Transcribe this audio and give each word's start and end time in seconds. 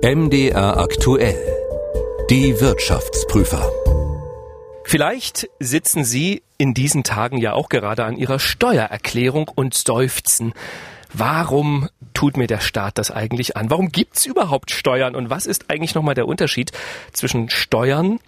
MDR 0.00 0.78
aktuell. 0.78 1.36
Die 2.30 2.60
Wirtschaftsprüfer. 2.60 3.68
Vielleicht 4.84 5.50
sitzen 5.58 6.04
Sie 6.04 6.44
in 6.56 6.72
diesen 6.72 7.02
Tagen 7.02 7.38
ja 7.38 7.54
auch 7.54 7.68
gerade 7.68 8.04
an 8.04 8.16
Ihrer 8.16 8.38
Steuererklärung 8.38 9.50
und 9.52 9.74
seufzen. 9.74 10.54
Warum 11.12 11.88
tut 12.14 12.36
mir 12.36 12.46
der 12.46 12.60
Staat 12.60 12.96
das 12.96 13.10
eigentlich 13.10 13.56
an? 13.56 13.70
Warum 13.70 13.88
gibt's 13.88 14.24
überhaupt 14.24 14.70
Steuern? 14.70 15.16
Und 15.16 15.30
was 15.30 15.46
ist 15.46 15.68
eigentlich 15.68 15.96
nochmal 15.96 16.14
der 16.14 16.28
Unterschied 16.28 16.70
zwischen 17.12 17.50
Steuern 17.50 18.20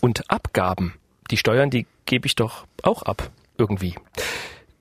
und 0.00 0.30
Abgaben? 0.30 0.94
Die 1.30 1.36
Steuern, 1.36 1.68
die 1.68 1.86
gebe 2.06 2.26
ich 2.26 2.36
doch 2.36 2.64
auch 2.82 3.02
ab. 3.02 3.30
Irgendwie. 3.58 3.96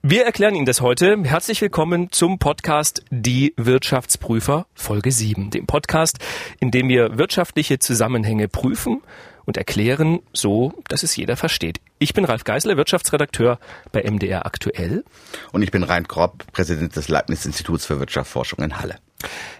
Wir 0.03 0.25
erklären 0.25 0.55
Ihnen 0.55 0.65
das 0.67 0.79
heute. 0.79 1.17
Herzlich 1.23 1.59
willkommen 1.59 2.11
zum 2.11 2.37
Podcast 2.37 3.03
Die 3.09 3.53
Wirtschaftsprüfer 3.57 4.67
Folge 4.75 5.11
7. 5.11 5.49
Dem 5.49 5.65
Podcast, 5.65 6.19
in 6.59 6.69
dem 6.69 6.87
wir 6.87 7.17
wirtschaftliche 7.17 7.79
Zusammenhänge 7.79 8.47
prüfen 8.47 9.01
und 9.45 9.57
erklären, 9.57 10.19
so 10.33 10.73
dass 10.87 11.01
es 11.01 11.15
jeder 11.15 11.35
versteht. 11.35 11.81
Ich 11.97 12.13
bin 12.13 12.25
Ralf 12.25 12.43
Geisler, 12.43 12.77
Wirtschaftsredakteur 12.77 13.59
bei 13.91 14.03
MDR 14.03 14.45
Aktuell. 14.45 15.03
Und 15.51 15.63
ich 15.63 15.71
bin 15.71 15.81
Rein 15.83 16.07
Kropp, 16.07 16.45
Präsident 16.51 16.95
des 16.95 17.09
Leibniz-Instituts 17.09 17.85
für 17.87 17.99
Wirtschaftsforschung 17.99 18.63
in 18.63 18.79
Halle. 18.79 18.97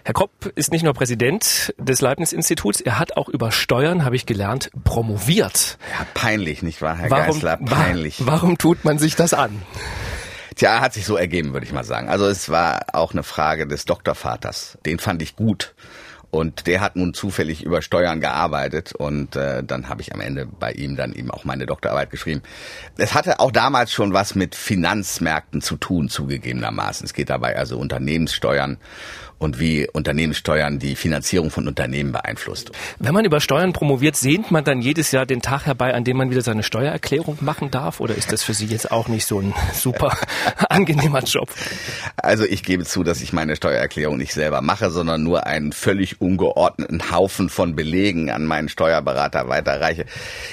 Herr 0.04 0.14
Kropp 0.14 0.52
ist 0.54 0.70
nicht 0.70 0.84
nur 0.84 0.94
Präsident 0.94 1.74
des 1.78 2.00
Leibniz-Instituts, 2.00 2.80
er 2.80 3.00
hat 3.00 3.16
auch 3.16 3.28
über 3.28 3.50
Steuern, 3.50 4.04
habe 4.04 4.14
ich 4.14 4.24
gelernt, 4.24 4.70
promoviert. 4.84 5.78
Ja, 5.98 6.06
peinlich, 6.14 6.62
nicht 6.62 6.80
wahr, 6.80 6.96
Herr 6.96 7.10
warum, 7.10 7.26
Geisler? 7.26 7.56
Peinlich. 7.56 8.24
Wa 8.24 8.32
warum 8.32 8.56
tut 8.56 8.84
man 8.84 9.00
sich 9.00 9.16
das 9.16 9.34
an? 9.34 9.62
Tja, 10.58 10.80
hat 10.80 10.92
sich 10.92 11.06
so 11.06 11.16
ergeben, 11.16 11.52
würde 11.52 11.64
ich 11.64 11.72
mal 11.72 11.84
sagen. 11.84 12.08
Also 12.08 12.26
es 12.26 12.48
war 12.48 12.86
auch 12.92 13.12
eine 13.12 13.22
Frage 13.22 13.68
des 13.68 13.84
Doktorvaters. 13.84 14.76
Den 14.84 14.98
fand 14.98 15.22
ich 15.22 15.36
gut. 15.36 15.72
Und 16.30 16.66
der 16.66 16.80
hat 16.82 16.96
nun 16.96 17.14
zufällig 17.14 17.64
über 17.64 17.80
Steuern 17.80 18.20
gearbeitet 18.20 18.92
und 18.92 19.34
äh, 19.34 19.64
dann 19.64 19.88
habe 19.88 20.02
ich 20.02 20.12
am 20.12 20.20
Ende 20.20 20.46
bei 20.46 20.72
ihm 20.72 20.94
dann 20.94 21.14
eben 21.14 21.30
auch 21.30 21.44
meine 21.44 21.64
Doktorarbeit 21.64 22.10
geschrieben. 22.10 22.42
Es 22.98 23.14
hatte 23.14 23.40
auch 23.40 23.50
damals 23.50 23.92
schon 23.92 24.12
was 24.12 24.34
mit 24.34 24.54
Finanzmärkten 24.54 25.62
zu 25.62 25.76
tun, 25.76 26.10
zugegebenermaßen. 26.10 27.06
Es 27.06 27.14
geht 27.14 27.30
dabei 27.30 27.56
also 27.56 27.78
Unternehmenssteuern 27.78 28.76
und 29.38 29.60
wie 29.60 29.88
Unternehmenssteuern 29.90 30.78
die 30.78 30.96
Finanzierung 30.96 31.50
von 31.50 31.68
Unternehmen 31.68 32.12
beeinflusst. 32.12 32.72
Wenn 32.98 33.14
man 33.14 33.24
über 33.24 33.40
Steuern 33.40 33.72
promoviert, 33.72 34.16
sehnt 34.16 34.50
man 34.50 34.64
dann 34.64 34.82
jedes 34.82 35.12
Jahr 35.12 35.26
den 35.26 35.40
Tag 35.40 35.66
herbei, 35.66 35.94
an 35.94 36.04
dem 36.04 36.16
man 36.16 36.30
wieder 36.30 36.42
seine 36.42 36.62
Steuererklärung 36.62 37.38
machen 37.40 37.70
darf? 37.70 38.00
Oder 38.00 38.14
ist 38.16 38.32
das 38.32 38.42
für 38.42 38.54
Sie 38.54 38.66
jetzt 38.66 38.90
auch 38.90 39.08
nicht 39.08 39.26
so 39.26 39.40
ein 39.40 39.54
super 39.72 40.16
angenehmer 40.68 41.22
Job? 41.22 41.48
Also 42.16 42.44
ich 42.44 42.62
gebe 42.62 42.84
zu, 42.84 43.04
dass 43.04 43.22
ich 43.22 43.32
meine 43.32 43.56
Steuererklärung 43.56 44.16
nicht 44.16 44.34
selber 44.34 44.60
mache, 44.60 44.90
sondern 44.90 45.22
nur 45.22 45.46
einen 45.46 45.72
völlig 45.72 46.17
ungeordneten 46.18 47.10
Haufen 47.10 47.48
von 47.48 47.76
Belegen 47.76 48.30
an 48.30 48.44
meinen 48.44 48.68
Steuerberater 48.68 49.48
weiterreiche. 49.48 50.04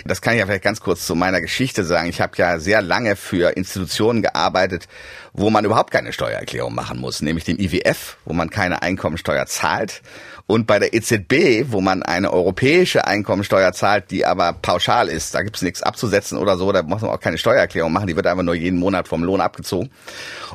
Das 0.06 0.22
kann 0.22 0.34
ich 0.34 0.40
ja 0.40 0.46
vielleicht 0.46 0.64
ganz 0.64 0.80
kurz 0.80 1.06
zu 1.06 1.16
meiner 1.16 1.42
Geschichte 1.42 1.84
sagen. 1.84 2.10
Ich 2.10 2.22
habe 2.22 2.34
ja 2.38 2.60
sehr 2.60 2.82
lange 2.82 3.16
für 3.16 3.56
Institutionen 3.56 4.22
gearbeitet, 4.22 4.88
wo 5.34 5.50
man 5.50 5.66
überhaupt 5.66 5.92
keine 5.92 6.14
Steuererklärung 6.14 6.74
machen 6.74 7.00
muss, 7.00 7.22
nämlich 7.22 7.44
dem 7.44 7.60
IWF, 7.60 8.18
wo 8.26 8.34
man 8.34 8.50
keine 8.50 8.82
Einkommensteuer 8.82 9.46
zahlt 9.46 10.02
und 10.48 10.68
bei 10.68 10.78
der 10.78 10.94
EZB, 10.94 11.72
wo 11.72 11.82
man 11.82 12.04
eine 12.04 12.32
europäische 12.32 13.08
Einkommensteuer 13.08 13.74
zahlt, 13.74 14.12
die 14.12 14.26
aber 14.26 14.54
pauschal 14.54 15.08
ist. 15.08 15.34
Da 15.34 15.42
gibt's 15.42 15.64
nichts 15.64 15.82
abzusetzen 15.82 16.38
oder 16.38 16.56
so, 16.58 16.72
da 16.72 16.84
muss 16.84 17.02
man 17.02 17.12
auch 17.12 17.20
keine 17.20 17.38
Steuererklärung 17.38 17.92
machen, 17.92 18.08
die 18.08 18.16
wird 18.16 18.28
einfach 18.28 18.44
nur 18.44 18.54
jeden 18.54 18.80
Monat 18.80 19.08
vom 19.08 19.24
Lohn 19.24 19.42
abgezogen. 19.42 19.90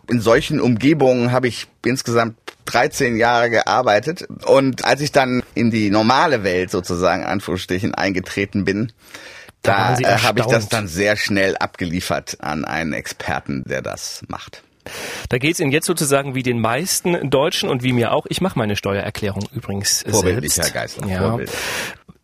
In 0.09 0.21
solchen 0.21 0.61
Umgebungen 0.61 1.33
habe 1.33 1.49
ich 1.49 1.67
insgesamt 1.85 2.37
13 2.67 3.17
Jahre 3.17 3.51
gearbeitet 3.51 4.29
und 4.47 4.85
als 4.85 5.01
ich 5.01 5.11
dann 5.11 5.43
in 5.55 5.73
die 5.73 5.91
normale 5.91 6.45
Welt 6.45 6.71
sozusagen 6.71 7.25
Anführungsstrichen 7.25 7.95
eingetreten 7.95 8.65
bin, 8.65 8.93
da, 9.63 9.97
da 9.97 10.09
äh, 10.09 10.19
habe 10.19 10.41
ich 10.41 10.47
das 10.47 10.69
dann 10.69 10.87
sehr 10.87 11.17
schnell 11.17 11.57
abgeliefert 11.57 12.39
an 12.41 12.65
einen 12.65 12.93
Experten, 12.93 13.65
der 13.67 13.83
das 13.83 14.23
macht. 14.29 14.63
Da 15.29 15.39
geht 15.39 15.55
es 15.55 15.61
Ihnen 15.61 15.73
jetzt 15.73 15.87
sozusagen 15.87 16.35
wie 16.35 16.43
den 16.43 16.61
meisten 16.61 17.31
Deutschen 17.31 17.69
und 17.69 17.83
wie 17.83 17.93
mir 17.93 18.13
auch. 18.13 18.27
Ich 18.29 18.41
mache 18.41 18.59
meine 18.59 18.77
Steuererklärung 18.77 19.45
übrigens 19.55 20.05
Vorbildlich, 20.09 20.55
selbst. 20.55 20.75
Herr 20.75 20.83
Geisler. 20.83 21.07
Ja. 21.09 21.39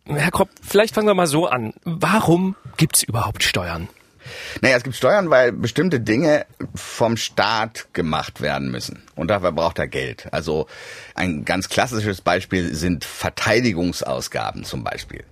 Herr 0.05 0.31
Kropp, 0.31 0.49
vielleicht 0.61 0.95
fangen 0.95 1.07
wir 1.07 1.15
mal 1.15 1.27
so 1.27 1.47
an. 1.47 1.73
Warum 1.83 2.55
gibt 2.77 2.97
es 2.97 3.03
überhaupt 3.03 3.43
Steuern? 3.43 3.89
Naja, 4.61 4.77
es 4.77 4.83
gibt 4.83 4.95
Steuern, 4.95 5.29
weil 5.29 5.51
bestimmte 5.51 5.99
Dinge 5.99 6.45
vom 6.75 7.17
Staat 7.17 7.87
gemacht 7.93 8.41
werden 8.41 8.71
müssen. 8.71 9.03
Und 9.15 9.29
dafür 9.29 9.51
braucht 9.51 9.79
er 9.79 9.87
Geld. 9.87 10.27
Also 10.31 10.67
ein 11.15 11.45
ganz 11.45 11.69
klassisches 11.69 12.21
Beispiel 12.21 12.73
sind 12.73 13.05
Verteidigungsausgaben 13.05 14.63
zum 14.63 14.83
Beispiel. 14.83 15.23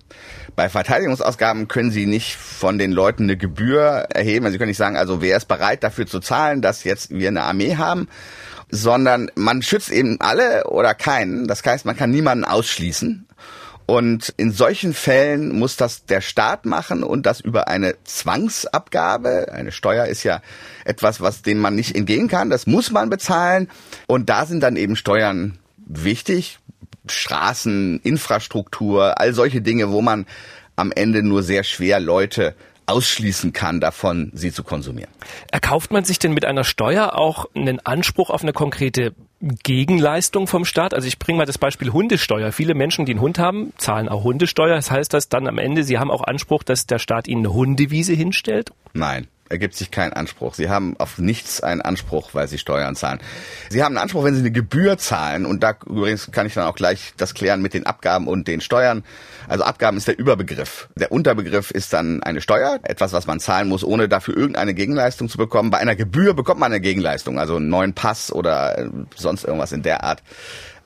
Bei 0.54 0.68
Verteidigungsausgaben 0.68 1.68
können 1.68 1.90
Sie 1.90 2.06
nicht 2.06 2.34
von 2.36 2.78
den 2.78 2.92
Leuten 2.92 3.24
eine 3.24 3.36
Gebühr 3.36 4.06
erheben. 4.08 4.46
Also 4.46 4.54
Sie 4.54 4.58
können 4.58 4.68
nicht 4.70 4.78
sagen, 4.78 4.96
also 4.96 5.20
wer 5.20 5.36
ist 5.36 5.46
bereit 5.46 5.84
dafür 5.84 6.06
zu 6.06 6.20
zahlen, 6.20 6.62
dass 6.62 6.84
jetzt 6.84 7.10
wir 7.10 7.28
eine 7.28 7.42
Armee 7.42 7.76
haben, 7.76 8.08
sondern 8.70 9.30
man 9.34 9.62
schützt 9.62 9.90
eben 9.90 10.20
alle 10.20 10.64
oder 10.68 10.94
keinen. 10.94 11.46
Das 11.46 11.62
heißt, 11.62 11.84
man 11.84 11.96
kann 11.96 12.10
niemanden 12.10 12.44
ausschließen. 12.44 13.26
Und 13.86 14.34
in 14.36 14.50
solchen 14.50 14.92
Fällen 14.92 15.56
muss 15.56 15.76
das 15.76 16.04
der 16.06 16.20
Staat 16.20 16.66
machen 16.66 17.04
und 17.04 17.24
das 17.24 17.40
über 17.40 17.68
eine 17.68 17.94
Zwangsabgabe. 18.02 19.52
Eine 19.52 19.70
Steuer 19.70 20.06
ist 20.06 20.24
ja 20.24 20.42
etwas, 20.84 21.20
was 21.20 21.42
dem 21.42 21.58
man 21.58 21.76
nicht 21.76 21.94
entgehen 21.94 22.26
kann. 22.26 22.50
Das 22.50 22.66
muss 22.66 22.90
man 22.90 23.08
bezahlen. 23.10 23.68
Und 24.08 24.28
da 24.28 24.44
sind 24.44 24.60
dann 24.60 24.76
eben 24.76 24.96
Steuern 24.96 25.58
wichtig. 25.76 26.58
Straßen, 27.08 28.00
Infrastruktur, 28.02 29.20
all 29.20 29.32
solche 29.32 29.62
Dinge, 29.62 29.92
wo 29.92 30.02
man 30.02 30.26
am 30.74 30.90
Ende 30.90 31.22
nur 31.22 31.44
sehr 31.44 31.62
schwer 31.62 32.00
Leute 32.00 32.56
ausschließen 32.86 33.52
kann 33.52 33.80
davon, 33.80 34.30
sie 34.34 34.52
zu 34.52 34.64
konsumieren. 34.64 35.10
Erkauft 35.50 35.90
man 35.90 36.04
sich 36.04 36.18
denn 36.18 36.32
mit 36.32 36.44
einer 36.44 36.64
Steuer 36.64 37.16
auch 37.18 37.46
einen 37.54 37.84
Anspruch 37.84 38.30
auf 38.30 38.42
eine 38.42 38.52
konkrete 38.52 39.14
Gegenleistung 39.40 40.46
vom 40.46 40.64
Staat? 40.64 40.94
Also 40.94 41.08
ich 41.08 41.18
bringe 41.18 41.38
mal 41.38 41.46
das 41.46 41.58
Beispiel 41.58 41.92
Hundesteuer. 41.92 42.52
Viele 42.52 42.74
Menschen, 42.74 43.04
die 43.04 43.12
einen 43.12 43.20
Hund 43.20 43.38
haben, 43.38 43.72
zahlen 43.76 44.08
auch 44.08 44.24
Hundesteuer. 44.24 44.76
Das 44.76 44.90
heißt 44.90 45.12
das 45.12 45.28
dann 45.28 45.46
am 45.48 45.58
Ende, 45.58 45.82
sie 45.82 45.98
haben 45.98 46.10
auch 46.10 46.22
Anspruch, 46.22 46.62
dass 46.62 46.86
der 46.86 46.98
Staat 46.98 47.28
ihnen 47.28 47.44
eine 47.44 47.54
Hundewiese 47.54 48.14
hinstellt? 48.14 48.72
Nein 48.92 49.28
ergibt 49.48 49.74
sich 49.74 49.90
kein 49.90 50.12
Anspruch. 50.12 50.54
Sie 50.54 50.68
haben 50.68 50.96
auf 50.98 51.18
nichts 51.18 51.60
einen 51.60 51.80
Anspruch, 51.80 52.30
weil 52.32 52.48
sie 52.48 52.58
Steuern 52.58 52.96
zahlen. 52.96 53.20
Sie 53.70 53.82
haben 53.82 53.96
einen 53.96 54.02
Anspruch, 54.02 54.24
wenn 54.24 54.34
sie 54.34 54.40
eine 54.40 54.50
Gebühr 54.50 54.98
zahlen. 54.98 55.46
Und 55.46 55.62
da 55.62 55.74
übrigens 55.86 56.30
kann 56.32 56.46
ich 56.46 56.54
dann 56.54 56.64
auch 56.64 56.74
gleich 56.74 57.12
das 57.16 57.34
klären 57.34 57.62
mit 57.62 57.74
den 57.74 57.86
Abgaben 57.86 58.26
und 58.26 58.48
den 58.48 58.60
Steuern. 58.60 59.04
Also 59.48 59.64
Abgaben 59.64 59.96
ist 59.96 60.08
der 60.08 60.18
Überbegriff. 60.18 60.88
Der 60.96 61.12
Unterbegriff 61.12 61.70
ist 61.70 61.92
dann 61.92 62.22
eine 62.22 62.40
Steuer, 62.40 62.80
etwas, 62.82 63.12
was 63.12 63.26
man 63.26 63.40
zahlen 63.40 63.68
muss, 63.68 63.84
ohne 63.84 64.08
dafür 64.08 64.36
irgendeine 64.36 64.74
Gegenleistung 64.74 65.28
zu 65.28 65.38
bekommen. 65.38 65.70
Bei 65.70 65.78
einer 65.78 65.96
Gebühr 65.96 66.34
bekommt 66.34 66.60
man 66.60 66.72
eine 66.72 66.80
Gegenleistung, 66.80 67.38
also 67.38 67.56
einen 67.56 67.68
neuen 67.68 67.94
Pass 67.94 68.32
oder 68.32 68.78
äh, 68.78 68.88
sonst 69.14 69.44
irgendwas 69.44 69.72
in 69.72 69.82
der 69.82 70.04
Art. 70.04 70.22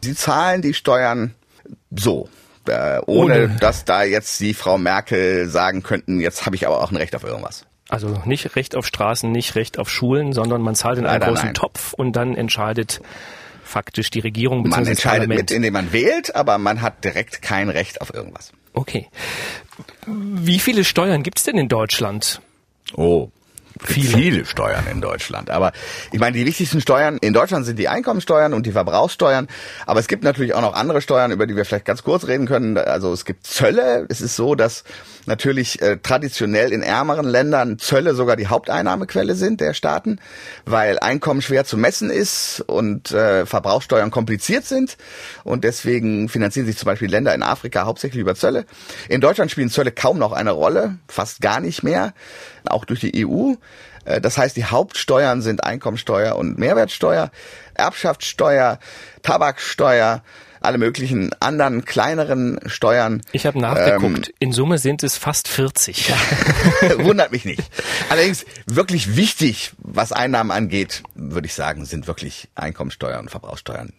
Sie 0.03 0.15
zahlen 0.15 0.63
die 0.63 0.75
Steuern 0.75 1.35
so. 1.91 2.29
Äh, 2.67 3.01
ohne, 3.07 3.47
ohne, 3.47 3.49
dass 3.59 3.85
da 3.85 4.03
jetzt 4.03 4.39
die 4.41 4.55
Frau 4.55 4.79
Merkel 4.79 5.49
sagen 5.49 5.83
könnten, 5.83 6.21
jetzt 6.21 6.47
habe 6.47 6.57
ich 6.57 6.67
aber 6.67 6.83
auch 6.83 6.91
ein 6.91 6.97
Recht 6.97 7.17
auf 7.17 7.25
irgendwas. 7.25 7.67
Also 7.91 8.23
nicht 8.25 8.55
Recht 8.55 8.77
auf 8.77 8.87
Straßen, 8.87 9.31
nicht 9.33 9.57
Recht 9.57 9.79
auf 9.79 9.91
Schulen, 9.91 10.33
sondern 10.33 10.63
man 10.63 10.77
zahlt 10.77 10.99
in 10.99 11.07
einen 11.07 11.21
großen 11.21 11.47
nein. 11.47 11.55
Topf 11.55 11.93
und 11.93 12.13
dann 12.13 12.37
entscheidet 12.37 13.01
faktisch 13.65 14.11
die 14.11 14.21
Regierung 14.21 14.63
bzw. 14.63 14.81
Man 14.81 14.89
entscheidet 14.89 15.29
mit, 15.29 15.51
indem 15.51 15.73
man 15.73 15.93
wählt, 15.93 16.37
aber 16.37 16.59
man 16.59 16.83
hat 16.83 17.05
direkt 17.05 17.43
kein 17.43 17.69
Recht 17.69 18.01
auf 18.01 18.15
irgendwas. 18.15 18.53
Okay. 18.75 19.09
Wie 20.07 20.61
viele 20.61 20.85
Steuern 20.85 21.25
gibt 21.25 21.39
es 21.39 21.45
denn 21.45 21.59
in 21.59 21.69
Deutschland? 21.69 22.41
Oh, 22.95 23.29
Viele. 23.83 24.19
viele 24.19 24.45
Steuern 24.45 24.87
in 24.91 25.01
Deutschland. 25.01 25.51
Aber 25.51 25.73
ich 26.13 26.21
meine, 26.21 26.37
die 26.37 26.45
wichtigsten 26.45 26.81
Steuern 26.81 27.19
in 27.19 27.33
Deutschland 27.33 27.65
sind 27.65 27.79
die 27.79 27.89
Einkommensteuern 27.89 28.53
und 28.53 28.67
die 28.67 28.73
Verbrauchssteuern. 28.73 29.49
Aber 29.87 30.01
es 30.01 30.09
gibt 30.09 30.23
natürlich 30.23 30.55
auch 30.55 30.61
noch 30.61 30.75
andere 30.75 31.01
Steuern, 31.01 31.31
über 31.31 31.47
die 31.47 31.57
wir 31.57 31.65
vielleicht 31.65 31.87
ganz 31.87 32.03
kurz 32.03 32.27
reden 32.27 32.47
können. 32.47 32.77
Also 32.77 33.13
es 33.13 33.25
gibt 33.25 33.47
Zölle. 33.47 34.07
Es 34.09 34.21
ist 34.21 34.37
so, 34.37 34.55
dass 34.55 34.85
natürlich 35.31 35.81
äh, 35.81 35.97
traditionell 35.97 36.73
in 36.73 36.83
ärmeren 36.83 37.25
Ländern 37.25 37.79
Zölle 37.79 38.15
sogar 38.15 38.37
die 38.37 38.49
Haupteinnahmequelle 38.49 39.37
sind 39.37 39.61
der 39.61 39.75
Staaten, 39.75 40.19
weil 40.67 40.99
Einkommen 40.99 41.41
schwer 41.41 41.65
zu 41.65 41.79
messen 41.79 42.11
ist 42.11 42.63
und 42.67 43.13
äh, 43.13 43.47
Verbrauchssteuern 43.47 44.11
kompliziert 44.11 44.65
sind. 44.65 44.97
Und 45.45 45.63
deswegen 45.63 46.29
finanzieren 46.29 46.67
sich 46.67 46.77
zum 46.77 46.87
Beispiel 46.87 47.09
Länder 47.09 47.33
in 47.35 47.45
Afrika 47.45 47.87
hauptsächlich 47.87 48.21
über 48.21 48.35
Zölle. 48.35 48.67
In 49.09 49.21
Deutschland 49.21 49.53
spielen 49.53 49.71
Zölle 49.71 49.93
kaum 49.93 50.19
noch 50.19 50.33
eine 50.33 50.51
Rolle, 50.51 50.97
fast 51.09 51.41
gar 51.41 51.61
nicht 51.61 51.83
mehr, 51.85 52.13
auch 52.65 52.85
durch 52.85 53.01
die 53.01 53.25
EU. 53.25 53.55
Äh, 54.05 54.21
das 54.21 54.37
heißt, 54.37 54.57
die 54.57 54.65
Hauptsteuern 54.65 55.43
sind 55.43 55.63
Einkommensteuer 55.63 56.35
und 56.35 56.59
Mehrwertsteuer, 56.59 57.31
Erbschaftssteuer, 57.75 58.81
Tabaksteuer, 59.23 60.23
alle 60.61 60.79
möglichen 60.79 61.31
anderen 61.41 61.85
kleineren 61.85 62.61
Steuern. 62.67 63.23
Ich 63.33 63.47
habe 63.47 63.59
nachgeguckt. 63.59 64.29
Ähm, 64.29 64.35
In 64.39 64.53
Summe 64.53 64.79
sind 64.79 65.03
es 65.03 65.17
fast 65.17 65.49
40. 65.49 66.13
Wundert 66.99 67.33
mich 67.33 67.45
nicht. 67.45 67.63
Allerdings 68.09 68.45
wirklich 68.67 69.17
wichtig, 69.17 69.73
was 69.79 70.13
Einnahmen 70.13 70.51
angeht, 70.51 71.03
würde 71.15 71.47
ich 71.47 71.55
sagen, 71.55 71.85
sind 71.85 72.07
wirklich 72.07 72.49
Einkommensteuer 72.55 73.19
und 73.19 73.31
Verbrauchssteuern. 73.31 73.93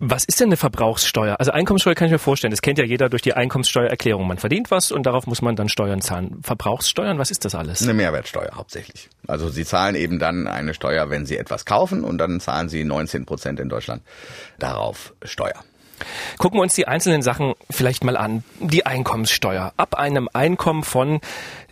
Was 0.00 0.24
ist 0.24 0.40
denn 0.40 0.48
eine 0.48 0.56
Verbrauchssteuer? 0.56 1.36
Also 1.38 1.52
Einkommenssteuer 1.52 1.94
kann 1.94 2.06
ich 2.06 2.12
mir 2.12 2.18
vorstellen. 2.18 2.50
Das 2.50 2.62
kennt 2.62 2.78
ja 2.78 2.84
jeder 2.84 3.08
durch 3.08 3.22
die 3.22 3.34
Einkommenssteuererklärung. 3.34 4.26
Man 4.26 4.38
verdient 4.38 4.70
was 4.72 4.90
und 4.90 5.06
darauf 5.06 5.26
muss 5.28 5.40
man 5.40 5.54
dann 5.54 5.68
Steuern 5.68 6.00
zahlen. 6.00 6.40
Verbrauchssteuern, 6.42 7.18
was 7.18 7.30
ist 7.30 7.44
das 7.44 7.54
alles? 7.54 7.82
Eine 7.82 7.94
Mehrwertsteuer 7.94 8.50
hauptsächlich. 8.54 9.08
Also 9.28 9.48
Sie 9.48 9.64
zahlen 9.64 9.94
eben 9.94 10.18
dann 10.18 10.48
eine 10.48 10.74
Steuer, 10.74 11.10
wenn 11.10 11.26
Sie 11.26 11.38
etwas 11.38 11.64
kaufen 11.64 12.02
und 12.02 12.18
dann 12.18 12.40
zahlen 12.40 12.68
Sie 12.68 12.82
19 12.82 13.24
Prozent 13.24 13.60
in 13.60 13.68
Deutschland 13.68 14.02
darauf 14.58 15.14
Steuer. 15.22 15.64
Gucken 16.38 16.58
wir 16.58 16.62
uns 16.62 16.74
die 16.74 16.86
einzelnen 16.86 17.22
Sachen 17.22 17.54
vielleicht 17.70 18.04
mal 18.04 18.16
an. 18.16 18.44
Die 18.60 18.86
Einkommenssteuer. 18.86 19.72
Ab 19.76 19.94
einem 19.94 20.28
Einkommen 20.32 20.82
von, 20.82 21.20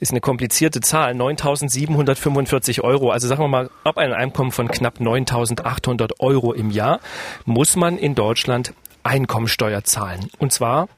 ist 0.01 0.11
eine 0.11 0.21
komplizierte 0.21 0.81
Zahl, 0.81 1.15
9.745 1.15 2.83
Euro. 2.83 3.11
Also 3.11 3.29
sagen 3.29 3.43
wir 3.43 3.49
mal, 3.49 3.71
ab 3.85 3.99
einem 3.99 4.15
Einkommen 4.15 4.53
von 4.53 4.69
knapp 4.69 4.99
9.800 5.01 6.21
Euro 6.21 6.53
im 6.53 6.71
Jahr 6.71 7.01
muss 7.45 7.77
man 7.77 7.99
in 7.99 8.15
Deutschland 8.15 8.75
Einkommensteuer 9.03 9.85
zahlen. 9.85 10.31
Und 10.39 10.53
zwar 10.53 10.89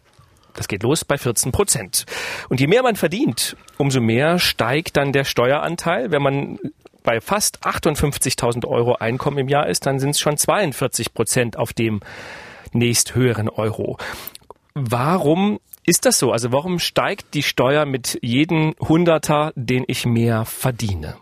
das 0.54 0.68
geht 0.68 0.82
los 0.84 1.04
bei 1.04 1.18
14 1.18 1.52
Prozent. 1.52 2.06
Und 2.48 2.60
je 2.60 2.68
mehr 2.68 2.82
man 2.82 2.96
verdient, 2.96 3.56
umso 3.76 4.00
mehr 4.00 4.38
steigt 4.38 4.96
dann 4.96 5.12
der 5.12 5.24
Steueranteil. 5.24 6.10
Wenn 6.10 6.22
man 6.22 6.58
bei 7.02 7.20
fast 7.20 7.66
58.000 7.66 8.66
Euro 8.66 8.94
Einkommen 8.94 9.38
im 9.38 9.48
Jahr 9.48 9.68
ist, 9.68 9.84
dann 9.86 9.98
sind 9.98 10.10
es 10.10 10.20
schon 10.20 10.36
42 10.36 11.12
Prozent 11.12 11.56
auf 11.56 11.72
dem 11.72 12.00
nächsthöheren 12.74 13.48
Euro. 13.48 13.98
Warum 14.74 15.60
ist 15.86 16.06
das 16.06 16.18
so? 16.18 16.32
Also 16.32 16.52
warum 16.52 16.78
steigt 16.78 17.34
die 17.34 17.42
Steuer 17.42 17.86
mit 17.86 18.18
jedem 18.22 18.74
Hunderter, 18.80 19.52
den 19.54 19.84
ich 19.86 20.06
mehr 20.06 20.44
verdiene? 20.44 21.16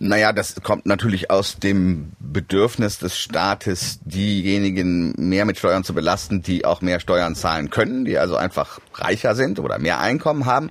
Naja, 0.00 0.32
das 0.32 0.54
kommt 0.62 0.86
natürlich 0.86 1.30
aus 1.30 1.56
dem 1.56 2.12
Bedürfnis 2.20 2.98
des 2.98 3.18
Staates, 3.18 3.98
diejenigen 4.04 5.12
mehr 5.16 5.44
mit 5.44 5.58
Steuern 5.58 5.82
zu 5.82 5.92
belasten, 5.92 6.42
die 6.42 6.64
auch 6.64 6.82
mehr 6.82 7.00
Steuern 7.00 7.34
zahlen 7.34 7.70
können, 7.70 8.04
die 8.04 8.16
also 8.16 8.36
einfach 8.36 8.78
reicher 8.94 9.34
sind 9.34 9.58
oder 9.58 9.78
mehr 9.78 9.98
Einkommen 9.98 10.46
haben. 10.46 10.70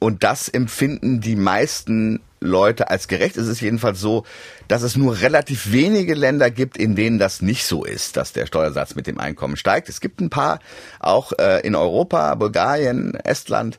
Und 0.00 0.24
das 0.24 0.48
empfinden 0.48 1.20
die 1.20 1.36
meisten 1.36 2.20
Leute 2.40 2.90
als 2.90 3.08
gerecht. 3.08 3.36
Es 3.36 3.48
ist 3.48 3.60
jedenfalls 3.60 4.00
so, 4.00 4.24
dass 4.68 4.82
es 4.82 4.96
nur 4.96 5.20
relativ 5.20 5.72
wenige 5.72 6.14
Länder 6.14 6.50
gibt, 6.50 6.76
in 6.76 6.96
denen 6.96 7.18
das 7.18 7.42
nicht 7.42 7.64
so 7.64 7.84
ist, 7.84 8.16
dass 8.16 8.32
der 8.32 8.46
Steuersatz 8.46 8.94
mit 8.94 9.06
dem 9.06 9.18
Einkommen 9.18 9.56
steigt. 9.56 9.88
Es 9.88 10.00
gibt 10.00 10.20
ein 10.20 10.30
paar, 10.30 10.60
auch 11.00 11.32
äh, 11.38 11.60
in 11.66 11.74
Europa, 11.74 12.34
Bulgarien, 12.34 13.14
Estland. 13.14 13.78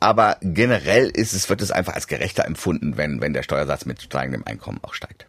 Aber 0.00 0.38
generell 0.40 1.10
ist 1.10 1.34
es, 1.34 1.50
wird 1.50 1.60
es 1.60 1.70
einfach 1.70 1.94
als 1.94 2.06
gerechter 2.06 2.46
empfunden, 2.46 2.96
wenn, 2.96 3.20
wenn 3.20 3.34
der 3.34 3.42
Steuersatz 3.42 3.84
mit 3.84 4.00
steigendem 4.00 4.44
Einkommen 4.44 4.80
auch 4.82 4.94
steigt. 4.94 5.26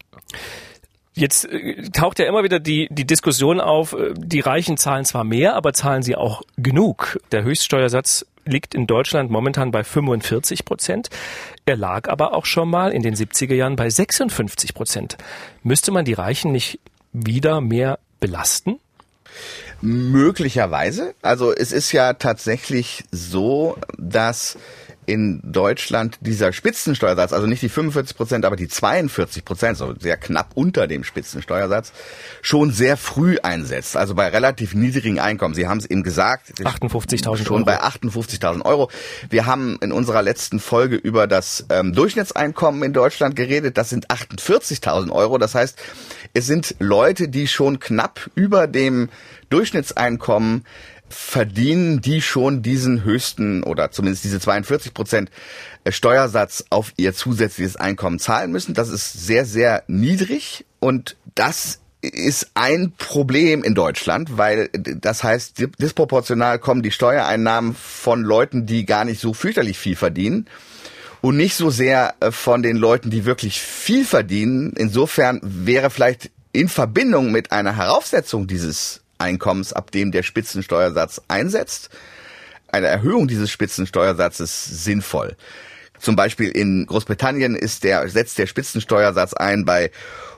Jetzt 1.13 1.45
äh, 1.45 1.89
taucht 1.89 2.19
ja 2.19 2.25
immer 2.25 2.43
wieder 2.43 2.59
die, 2.59 2.87
die 2.89 3.05
Diskussion 3.05 3.59
auf, 3.59 3.93
äh, 3.93 4.13
die 4.15 4.39
Reichen 4.39 4.77
zahlen 4.77 5.03
zwar 5.03 5.25
mehr, 5.25 5.55
aber 5.55 5.73
zahlen 5.73 6.03
sie 6.03 6.15
auch 6.15 6.41
genug. 6.57 7.19
Der 7.33 7.43
Höchststeuersatz 7.43 8.25
liegt 8.45 8.73
in 8.75 8.87
Deutschland 8.87 9.31
momentan 9.31 9.71
bei 9.71 9.83
45 9.83 10.65
Prozent. 10.65 11.09
Er 11.65 11.77
lag 11.77 12.09
aber 12.09 12.33
auch 12.33 12.45
schon 12.45 12.69
mal 12.69 12.91
in 12.91 13.03
den 13.03 13.15
70er 13.15 13.53
Jahren 13.53 13.75
bei 13.75 13.89
56 13.89 14.73
Prozent. 14.73 15.17
Müsste 15.63 15.91
man 15.91 16.05
die 16.05 16.13
Reichen 16.13 16.51
nicht 16.51 16.79
wieder 17.13 17.61
mehr 17.61 17.99
belasten? 18.19 18.79
Möglicherweise. 19.81 21.15
Also 21.21 21.53
es 21.53 21.71
ist 21.71 21.91
ja 21.91 22.13
tatsächlich 22.13 23.03
so, 23.11 23.77
dass 23.97 24.57
in 25.11 25.41
Deutschland 25.43 26.19
dieser 26.21 26.53
Spitzensteuersatz, 26.53 27.33
also 27.33 27.45
nicht 27.45 27.61
die 27.61 27.67
45 27.67 28.15
Prozent, 28.15 28.45
aber 28.45 28.55
die 28.55 28.69
42 28.69 29.43
Prozent, 29.43 29.77
so 29.77 29.93
sehr 29.99 30.15
knapp 30.15 30.51
unter 30.55 30.87
dem 30.87 31.03
Spitzensteuersatz, 31.03 31.91
schon 32.41 32.71
sehr 32.71 32.95
früh 32.95 33.37
einsetzt. 33.43 33.97
Also 33.97 34.15
bei 34.15 34.29
relativ 34.29 34.73
niedrigen 34.73 35.19
Einkommen. 35.19 35.53
Sie 35.53 35.67
haben 35.67 35.79
es 35.79 35.85
eben 35.85 36.03
gesagt. 36.03 36.53
58.000 36.61 37.27
Euro. 37.27 37.37
Schon 37.43 37.65
bei 37.65 37.81
58.000 37.81 38.63
Euro. 38.63 38.89
Wir 39.29 39.45
haben 39.45 39.77
in 39.81 39.91
unserer 39.91 40.21
letzten 40.21 40.61
Folge 40.61 40.95
über 40.95 41.27
das 41.27 41.65
ähm, 41.69 41.91
Durchschnittseinkommen 41.91 42.81
in 42.81 42.93
Deutschland 42.93 43.35
geredet. 43.35 43.77
Das 43.77 43.89
sind 43.89 44.09
48.000 44.09 45.11
Euro. 45.11 45.37
Das 45.39 45.55
heißt, 45.55 45.77
es 46.33 46.47
sind 46.47 46.75
Leute, 46.79 47.27
die 47.27 47.49
schon 47.49 47.81
knapp 47.81 48.29
über 48.35 48.65
dem 48.65 49.09
Durchschnittseinkommen 49.49 50.63
verdienen 51.11 52.01
die 52.01 52.21
schon 52.21 52.61
diesen 52.61 53.03
höchsten 53.03 53.63
oder 53.63 53.91
zumindest 53.91 54.23
diese 54.23 54.39
42 54.39 54.93
Prozent 54.93 55.29
äh, 55.83 55.91
Steuersatz 55.91 56.65
auf 56.69 56.93
ihr 56.97 57.13
zusätzliches 57.13 57.75
Einkommen 57.75 58.19
zahlen 58.19 58.51
müssen. 58.51 58.73
Das 58.73 58.89
ist 58.89 59.25
sehr, 59.25 59.45
sehr 59.45 59.83
niedrig 59.87 60.65
und 60.79 61.17
das 61.35 61.79
ist 62.01 62.51
ein 62.55 62.93
Problem 62.97 63.63
in 63.63 63.75
Deutschland, 63.75 64.37
weil 64.37 64.69
das 64.73 65.23
heißt, 65.23 65.63
disproportional 65.79 66.57
kommen 66.57 66.81
die 66.81 66.91
Steuereinnahmen 66.91 67.75
von 67.75 68.23
Leuten, 68.23 68.65
die 68.65 68.85
gar 68.85 69.05
nicht 69.05 69.21
so 69.21 69.33
fürchterlich 69.33 69.77
viel 69.77 69.95
verdienen 69.95 70.47
und 71.21 71.37
nicht 71.37 71.55
so 71.55 71.69
sehr 71.69 72.15
äh, 72.19 72.31
von 72.31 72.63
den 72.63 72.77
Leuten, 72.77 73.11
die 73.11 73.25
wirklich 73.25 73.61
viel 73.61 74.03
verdienen. 74.03 74.73
Insofern 74.75 75.39
wäre 75.43 75.89
vielleicht 75.89 76.31
in 76.51 76.67
Verbindung 76.67 77.31
mit 77.31 77.51
einer 77.51 77.77
Heraufsetzung 77.77 78.47
dieses 78.47 79.00
Einkommens, 79.21 79.73
ab 79.73 79.91
dem 79.91 80.11
der 80.11 80.23
Spitzensteuersatz 80.23 81.21
einsetzt, 81.27 81.89
eine 82.67 82.87
Erhöhung 82.87 83.27
dieses 83.27 83.51
Spitzensteuersatzes 83.51 84.83
sinnvoll. 84.83 85.35
Zum 85.99 86.15
Beispiel 86.15 86.49
in 86.49 86.87
Großbritannien 86.87 87.55
ist 87.55 87.83
der, 87.83 88.09
setzt 88.09 88.39
der 88.39 88.47
Spitzensteuersatz 88.47 89.33
ein 89.33 89.65
bei 89.65 89.91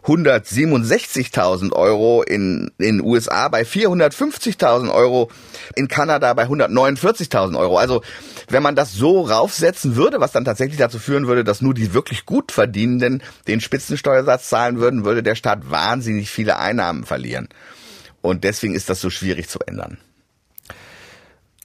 167.000 0.03 1.71
Euro, 1.71 2.21
in 2.21 2.71
den 2.77 3.01
USA 3.01 3.47
bei 3.47 3.62
450.000 3.62 4.94
Euro, 4.94 5.31
in 5.77 5.88
Kanada 5.88 6.33
bei 6.33 6.44
149.000 6.44 7.57
Euro. 7.57 7.77
Also 7.77 8.01
wenn 8.50 8.62
man 8.62 8.75
das 8.75 8.94
so 8.94 9.21
raufsetzen 9.21 9.95
würde, 9.95 10.19
was 10.19 10.33
dann 10.33 10.44
tatsächlich 10.44 10.77
dazu 10.77 11.00
führen 11.00 11.27
würde, 11.27 11.45
dass 11.45 11.62
nur 11.62 11.74
die 11.74 11.94
wirklich 11.94 12.25
gut 12.25 12.51
verdienenden 12.51 13.24
den 13.47 13.62
Spitzensteuersatz 13.62 14.50
zahlen 14.50 14.80
würden, 14.80 15.06
würde 15.06 15.24
der 15.24 15.35
Staat 15.35 15.71
wahnsinnig 15.71 16.30
viele 16.30 16.59
Einnahmen 16.59 17.06
verlieren. 17.06 17.47
Und 18.24 18.44
deswegen 18.44 18.74
ist 18.74 18.90
das 18.90 19.02
so 19.02 19.12
schwierig 19.12 19.50
zu 19.50 19.60
ändern. 19.60 20.00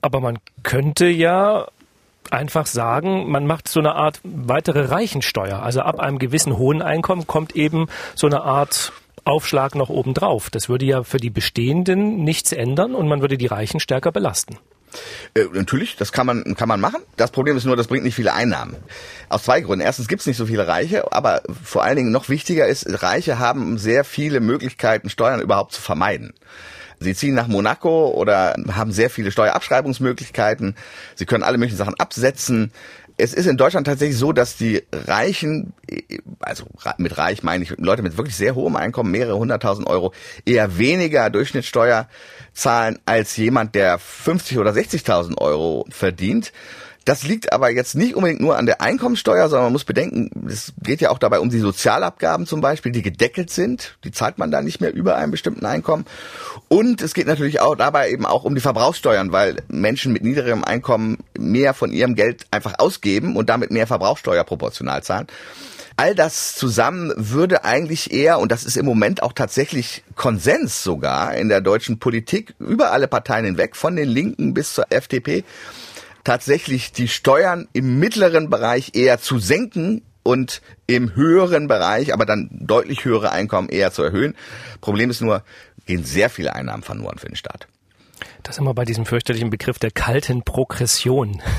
Aber 0.02 0.20
man 0.20 0.38
könnte 0.64 1.06
ja 1.06 1.68
einfach 2.30 2.66
sagen, 2.66 3.30
man 3.30 3.46
macht 3.46 3.68
so 3.68 3.80
eine 3.80 3.94
Art 3.94 4.20
weitere 4.24 4.82
Reichensteuer. 4.82 5.62
Also 5.62 5.80
ab 5.80 6.00
einem 6.00 6.18
gewissen 6.18 6.58
hohen 6.58 6.82
Einkommen 6.82 7.26
kommt 7.26 7.56
eben 7.56 7.86
so 8.14 8.26
eine 8.26 8.42
Art 8.42 8.92
Aufschlag 9.24 9.76
noch 9.76 9.88
obendrauf. 9.88 10.50
Das 10.50 10.68
würde 10.68 10.84
ja 10.84 11.04
für 11.04 11.18
die 11.18 11.30
Bestehenden 11.30 12.24
nichts 12.24 12.52
ändern 12.52 12.94
und 12.94 13.08
man 13.08 13.20
würde 13.20 13.38
die 13.38 13.46
Reichen 13.46 13.78
stärker 13.78 14.10
belasten. 14.10 14.58
Äh, 15.34 15.44
natürlich, 15.52 15.96
das 15.96 16.12
kann 16.12 16.26
man, 16.26 16.54
kann 16.56 16.68
man 16.68 16.80
machen. 16.80 17.02
Das 17.16 17.30
Problem 17.30 17.56
ist 17.56 17.64
nur, 17.64 17.76
das 17.76 17.86
bringt 17.86 18.04
nicht 18.04 18.14
viele 18.14 18.34
Einnahmen. 18.34 18.76
Aus 19.28 19.44
zwei 19.44 19.60
Gründen. 19.60 19.84
Erstens 19.84 20.08
gibt 20.08 20.20
es 20.20 20.26
nicht 20.26 20.36
so 20.36 20.46
viele 20.46 20.66
Reiche, 20.66 21.12
aber 21.12 21.42
vor 21.62 21.84
allen 21.84 21.96
Dingen 21.96 22.12
noch 22.12 22.28
wichtiger 22.28 22.66
ist, 22.66 23.02
Reiche 23.02 23.38
haben 23.38 23.78
sehr 23.78 24.04
viele 24.04 24.40
Möglichkeiten, 24.40 25.10
Steuern 25.10 25.40
überhaupt 25.40 25.72
zu 25.72 25.80
vermeiden. 25.80 26.34
Sie 27.00 27.14
ziehen 27.14 27.34
nach 27.34 27.46
Monaco 27.46 28.08
oder 28.08 28.56
haben 28.72 28.90
sehr 28.90 29.08
viele 29.08 29.30
Steuerabschreibungsmöglichkeiten. 29.30 30.74
Sie 31.14 31.26
können 31.26 31.44
alle 31.44 31.58
möglichen 31.58 31.78
Sachen 31.78 31.94
absetzen 31.94 32.72
es 33.18 33.34
ist 33.34 33.46
in 33.46 33.56
Deutschland 33.56 33.86
tatsächlich 33.86 34.16
so, 34.16 34.32
dass 34.32 34.56
die 34.56 34.84
Reichen, 34.92 35.72
also 36.38 36.64
mit 36.98 37.18
reich 37.18 37.42
meine 37.42 37.64
ich 37.64 37.74
Leute 37.76 38.02
mit 38.02 38.16
wirklich 38.16 38.36
sehr 38.36 38.54
hohem 38.54 38.76
Einkommen, 38.76 39.10
mehrere 39.10 39.36
hunderttausend 39.36 39.88
Euro, 39.88 40.12
eher 40.46 40.78
weniger 40.78 41.28
Durchschnittssteuer 41.28 42.08
zahlen 42.54 43.00
als 43.06 43.36
jemand, 43.36 43.74
der 43.74 43.98
50 43.98 44.58
oder 44.58 44.70
60.000 44.70 45.36
Euro 45.38 45.84
verdient. 45.90 46.52
Das 47.04 47.22
liegt 47.22 47.52
aber 47.52 47.70
jetzt 47.70 47.94
nicht 47.94 48.14
unbedingt 48.14 48.40
nur 48.40 48.58
an 48.58 48.66
der 48.66 48.82
Einkommensteuer, 48.82 49.48
sondern 49.48 49.66
man 49.66 49.72
muss 49.72 49.84
bedenken, 49.84 50.30
es 50.46 50.74
geht 50.82 51.00
ja 51.00 51.10
auch 51.10 51.18
dabei 51.18 51.40
um 51.40 51.48
die 51.48 51.58
Sozialabgaben 51.58 52.46
zum 52.46 52.60
Beispiel, 52.60 52.92
die 52.92 53.02
gedeckelt 53.02 53.50
sind. 53.50 53.96
Die 54.04 54.12
zahlt 54.12 54.36
man 54.36 54.50
da 54.50 54.60
nicht 54.60 54.80
mehr 54.80 54.92
über 54.92 55.16
einem 55.16 55.30
bestimmten 55.30 55.64
Einkommen. 55.64 56.04
Und 56.68 57.00
es 57.00 57.14
geht 57.14 57.26
natürlich 57.26 57.60
auch 57.60 57.76
dabei 57.76 58.10
eben 58.10 58.26
auch 58.26 58.44
um 58.44 58.54
die 58.54 58.60
Verbrauchssteuern, 58.60 59.32
weil 59.32 59.62
Menschen 59.68 60.12
mit 60.12 60.22
niedrigem 60.22 60.64
Einkommen 60.64 61.18
mehr 61.38 61.72
von 61.72 61.92
ihrem 61.92 62.14
Geld 62.14 62.46
einfach 62.50 62.74
ausgeben 62.78 63.36
und 63.36 63.48
damit 63.48 63.70
mehr 63.70 63.86
Verbrauchssteuer 63.86 64.44
proportional 64.44 65.02
zahlen. 65.02 65.28
All 66.00 66.14
das 66.14 66.54
zusammen 66.54 67.12
würde 67.16 67.64
eigentlich 67.64 68.12
eher, 68.12 68.38
und 68.38 68.52
das 68.52 68.64
ist 68.64 68.76
im 68.76 68.86
Moment 68.86 69.20
auch 69.20 69.32
tatsächlich 69.32 70.04
Konsens 70.14 70.84
sogar 70.84 71.34
in 71.34 71.48
der 71.48 71.60
deutschen 71.60 71.98
Politik, 71.98 72.54
über 72.60 72.92
alle 72.92 73.08
Parteien 73.08 73.44
hinweg, 73.44 73.74
von 73.74 73.96
den 73.96 74.08
Linken 74.08 74.54
bis 74.54 74.74
zur 74.74 74.84
FDP, 74.90 75.42
tatsächlich 76.28 76.92
die 76.92 77.08
Steuern 77.08 77.68
im 77.72 77.98
mittleren 77.98 78.50
Bereich 78.50 78.90
eher 78.94 79.18
zu 79.18 79.38
senken 79.38 80.02
und 80.22 80.60
im 80.86 81.14
höheren 81.14 81.68
Bereich, 81.68 82.12
aber 82.12 82.26
dann 82.26 82.50
deutlich 82.52 83.06
höhere 83.06 83.32
Einkommen 83.32 83.70
eher 83.70 83.92
zu 83.92 84.02
erhöhen. 84.02 84.36
Problem 84.82 85.08
ist 85.08 85.22
nur, 85.22 85.42
gehen 85.86 86.04
sehr 86.04 86.28
viele 86.28 86.54
Einnahmen 86.54 86.82
verloren 86.82 87.16
für 87.16 87.28
den 87.28 87.36
Staat. 87.36 87.66
Das 88.42 88.58
immer 88.58 88.74
bei 88.74 88.84
diesem 88.84 89.06
fürchterlichen 89.06 89.48
Begriff 89.48 89.78
der 89.78 89.90
kalten 89.90 90.42
Progression. 90.42 91.40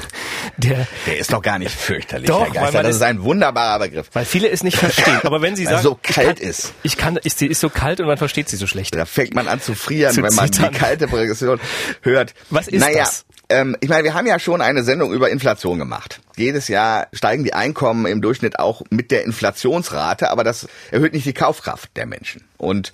Der, 0.58 0.88
Der 1.06 1.18
ist 1.18 1.34
doch 1.34 1.42
gar 1.42 1.58
nicht 1.60 1.72
fürchterlich, 1.72 2.28
Doch, 2.28 2.46
Herr 2.46 2.52
Geister. 2.64 2.84
Das 2.84 2.96
ist 2.96 3.02
ein 3.02 3.24
wunderbarer 3.24 3.80
Begriff. 3.80 4.10
weil 4.14 4.26
viele 4.26 4.50
es 4.50 4.64
nicht 4.64 4.78
verstehen. 4.78 5.20
Aber 5.24 5.42
wenn 5.42 5.56
Sie 5.56 5.66
sagen, 5.66 5.82
so 5.82 6.00
ich 6.04 6.14
kalt 6.16 6.40
kann, 6.40 6.48
ist. 6.50 6.74
Ich 6.84 6.96
kann, 6.98 7.18
ist, 7.18 7.40
sie 7.40 7.48
ist 7.48 7.60
so 7.60 7.70
kalt 7.70 8.00
und 8.00 8.08
man 8.08 8.18
versteht 8.18 8.50
sie 8.50 8.56
so 8.56 8.66
schlecht. 8.68 8.96
Da 8.96 9.06
fängt 9.06 9.34
man 9.36 9.48
an 9.48 9.62
zu 9.62 9.74
frieren, 9.76 10.14
Zu 10.14 10.24
wenn 10.24 10.34
man 10.36 10.52
zittern. 10.52 10.72
die 10.74 10.78
kalte 10.80 11.08
Progression 11.08 11.60
hört. 12.02 12.34
Was 12.50 12.68
ist 12.68 12.80
naja, 12.82 13.00
das? 13.00 13.26
Ähm, 13.50 13.76
ich 13.80 13.90
meine, 13.90 14.04
wir 14.04 14.14
haben 14.14 14.28
ja 14.28 14.40
schon 14.40 14.62
eine 14.62 14.84
Sendung 14.84 15.12
über 15.12 15.30
Inflation 15.30 15.80
gemacht. 15.80 16.22
Jedes 16.38 16.68
Jahr 16.68 17.08
steigen 17.14 17.44
die 17.44 17.54
Einkommen 17.54 18.06
im 18.06 18.22
Durchschnitt 18.22 18.60
auch 18.60 18.84
mit 18.90 19.12
der 19.12 19.26
Inflationsrate, 19.26 20.30
aber 20.30 20.44
das 20.44 20.68
erhöht 20.92 21.14
nicht 21.14 21.26
die 21.26 21.34
Kaufkraft 21.34 21.90
der 21.98 22.06
Menschen. 22.06 22.44
Und 22.58 22.94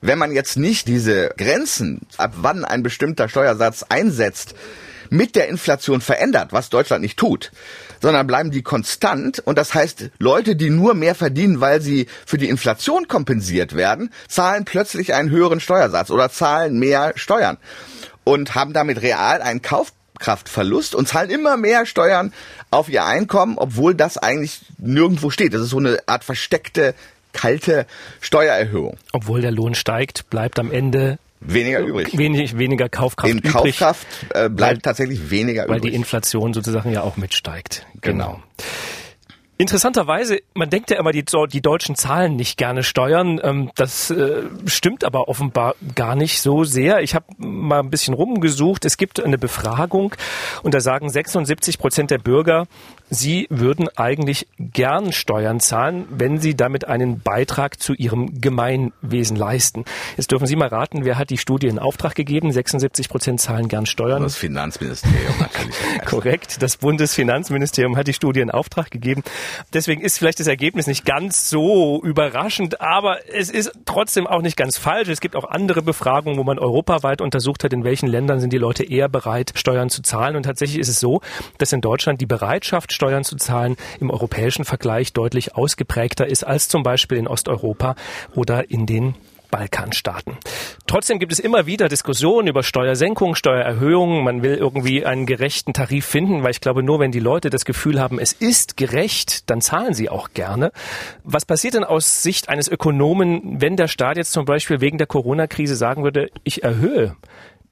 wenn 0.00 0.18
man 0.18 0.32
jetzt 0.32 0.56
nicht 0.56 0.88
diese 0.88 1.30
Grenzen, 1.36 2.00
ab 2.16 2.32
wann 2.36 2.64
ein 2.64 2.82
bestimmter 2.82 3.28
Steuersatz 3.28 3.84
einsetzt, 3.88 4.54
mit 5.10 5.36
der 5.36 5.48
Inflation 5.48 6.00
verändert, 6.00 6.52
was 6.52 6.70
Deutschland 6.70 7.02
nicht 7.02 7.18
tut, 7.18 7.52
sondern 8.00 8.26
bleiben 8.26 8.50
die 8.50 8.62
konstant. 8.62 9.40
Und 9.40 9.58
das 9.58 9.74
heißt, 9.74 10.10
Leute, 10.18 10.56
die 10.56 10.70
nur 10.70 10.94
mehr 10.94 11.14
verdienen, 11.14 11.60
weil 11.60 11.82
sie 11.82 12.06
für 12.24 12.38
die 12.38 12.48
Inflation 12.48 13.08
kompensiert 13.08 13.76
werden, 13.76 14.10
zahlen 14.26 14.64
plötzlich 14.64 15.12
einen 15.12 15.30
höheren 15.30 15.60
Steuersatz 15.60 16.10
oder 16.10 16.30
zahlen 16.30 16.78
mehr 16.78 17.12
Steuern 17.14 17.58
und 18.24 18.54
haben 18.54 18.72
damit 18.72 19.02
real 19.02 19.42
einen 19.42 19.62
Kaufkraftverlust 19.62 20.94
und 20.94 21.08
zahlen 21.08 21.30
immer 21.30 21.56
mehr 21.56 21.86
Steuern 21.86 22.32
auf 22.70 22.88
ihr 22.88 23.04
Einkommen, 23.04 23.58
obwohl 23.58 23.94
das 23.94 24.18
eigentlich 24.18 24.60
nirgendwo 24.78 25.30
steht. 25.30 25.54
Das 25.54 25.60
ist 25.62 25.70
so 25.70 25.78
eine 25.78 25.98
Art 26.06 26.24
versteckte, 26.24 26.94
kalte 27.32 27.86
Steuererhöhung. 28.20 28.96
Obwohl 29.12 29.40
der 29.40 29.50
Lohn 29.50 29.74
steigt, 29.74 30.28
bleibt 30.30 30.58
am 30.58 30.70
Ende 30.70 31.18
Weniger 31.44 31.80
übrig. 31.80 32.16
wenig, 32.16 32.56
weniger 32.56 32.88
Kaufkraft 32.88 33.32
In 33.32 33.38
übrig. 33.38 33.52
Kaufkraft 33.52 34.06
äh, 34.30 34.48
bleibt 34.48 34.60
weil- 34.60 34.78
tatsächlich 34.78 35.30
weniger 35.30 35.62
weil 35.68 35.78
übrig. 35.78 35.90
die 35.90 35.96
Inflation 35.96 36.54
sozusagen 36.54 36.92
ja 36.92 37.02
auch 37.02 37.16
mitsteigt. 37.16 37.84
Genau. 38.00 38.40
Interessanterweise, 39.62 40.40
man 40.54 40.70
denkt 40.70 40.90
ja 40.90 40.98
immer, 40.98 41.12
die, 41.12 41.24
die 41.24 41.60
Deutschen 41.60 41.94
zahlen 41.94 42.34
nicht 42.34 42.58
gerne 42.58 42.82
Steuern. 42.82 43.40
Ähm, 43.44 43.70
Das 43.76 44.10
äh, 44.10 44.42
stimmt 44.66 45.04
aber 45.04 45.28
offenbar 45.28 45.76
gar 45.94 46.16
nicht 46.16 46.40
so 46.40 46.64
sehr. 46.64 47.00
Ich 47.00 47.14
habe 47.14 47.26
mal 47.38 47.78
ein 47.78 47.88
bisschen 47.88 48.12
rumgesucht. 48.12 48.84
Es 48.84 48.96
gibt 48.96 49.22
eine 49.22 49.38
Befragung 49.38 50.16
und 50.64 50.74
da 50.74 50.80
sagen 50.80 51.08
76 51.08 51.78
Prozent 51.78 52.10
der 52.10 52.18
Bürger, 52.18 52.66
sie 53.08 53.46
würden 53.50 53.88
eigentlich 53.94 54.48
gern 54.58 55.12
Steuern 55.12 55.60
zahlen, 55.60 56.06
wenn 56.10 56.40
sie 56.40 56.56
damit 56.56 56.88
einen 56.88 57.20
Beitrag 57.20 57.80
zu 57.80 57.94
ihrem 57.94 58.40
Gemeinwesen 58.40 59.36
leisten. 59.36 59.84
Jetzt 60.16 60.32
dürfen 60.32 60.48
Sie 60.48 60.56
mal 60.56 60.68
raten, 60.68 61.04
wer 61.04 61.18
hat 61.18 61.30
die 61.30 61.38
Studie 61.38 61.68
in 61.68 61.78
Auftrag 61.78 62.16
gegeben? 62.16 62.50
76 62.50 63.08
Prozent 63.08 63.40
zahlen 63.40 63.68
gern 63.68 63.86
Steuern. 63.86 64.24
das 64.24 64.36
Finanzministerium 64.36 65.34
natürlich. 65.38 65.76
Korrekt. 66.04 66.62
Das 66.62 66.78
Bundesfinanzministerium 66.78 67.96
hat 67.96 68.08
die 68.08 68.12
Studie 68.12 68.40
in 68.40 68.50
Auftrag 68.50 68.90
gegeben. 68.90 69.22
Deswegen 69.72 70.02
ist 70.02 70.18
vielleicht 70.18 70.40
das 70.40 70.46
Ergebnis 70.46 70.86
nicht 70.86 71.04
ganz 71.04 71.48
so 71.50 72.02
überraschend, 72.02 72.80
aber 72.80 73.18
es 73.32 73.50
ist 73.50 73.72
trotzdem 73.84 74.26
auch 74.26 74.42
nicht 74.42 74.56
ganz 74.56 74.78
falsch. 74.78 75.08
Es 75.08 75.20
gibt 75.20 75.36
auch 75.36 75.44
andere 75.44 75.82
Befragungen, 75.82 76.38
wo 76.38 76.44
man 76.44 76.58
europaweit 76.58 77.20
untersucht 77.20 77.64
hat, 77.64 77.72
in 77.72 77.84
welchen 77.84 78.08
Ländern 78.08 78.40
sind 78.40 78.52
die 78.52 78.58
Leute 78.58 78.84
eher 78.84 79.08
bereit, 79.08 79.52
Steuern 79.54 79.90
zu 79.90 80.02
zahlen. 80.02 80.36
Und 80.36 80.44
tatsächlich 80.44 80.78
ist 80.78 80.88
es 80.88 81.00
so, 81.00 81.20
dass 81.58 81.72
in 81.72 81.80
Deutschland 81.80 82.20
die 82.20 82.26
Bereitschaft, 82.26 82.92
Steuern 82.92 83.24
zu 83.24 83.36
zahlen, 83.36 83.76
im 84.00 84.10
europäischen 84.10 84.64
Vergleich 84.64 85.12
deutlich 85.12 85.54
ausgeprägter 85.54 86.26
ist 86.26 86.44
als 86.44 86.68
zum 86.68 86.82
Beispiel 86.82 87.18
in 87.18 87.28
Osteuropa 87.28 87.94
oder 88.34 88.70
in 88.70 88.86
den 88.86 89.14
Balkanstaaten. 89.52 90.38
Trotzdem 90.88 91.20
gibt 91.20 91.30
es 91.30 91.38
immer 91.38 91.66
wieder 91.66 91.88
Diskussionen 91.88 92.48
über 92.48 92.64
Steuersenkungen, 92.64 93.36
Steuererhöhungen. 93.36 94.24
Man 94.24 94.42
will 94.42 94.54
irgendwie 94.54 95.06
einen 95.06 95.26
gerechten 95.26 95.74
Tarif 95.74 96.06
finden, 96.06 96.42
weil 96.42 96.50
ich 96.50 96.60
glaube, 96.60 96.82
nur 96.82 96.98
wenn 96.98 97.12
die 97.12 97.20
Leute 97.20 97.50
das 97.50 97.64
Gefühl 97.64 98.00
haben, 98.00 98.18
es 98.18 98.32
ist 98.32 98.76
gerecht, 98.76 99.48
dann 99.50 99.60
zahlen 99.60 99.94
sie 99.94 100.08
auch 100.08 100.30
gerne. 100.34 100.72
Was 101.22 101.44
passiert 101.44 101.74
denn 101.74 101.84
aus 101.84 102.22
Sicht 102.22 102.48
eines 102.48 102.66
Ökonomen, 102.66 103.60
wenn 103.60 103.76
der 103.76 103.88
Staat 103.88 104.16
jetzt 104.16 104.32
zum 104.32 104.46
Beispiel 104.46 104.80
wegen 104.80 104.98
der 104.98 105.06
Corona-Krise 105.06 105.76
sagen 105.76 106.02
würde, 106.02 106.30
ich 106.44 106.64
erhöhe 106.64 107.14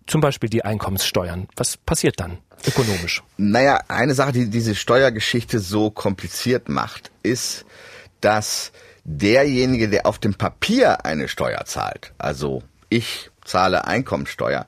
zum 0.07 0.21
Beispiel 0.21 0.51
die 0.51 0.65
Einkommenssteuern? 0.65 1.49
Was 1.57 1.79
passiert 1.79 2.21
dann 2.21 2.39
ökonomisch? 2.69 3.23
Naja, 3.39 3.81
eine 3.89 4.13
Sache, 4.13 4.33
die 4.33 4.51
diese 4.51 4.75
Steuergeschichte 4.75 5.59
so 5.59 5.91
kompliziert 5.91 6.69
macht, 6.69 7.11
ist, 7.23 7.65
dass 8.21 8.73
derjenige, 9.05 9.89
der 9.89 10.07
auf 10.07 10.19
dem 10.19 10.35
Papier 10.35 11.05
eine 11.05 11.29
Steuer 11.29 11.65
zahlt, 11.65 12.13
also 12.19 12.63
ich 12.89 13.31
zahle 13.45 13.87
Einkommensteuer, 13.87 14.67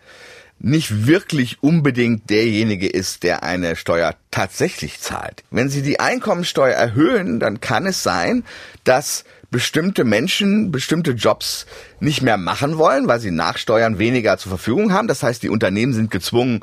nicht 0.59 1.07
wirklich 1.07 1.63
unbedingt 1.63 2.31
derjenige 2.31 2.89
ist, 2.89 3.25
der 3.25 3.43
eine 3.43 3.75
Steuer 3.75 4.15
tatsächlich 4.31 5.01
zahlt. 5.01 5.43
Wenn 5.51 5.69
Sie 5.69 5.83
die 5.83 5.99
Einkommensteuer 5.99 6.75
erhöhen, 6.75 7.41
dann 7.41 7.61
kann 7.61 7.85
es 7.85 8.05
sein, 8.05 8.45
dass 8.85 9.25
bestimmte 9.53 10.05
Menschen 10.05 10.73
bestimmte 10.73 11.13
Jobs 11.13 11.67
nicht 12.01 12.23
mehr 12.23 12.39
machen 12.39 12.79
wollen, 12.79 13.07
weil 13.07 13.21
sie 13.21 13.31
nach 13.31 13.59
Steuern 13.59 13.99
weniger 13.99 14.39
zur 14.39 14.49
Verfügung 14.49 14.93
haben. 14.93 15.09
Das 15.09 15.23
heißt, 15.23 15.43
die 15.43 15.51
Unternehmen 15.51 15.93
sind 15.93 16.11
gezwungen, 16.11 16.61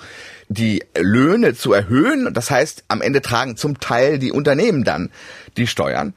die 0.50 0.84
Löhne 0.98 1.54
zu 1.54 1.72
erhöhen. 1.72 2.34
Das 2.34 2.50
heißt, 2.50 2.86
am 2.88 3.02
Ende 3.02 3.22
tragen 3.22 3.56
zum 3.56 3.80
Teil 3.80 4.18
die 4.18 4.32
Unternehmen 4.32 4.84
dann 4.84 5.12
die 5.56 5.68
Steuern. 5.68 6.16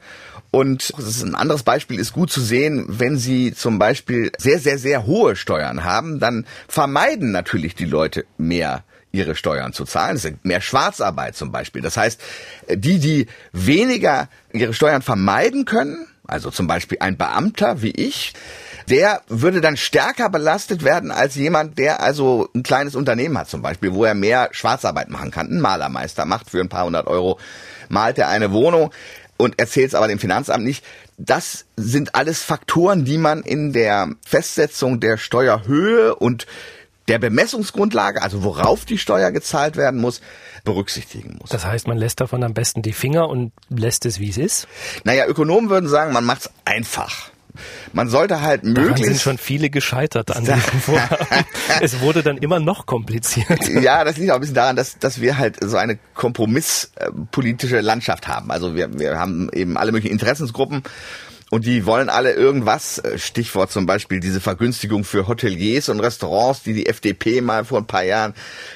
Und 0.53 0.93
das 0.95 1.23
ein 1.23 1.33
anderes 1.33 1.63
Beispiel 1.63 1.99
ist 1.99 2.13
gut 2.13 2.31
zu 2.31 2.39
sehen, 2.39 2.85
wenn 2.87 3.17
Sie 3.17 3.55
zum 3.55 3.79
Beispiel 3.79 4.31
sehr, 4.37 4.59
sehr, 4.59 4.77
sehr 4.77 5.07
hohe 5.07 5.35
Steuern 5.35 5.83
haben, 5.83 6.19
dann 6.19 6.45
vermeiden 6.67 7.31
natürlich 7.31 7.73
die 7.73 7.85
Leute 7.85 8.25
mehr 8.37 8.83
ihre 9.11 9.33
Steuern 9.33 9.73
zu 9.73 9.83
zahlen. 9.85 10.15
Es 10.15 10.25
ist 10.25 10.45
mehr 10.45 10.61
Schwarzarbeit 10.61 11.35
zum 11.35 11.51
Beispiel. 11.51 11.81
Das 11.81 11.97
heißt, 11.97 12.21
die, 12.69 12.99
die 12.99 13.25
weniger 13.51 14.29
ihre 14.51 14.75
Steuern 14.75 15.01
vermeiden 15.01 15.65
können, 15.65 16.05
also 16.27 16.51
zum 16.51 16.67
Beispiel 16.67 16.99
ein 17.01 17.17
Beamter 17.17 17.81
wie 17.81 17.89
ich, 17.89 18.33
der 18.89 19.23
würde 19.27 19.59
dann 19.59 19.75
stärker 19.75 20.29
belastet 20.29 20.83
werden 20.83 21.09
als 21.09 21.33
jemand, 21.33 21.79
der 21.79 21.99
also 22.03 22.47
ein 22.53 22.61
kleines 22.61 22.95
Unternehmen 22.95 23.39
hat 23.39 23.49
zum 23.49 23.63
Beispiel, 23.63 23.95
wo 23.95 24.05
er 24.05 24.13
mehr 24.13 24.49
Schwarzarbeit 24.51 25.09
machen 25.09 25.31
kann. 25.31 25.47
Ein 25.47 25.61
Malermeister 25.61 26.25
macht 26.25 26.51
für 26.51 26.59
ein 26.59 26.69
paar 26.69 26.85
hundert 26.85 27.07
Euro, 27.07 27.39
malt 27.89 28.19
er 28.19 28.27
eine 28.27 28.51
Wohnung 28.51 28.91
und 29.37 29.59
erzählt 29.59 29.89
es 29.89 29.95
aber 29.95 30.07
dem 30.07 30.19
Finanzamt 30.19 30.63
nicht. 30.63 30.83
Das 31.17 31.65
sind 31.75 32.15
alles 32.15 32.41
Faktoren, 32.41 33.05
die 33.05 33.17
man 33.17 33.41
in 33.43 33.73
der 33.73 34.09
Festsetzung 34.25 34.99
der 34.99 35.17
Steuerhöhe 35.17 36.15
und 36.15 36.47
der 37.07 37.19
Bemessungsgrundlage, 37.19 38.21
also 38.21 38.43
worauf 38.43 38.85
die 38.85 38.97
Steuer 38.97 39.31
gezahlt 39.31 39.75
werden 39.75 39.99
muss, 39.99 40.21
berücksichtigen 40.63 41.37
muss. 41.39 41.49
Das 41.49 41.65
heißt, 41.65 41.87
man 41.87 41.97
lässt 41.97 42.21
davon 42.21 42.43
am 42.43 42.53
besten 42.53 42.81
die 42.81 42.93
Finger 42.93 43.27
und 43.27 43.51
lässt 43.69 44.05
es, 44.05 44.19
wie 44.19 44.29
es 44.29 44.37
ist. 44.37 44.67
Naja, 45.03 45.27
Ökonomen 45.27 45.69
würden 45.69 45.89
sagen, 45.89 46.13
man 46.13 46.23
macht's 46.23 46.49
einfach. 46.63 47.32
Man 47.93 48.09
sollte 48.09 48.41
halt 48.41 48.63
Daran 48.63 48.75
sind 48.75 48.87
möglichst 48.87 49.21
schon 49.21 49.37
viele 49.37 49.69
gescheitert 49.69 50.35
an 50.35 50.43
diesem 50.43 50.59
Vorhaben. 50.59 51.45
es 51.81 51.99
wurde 51.99 52.23
dann 52.23 52.37
immer 52.37 52.59
noch 52.59 52.85
kompliziert. 52.85 53.67
Ja, 53.69 54.03
das 54.03 54.17
liegt 54.17 54.31
auch 54.31 54.35
ein 54.35 54.41
bisschen 54.41 54.55
daran, 54.55 54.75
dass, 54.75 54.97
dass 54.99 55.21
wir 55.21 55.37
halt 55.37 55.57
so 55.63 55.77
eine 55.77 55.97
kompromisspolitische 56.13 57.81
Landschaft 57.81 58.27
haben. 58.27 58.51
Also 58.51 58.75
wir, 58.75 58.99
wir 58.99 59.17
haben 59.17 59.49
eben 59.53 59.77
alle 59.77 59.91
möglichen 59.91 60.13
Interessensgruppen 60.13 60.83
und 61.53 61.67
die 61.67 61.85
wollen 61.85 62.09
alle 62.09 62.33
irgendwas, 62.33 62.97
äh, 62.97 63.19
Stichwort 63.19 63.71
zum 63.71 63.85
Beispiel 63.85 64.19
diese 64.19 64.41
Vergünstigung 64.41 65.03
für 65.03 65.27
Hoteliers 65.27 65.87
und 65.87 65.99
Restaurants, 65.99 66.63
die 66.63 66.73
die 66.73 66.87
FDP 66.87 67.41
mal 67.41 67.63
vor 67.63 67.77
ein 67.77 67.85
paar 67.85 68.01
Jahren 68.01 68.33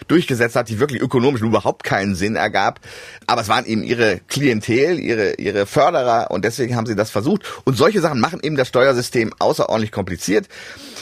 durchgesetzt 0.07 0.55
hat, 0.55 0.69
die 0.69 0.79
wirklich 0.79 1.01
ökonomisch 1.01 1.41
überhaupt 1.41 1.83
keinen 1.83 2.13
Sinn 2.13 2.35
ergab. 2.35 2.79
Aber 3.25 3.41
es 3.41 3.47
waren 3.47 3.65
eben 3.65 3.81
ihre 3.81 4.19
Klientel, 4.27 4.99
ihre, 4.99 5.33
ihre 5.37 5.65
Förderer 5.65 6.29
und 6.29 6.45
deswegen 6.45 6.75
haben 6.75 6.85
sie 6.85 6.93
das 6.93 7.09
versucht. 7.09 7.51
Und 7.63 7.79
solche 7.79 7.99
Sachen 7.99 8.19
machen 8.19 8.41
eben 8.43 8.57
das 8.57 8.67
Steuersystem 8.67 9.33
außerordentlich 9.39 9.91
kompliziert. 9.91 10.47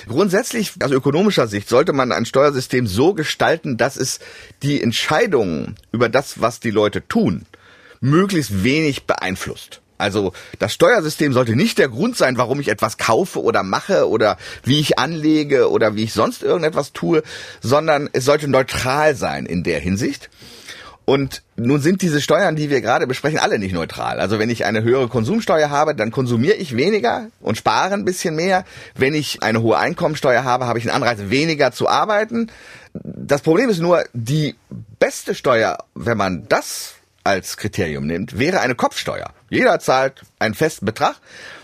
Grundsätzlich, 0.08 0.72
aus 0.82 0.92
ökonomischer 0.92 1.48
Sicht, 1.48 1.68
sollte 1.68 1.92
man 1.92 2.14
ein 2.14 2.26
Steuersystem 2.26 2.88
so 2.88 3.14
gestalten, 3.14 3.76
dass 3.76 3.98
es 3.98 4.20
die 4.64 4.82
Entscheidungen 4.82 5.76
über 5.92 6.08
das, 6.08 6.40
was 6.40 6.62
die 6.62 6.72
Leute 6.72 7.06
tun, 7.06 7.46
möglichst 8.00 8.64
wenig 8.64 9.08
beeinflusst. 9.08 9.82
Also 9.98 10.34
das 10.60 10.74
Steuersystem 10.74 11.34
sollte 11.34 11.56
nicht 11.56 11.78
der 11.78 11.90
Grund 11.90 12.18
sein, 12.18 12.38
warum 12.38 12.60
ich 12.60 12.68
etwas 12.68 12.98
kaufe 12.98 13.42
oder 13.42 13.64
mache 13.64 14.10
oder 14.10 14.38
wie 14.64 14.80
ich 14.80 15.00
anlege 15.00 15.70
oder 15.70 15.96
wie 15.96 16.04
ich 16.04 16.14
sonst 16.14 16.44
irgendetwas 16.44 16.94
tue, 16.94 17.24
sondern 17.62 18.10
es 18.14 18.26
sollte 18.26 18.48
neutral 18.48 19.16
sein 19.16 19.46
in 19.46 19.64
der 19.64 19.80
Hinsicht. 19.80 20.30
Und 21.06 21.44
nun 21.56 21.82
sind 21.82 22.02
diese 22.02 22.20
Steuern, 22.20 22.56
die 22.56 22.72
wir 22.72 22.82
gerade 22.82 23.06
besprechen, 23.06 23.38
alle 23.38 23.60
nicht 23.60 23.74
neutral. 23.74 24.20
Also 24.20 24.40
wenn 24.40 24.50
ich 24.50 24.66
eine 24.66 24.82
höhere 24.82 25.08
Konsumsteuer 25.08 25.70
habe, 25.70 25.94
dann 25.94 26.10
konsumiere 26.10 26.56
ich 26.56 26.76
weniger 26.76 27.28
und 27.40 27.58
spare 27.58 27.94
ein 27.94 28.06
bisschen 28.06 28.36
mehr. 28.36 28.66
Wenn 28.96 29.14
ich 29.14 29.44
eine 29.44 29.62
hohe 29.62 29.78
Einkommensteuer 29.78 30.44
habe, 30.44 30.66
habe 30.66 30.80
ich 30.80 30.86
einen 30.86 31.04
Anreiz, 31.04 31.20
weniger 31.30 31.72
zu 31.72 31.88
arbeiten. 31.88 32.52
Das 32.94 33.42
Problem 33.42 33.70
ist 33.70 33.80
nur, 33.80 34.04
die 34.14 34.56
beste 35.00 35.36
Steuer, 35.36 35.78
wenn 35.94 36.18
man 36.18 36.48
das 36.50 36.96
als 37.24 37.58
Kriterium 37.58 38.08
nimmt, 38.08 38.40
wäre 38.40 38.62
eine 38.62 38.74
Kopfsteuer. 38.74 39.32
Jeder 39.56 39.80
zahlt 39.80 40.22
einen 40.40 40.54
festen 40.54 40.86
Betrag, 40.86 41.16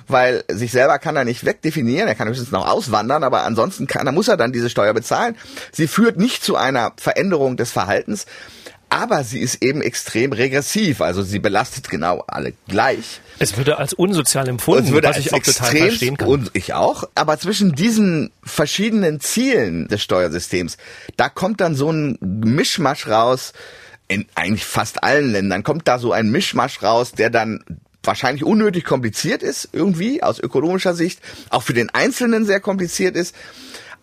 weil 0.07 0.43
sich 0.49 0.71
selber 0.71 0.99
kann 0.99 1.15
er 1.15 1.25
nicht 1.25 1.45
wegdefinieren, 1.45 2.07
er 2.07 2.15
kann 2.15 2.27
höchstens 2.27 2.51
noch 2.51 2.67
auswandern, 2.67 3.23
aber 3.23 3.43
ansonsten 3.43 3.87
kann, 3.87 4.13
muss 4.13 4.27
er 4.27 4.37
dann 4.37 4.51
diese 4.51 4.69
Steuer 4.69 4.93
bezahlen. 4.93 5.37
Sie 5.71 5.87
führt 5.87 6.17
nicht 6.17 6.43
zu 6.43 6.55
einer 6.55 6.93
Veränderung 6.97 7.57
des 7.57 7.71
Verhaltens, 7.71 8.25
aber 8.91 9.23
sie 9.23 9.39
ist 9.39 9.63
eben 9.63 9.81
extrem 9.81 10.33
regressiv. 10.33 10.99
Also 10.99 11.21
sie 11.21 11.39
belastet 11.39 11.89
genau 11.89 12.25
alle 12.27 12.53
gleich. 12.67 13.21
Es 13.39 13.55
würde 13.55 13.77
als 13.77 13.93
unsozial 13.93 14.49
empfunden, 14.49 14.85
es 14.85 14.91
würde 14.91 15.07
was 15.07 15.15
als 15.15 15.25
ich 15.27 15.33
auch 15.33 15.39
total 15.39 15.77
verstehen 15.77 16.17
kann. 16.17 16.27
Und 16.27 16.51
ich 16.53 16.73
auch. 16.73 17.05
Aber 17.15 17.39
zwischen 17.39 17.71
diesen 17.71 18.31
verschiedenen 18.43 19.21
Zielen 19.21 19.87
des 19.87 20.03
Steuersystems, 20.03 20.75
da 21.15 21.29
kommt 21.29 21.61
dann 21.61 21.73
so 21.73 21.89
ein 21.89 22.17
Mischmasch 22.19 23.07
raus. 23.07 23.53
In 24.11 24.25
eigentlich 24.35 24.65
fast 24.65 25.05
allen 25.05 25.31
Ländern 25.31 25.63
kommt 25.63 25.87
da 25.87 25.97
so 25.97 26.11
ein 26.11 26.31
Mischmasch 26.31 26.83
raus, 26.83 27.13
der 27.13 27.29
dann 27.29 27.63
wahrscheinlich 28.03 28.43
unnötig 28.43 28.83
kompliziert 28.83 29.41
ist, 29.41 29.69
irgendwie 29.71 30.21
aus 30.21 30.37
ökonomischer 30.37 30.93
Sicht, 30.93 31.21
auch 31.49 31.63
für 31.63 31.73
den 31.73 31.89
Einzelnen 31.91 32.43
sehr 32.43 32.59
kompliziert 32.59 33.15
ist 33.15 33.33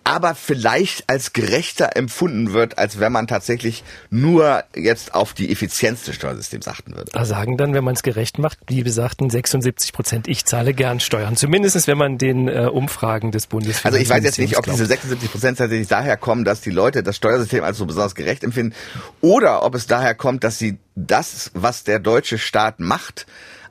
aber 0.04 0.34
vielleicht 0.34 1.08
als 1.08 1.32
gerechter 1.32 1.96
empfunden 1.96 2.52
wird, 2.52 2.78
als 2.78 2.98
wenn 2.98 3.12
man 3.12 3.26
tatsächlich 3.26 3.84
nur 4.10 4.64
jetzt 4.74 5.14
auf 5.14 5.34
die 5.34 5.52
Effizienz 5.52 6.04
des 6.04 6.14
Steuersystems 6.14 6.66
achten 6.66 6.94
würde. 6.94 7.10
Da 7.12 7.24
sagen 7.24 7.56
dann, 7.56 7.74
wenn 7.74 7.84
man 7.84 7.94
es 7.94 8.02
gerecht 8.02 8.38
macht, 8.38 8.58
wie 8.66 8.82
besagten 8.82 9.28
76 9.28 9.92
Prozent, 9.92 10.28
ich 10.28 10.44
zahle 10.44 10.72
gern 10.72 11.00
Steuern. 11.00 11.36
Zumindest 11.36 11.86
wenn 11.86 11.98
man 11.98 12.18
den 12.18 12.48
äh, 12.48 12.68
Umfragen 12.72 13.32
des 13.32 13.46
Bundes. 13.46 13.84
Also 13.84 13.98
ich 13.98 14.08
weiß 14.08 14.24
jetzt 14.24 14.38
nicht, 14.38 14.56
ob 14.56 14.64
diese 14.64 14.86
76 14.86 15.30
Prozent 15.30 15.58
tatsächlich 15.58 15.88
daher 15.88 16.16
kommen, 16.16 16.44
dass 16.44 16.60
die 16.60 16.70
Leute 16.70 17.02
das 17.02 17.16
Steuersystem 17.16 17.62
als 17.62 17.78
so 17.78 17.86
besonders 17.86 18.14
gerecht 18.14 18.44
empfinden, 18.44 18.74
oder 19.20 19.62
ob 19.62 19.74
es 19.74 19.86
daher 19.86 20.14
kommt, 20.14 20.42
dass 20.42 20.58
sie 20.58 20.78
das, 20.94 21.50
was 21.54 21.84
der 21.84 22.00
deutsche 22.00 22.38
Staat 22.38 22.80
macht, 22.80 23.26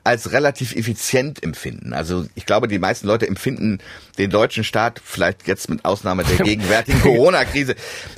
als 0.08 0.32
relativ 0.32 0.74
effizient 0.74 1.42
empfinden. 1.42 1.92
Also 1.92 2.24
ich 2.34 2.46
glaube, 2.46 2.66
die 2.66 2.78
meisten 2.78 3.06
Leute 3.06 3.28
empfinden 3.28 3.78
den 4.16 4.30
deutschen 4.30 4.64
Staat, 4.64 5.02
vielleicht 5.04 5.46
jetzt 5.46 5.68
mit 5.68 5.84
Ausnahme 5.84 6.24
der 6.24 6.36
gegenwärtigen 6.46 7.02
Corona-Krise, 7.02 7.74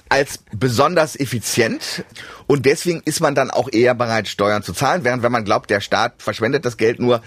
als 0.08 0.38
besonders 0.52 1.18
effizient. 1.18 2.04
Und 2.46 2.64
deswegen 2.64 3.02
ist 3.04 3.18
man 3.18 3.34
dann 3.34 3.50
auch 3.50 3.68
eher 3.72 3.96
bereit, 3.96 4.28
Steuern 4.28 4.62
zu 4.62 4.72
zahlen. 4.72 5.02
Während 5.02 5.24
wenn 5.24 5.32
man 5.32 5.44
glaubt, 5.44 5.68
der 5.68 5.80
Staat 5.80 6.22
verschwendet 6.22 6.64
das 6.64 6.76
Geld 6.76 7.00
nur, 7.00 7.22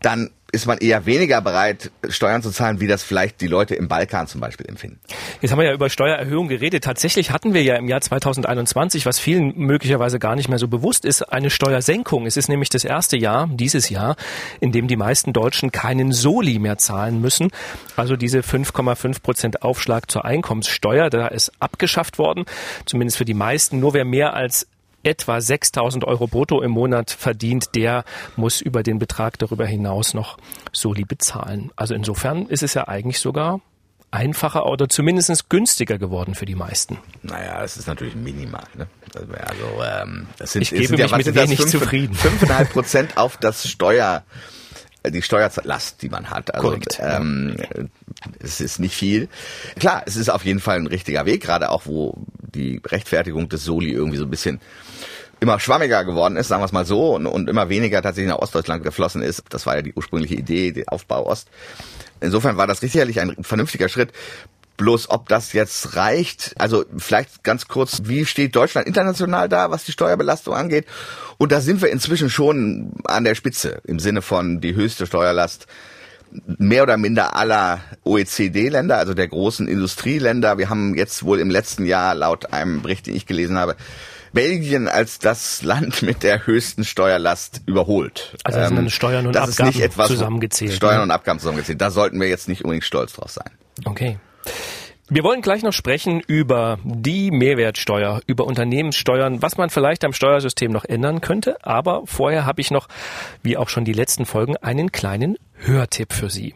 dann 0.00 0.30
ist 0.52 0.66
man 0.66 0.78
eher 0.78 1.06
weniger 1.06 1.40
bereit, 1.40 1.90
Steuern 2.08 2.42
zu 2.42 2.50
zahlen, 2.50 2.80
wie 2.80 2.86
das 2.86 3.02
vielleicht 3.02 3.40
die 3.40 3.46
Leute 3.46 3.74
im 3.74 3.88
Balkan 3.88 4.26
zum 4.26 4.40
Beispiel 4.40 4.66
empfinden. 4.66 5.00
Jetzt 5.40 5.50
haben 5.50 5.58
wir 5.58 5.66
ja 5.66 5.74
über 5.74 5.90
Steuererhöhung 5.90 6.48
geredet. 6.48 6.84
Tatsächlich 6.84 7.30
hatten 7.30 7.52
wir 7.52 7.62
ja 7.62 7.76
im 7.76 7.88
Jahr 7.88 8.00
2021, 8.00 9.06
was 9.06 9.18
vielen 9.18 9.56
möglicherweise 9.56 10.18
gar 10.18 10.36
nicht 10.36 10.48
mehr 10.48 10.58
so 10.58 10.68
bewusst 10.68 11.04
ist, 11.04 11.22
eine 11.22 11.50
Steuersenkung. 11.50 12.26
Es 12.26 12.36
ist 12.36 12.48
nämlich 12.48 12.68
das 12.68 12.84
erste 12.84 13.16
Jahr, 13.16 13.48
dieses 13.52 13.90
Jahr, 13.90 14.16
in 14.60 14.72
dem 14.72 14.86
die 14.86 14.96
meisten 14.96 15.32
Deutschen 15.32 15.72
keinen 15.72 16.12
Soli 16.12 16.58
mehr 16.58 16.78
zahlen 16.78 17.20
müssen. 17.20 17.50
Also 17.96 18.16
diese 18.16 18.40
5,5 18.40 19.22
Prozent 19.22 19.62
Aufschlag 19.62 20.10
zur 20.10 20.24
Einkommenssteuer, 20.24 21.10
da 21.10 21.26
ist 21.26 21.52
abgeschafft 21.58 22.18
worden. 22.18 22.44
Zumindest 22.86 23.18
für 23.18 23.24
die 23.24 23.34
meisten. 23.34 23.80
Nur 23.80 23.94
wer 23.94 24.04
mehr 24.04 24.34
als 24.34 24.68
etwa 25.06 25.40
6000 25.40 26.04
Euro 26.04 26.26
brutto 26.26 26.60
im 26.60 26.72
Monat 26.72 27.10
verdient, 27.12 27.74
der 27.74 28.04
muss 28.34 28.60
über 28.60 28.82
den 28.82 28.98
Betrag 28.98 29.38
darüber 29.38 29.64
hinaus 29.64 30.14
noch 30.14 30.36
Soli 30.72 31.04
bezahlen. 31.04 31.70
Also 31.76 31.94
insofern 31.94 32.46
ist 32.46 32.62
es 32.62 32.74
ja 32.74 32.88
eigentlich 32.88 33.20
sogar 33.20 33.60
einfacher 34.10 34.66
oder 34.66 34.88
zumindest 34.88 35.48
günstiger 35.48 35.98
geworden 35.98 36.34
für 36.34 36.46
die 36.46 36.54
meisten. 36.54 36.98
Naja, 37.22 37.62
es 37.62 37.76
ist 37.76 37.86
natürlich 37.86 38.14
minimal. 38.14 38.64
Ne? 38.74 38.86
Also, 39.14 39.82
ähm, 39.84 40.26
das 40.38 40.52
sind, 40.52 40.62
ich 40.62 40.70
gebe 40.70 40.86
sind 40.86 41.00
mich 41.00 41.10
ja, 41.10 41.16
mit 41.16 41.34
wenig 41.34 41.58
fünf, 41.58 41.70
zufrieden. 41.70 42.16
5,5 42.16 42.64
Prozent 42.66 43.16
auf 43.16 43.36
das 43.36 43.68
Steuer 43.68 44.24
die 45.10 45.22
Steuerlast, 45.22 46.02
die 46.02 46.08
man 46.08 46.30
hat. 46.30 46.54
Also, 46.54 46.68
Korrekt. 46.68 46.98
Ähm, 47.00 47.56
es 48.40 48.60
ist 48.60 48.80
nicht 48.80 48.94
viel. 48.94 49.28
Klar, 49.78 50.02
es 50.06 50.16
ist 50.16 50.28
auf 50.28 50.44
jeden 50.44 50.60
Fall 50.60 50.76
ein 50.78 50.86
richtiger 50.86 51.26
Weg, 51.26 51.42
gerade 51.42 51.70
auch 51.70 51.86
wo 51.86 52.14
die 52.54 52.80
Rechtfertigung 52.84 53.48
des 53.48 53.64
Soli 53.64 53.92
irgendwie 53.92 54.18
so 54.18 54.24
ein 54.24 54.30
bisschen 54.30 54.60
immer 55.40 55.60
schwammiger 55.60 56.04
geworden 56.04 56.36
ist, 56.36 56.48
sagen 56.48 56.62
wir 56.62 56.66
es 56.66 56.72
mal 56.72 56.86
so, 56.86 57.14
und, 57.14 57.26
und 57.26 57.48
immer 57.48 57.68
weniger 57.68 58.02
tatsächlich 58.02 58.32
nach 58.32 58.40
Ostdeutschland 58.40 58.82
geflossen 58.82 59.22
ist. 59.22 59.42
Das 59.50 59.66
war 59.66 59.76
ja 59.76 59.82
die 59.82 59.92
ursprüngliche 59.94 60.34
Idee, 60.34 60.72
der 60.72 60.92
Aufbau 60.92 61.26
Ost. 61.26 61.48
Insofern 62.20 62.56
war 62.56 62.66
das 62.66 62.80
sicherlich 62.80 63.20
ein 63.20 63.36
vernünftiger 63.42 63.88
Schritt. 63.88 64.12
Bloß 64.76 65.08
ob 65.08 65.28
das 65.28 65.54
jetzt 65.54 65.96
reicht, 65.96 66.54
also 66.58 66.84
vielleicht 66.98 67.42
ganz 67.42 67.66
kurz, 67.66 68.02
wie 68.04 68.26
steht 68.26 68.54
Deutschland 68.54 68.86
international 68.86 69.48
da, 69.48 69.70
was 69.70 69.84
die 69.84 69.92
Steuerbelastung 69.92 70.54
angeht? 70.54 70.84
Und 71.38 71.50
da 71.50 71.62
sind 71.62 71.80
wir 71.80 71.90
inzwischen 71.90 72.28
schon 72.28 72.92
an 73.04 73.24
der 73.24 73.34
Spitze 73.34 73.80
im 73.84 73.98
Sinne 73.98 74.20
von 74.20 74.60
die 74.60 74.74
höchste 74.74 75.06
Steuerlast 75.06 75.66
mehr 76.58 76.82
oder 76.82 76.98
minder 76.98 77.36
aller 77.36 77.80
OECD-Länder, 78.04 78.98
also 78.98 79.14
der 79.14 79.28
großen 79.28 79.66
Industrieländer. 79.66 80.58
Wir 80.58 80.68
haben 80.68 80.94
jetzt 80.94 81.22
wohl 81.22 81.40
im 81.40 81.48
letzten 81.48 81.86
Jahr 81.86 82.14
laut 82.14 82.52
einem 82.52 82.82
Bericht, 82.82 83.06
den 83.06 83.16
ich 83.16 83.24
gelesen 83.24 83.56
habe, 83.56 83.76
Belgien 84.36 84.86
als 84.86 85.18
das 85.18 85.62
Land 85.62 86.02
mit 86.02 86.22
der 86.22 86.46
höchsten 86.46 86.84
Steuerlast 86.84 87.62
überholt. 87.66 88.36
Also 88.44 88.58
das 88.58 88.68
sind 88.68 88.78
ähm, 88.78 88.90
Steuern 88.90 89.26
und 89.26 89.34
das 89.34 89.50
Abgaben 89.50 89.70
ist 89.70 89.74
nicht 89.76 89.84
etwas, 89.84 90.08
zusammengezählt. 90.08 90.72
Steuern 90.74 90.98
ne? 90.98 91.02
und 91.04 91.10
Abgaben 91.10 91.40
zusammengezählt. 91.40 91.80
Da 91.80 91.90
sollten 91.90 92.20
wir 92.20 92.28
jetzt 92.28 92.46
nicht 92.46 92.62
unbedingt 92.62 92.84
stolz 92.84 93.14
drauf 93.14 93.30
sein. 93.30 93.50
Okay. 93.86 94.18
Wir 95.08 95.22
wollen 95.22 95.40
gleich 95.40 95.62
noch 95.62 95.72
sprechen 95.72 96.20
über 96.26 96.78
die 96.84 97.30
Mehrwertsteuer, 97.30 98.20
über 98.26 98.44
Unternehmenssteuern, 98.44 99.40
was 99.40 99.56
man 99.56 99.70
vielleicht 99.70 100.04
am 100.04 100.12
Steuersystem 100.12 100.70
noch 100.70 100.84
ändern 100.84 101.20
könnte. 101.20 101.64
Aber 101.64 102.02
vorher 102.06 102.44
habe 102.44 102.60
ich 102.60 102.70
noch, 102.70 102.88
wie 103.42 103.56
auch 103.56 103.68
schon 103.68 103.84
die 103.84 103.92
letzten 103.92 104.26
Folgen, 104.26 104.56
einen 104.58 104.92
kleinen 104.92 105.38
Hörtipp 105.54 106.12
für 106.12 106.28
Sie. 106.28 106.54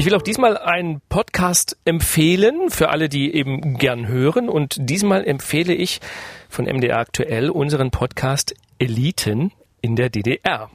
Ich 0.00 0.06
will 0.06 0.14
auch 0.14 0.22
diesmal 0.22 0.56
einen 0.56 1.02
Podcast 1.10 1.76
empfehlen 1.84 2.70
für 2.70 2.88
alle, 2.88 3.10
die 3.10 3.34
eben 3.34 3.76
gern 3.76 4.08
hören. 4.08 4.48
Und 4.48 4.78
diesmal 4.80 5.26
empfehle 5.26 5.74
ich 5.74 6.00
von 6.48 6.64
MDR 6.64 7.00
aktuell 7.00 7.50
unseren 7.50 7.90
Podcast 7.90 8.54
Eliten 8.78 9.52
in 9.82 9.96
der 9.96 10.08
DDR. 10.08 10.70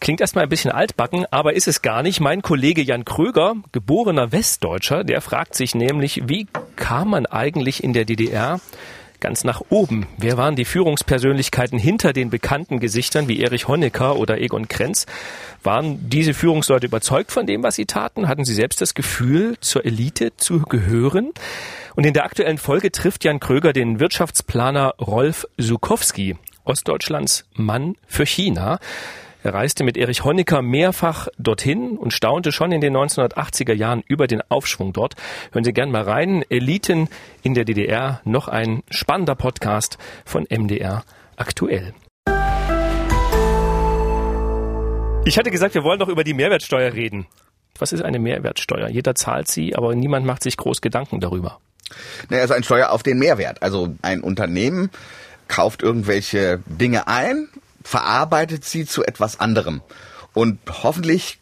Klingt 0.00 0.22
erstmal 0.22 0.44
ein 0.44 0.48
bisschen 0.48 0.70
altbacken, 0.70 1.26
aber 1.30 1.52
ist 1.52 1.68
es 1.68 1.82
gar 1.82 2.02
nicht. 2.02 2.20
Mein 2.20 2.40
Kollege 2.40 2.80
Jan 2.80 3.04
Kröger, 3.04 3.56
geborener 3.72 4.32
Westdeutscher, 4.32 5.04
der 5.04 5.20
fragt 5.20 5.54
sich 5.54 5.74
nämlich, 5.74 6.22
wie 6.26 6.46
kam 6.76 7.10
man 7.10 7.26
eigentlich 7.26 7.84
in 7.84 7.92
der 7.92 8.06
DDR 8.06 8.58
ganz 9.20 9.44
nach 9.44 9.62
oben? 9.70 10.06
Wer 10.18 10.36
waren 10.36 10.56
die 10.56 10.64
Führungspersönlichkeiten 10.64 11.78
hinter 11.78 12.12
den 12.12 12.30
bekannten 12.30 12.80
Gesichtern 12.80 13.28
wie 13.28 13.42
Erich 13.42 13.68
Honecker 13.68 14.16
oder 14.16 14.40
Egon 14.40 14.68
Krenz? 14.68 15.06
Waren 15.62 16.08
diese 16.08 16.34
Führungsleute 16.34 16.86
überzeugt 16.86 17.32
von 17.32 17.46
dem, 17.46 17.62
was 17.62 17.76
sie 17.76 17.86
taten? 17.86 18.28
Hatten 18.28 18.44
sie 18.44 18.54
selbst 18.54 18.80
das 18.80 18.94
Gefühl, 18.94 19.56
zur 19.60 19.84
Elite 19.84 20.36
zu 20.36 20.60
gehören? 20.60 21.32
Und 21.94 22.04
in 22.04 22.14
der 22.14 22.24
aktuellen 22.24 22.58
Folge 22.58 22.92
trifft 22.92 23.24
Jan 23.24 23.40
Kröger 23.40 23.72
den 23.72 24.00
Wirtschaftsplaner 24.00 24.94
Rolf 25.00 25.46
Sukowski, 25.56 26.36
Ostdeutschlands 26.64 27.44
Mann 27.54 27.96
für 28.06 28.26
China. 28.26 28.78
Er 29.44 29.52
reiste 29.52 29.84
mit 29.84 29.98
Erich 29.98 30.24
Honecker 30.24 30.62
mehrfach 30.62 31.28
dorthin 31.36 31.98
und 31.98 32.14
staunte 32.14 32.50
schon 32.50 32.72
in 32.72 32.80
den 32.80 32.96
1980er 32.96 33.74
Jahren 33.74 34.02
über 34.08 34.26
den 34.26 34.40
Aufschwung 34.48 34.94
dort. 34.94 35.16
Hören 35.52 35.64
Sie 35.64 35.74
gern 35.74 35.90
mal 35.90 36.00
rein. 36.00 36.42
Eliten 36.48 37.10
in 37.42 37.52
der 37.52 37.66
DDR, 37.66 38.22
noch 38.24 38.48
ein 38.48 38.82
spannender 38.88 39.34
Podcast 39.34 39.98
von 40.24 40.46
MDR 40.48 41.04
aktuell. 41.36 41.92
Ich 45.26 45.36
hatte 45.36 45.50
gesagt, 45.50 45.74
wir 45.74 45.84
wollen 45.84 45.98
doch 45.98 46.08
über 46.08 46.24
die 46.24 46.32
Mehrwertsteuer 46.32 46.94
reden. 46.94 47.26
Was 47.78 47.92
ist 47.92 48.02
eine 48.02 48.18
Mehrwertsteuer? 48.18 48.88
Jeder 48.88 49.14
zahlt 49.14 49.48
sie, 49.48 49.76
aber 49.76 49.94
niemand 49.94 50.24
macht 50.24 50.42
sich 50.42 50.56
groß 50.56 50.80
Gedanken 50.80 51.20
darüber. 51.20 51.60
Naja, 52.30 52.40
also 52.40 52.54
ein 52.54 52.64
Steuer 52.64 52.92
auf 52.92 53.02
den 53.02 53.18
Mehrwert. 53.18 53.62
Also 53.62 53.94
ein 54.00 54.22
Unternehmen 54.22 54.88
kauft 55.48 55.82
irgendwelche 55.82 56.62
Dinge 56.66 57.08
ein 57.08 57.48
verarbeitet 57.84 58.64
sie 58.64 58.86
zu 58.86 59.04
etwas 59.04 59.38
anderem. 59.38 59.82
Und 60.32 60.58
hoffentlich 60.82 61.38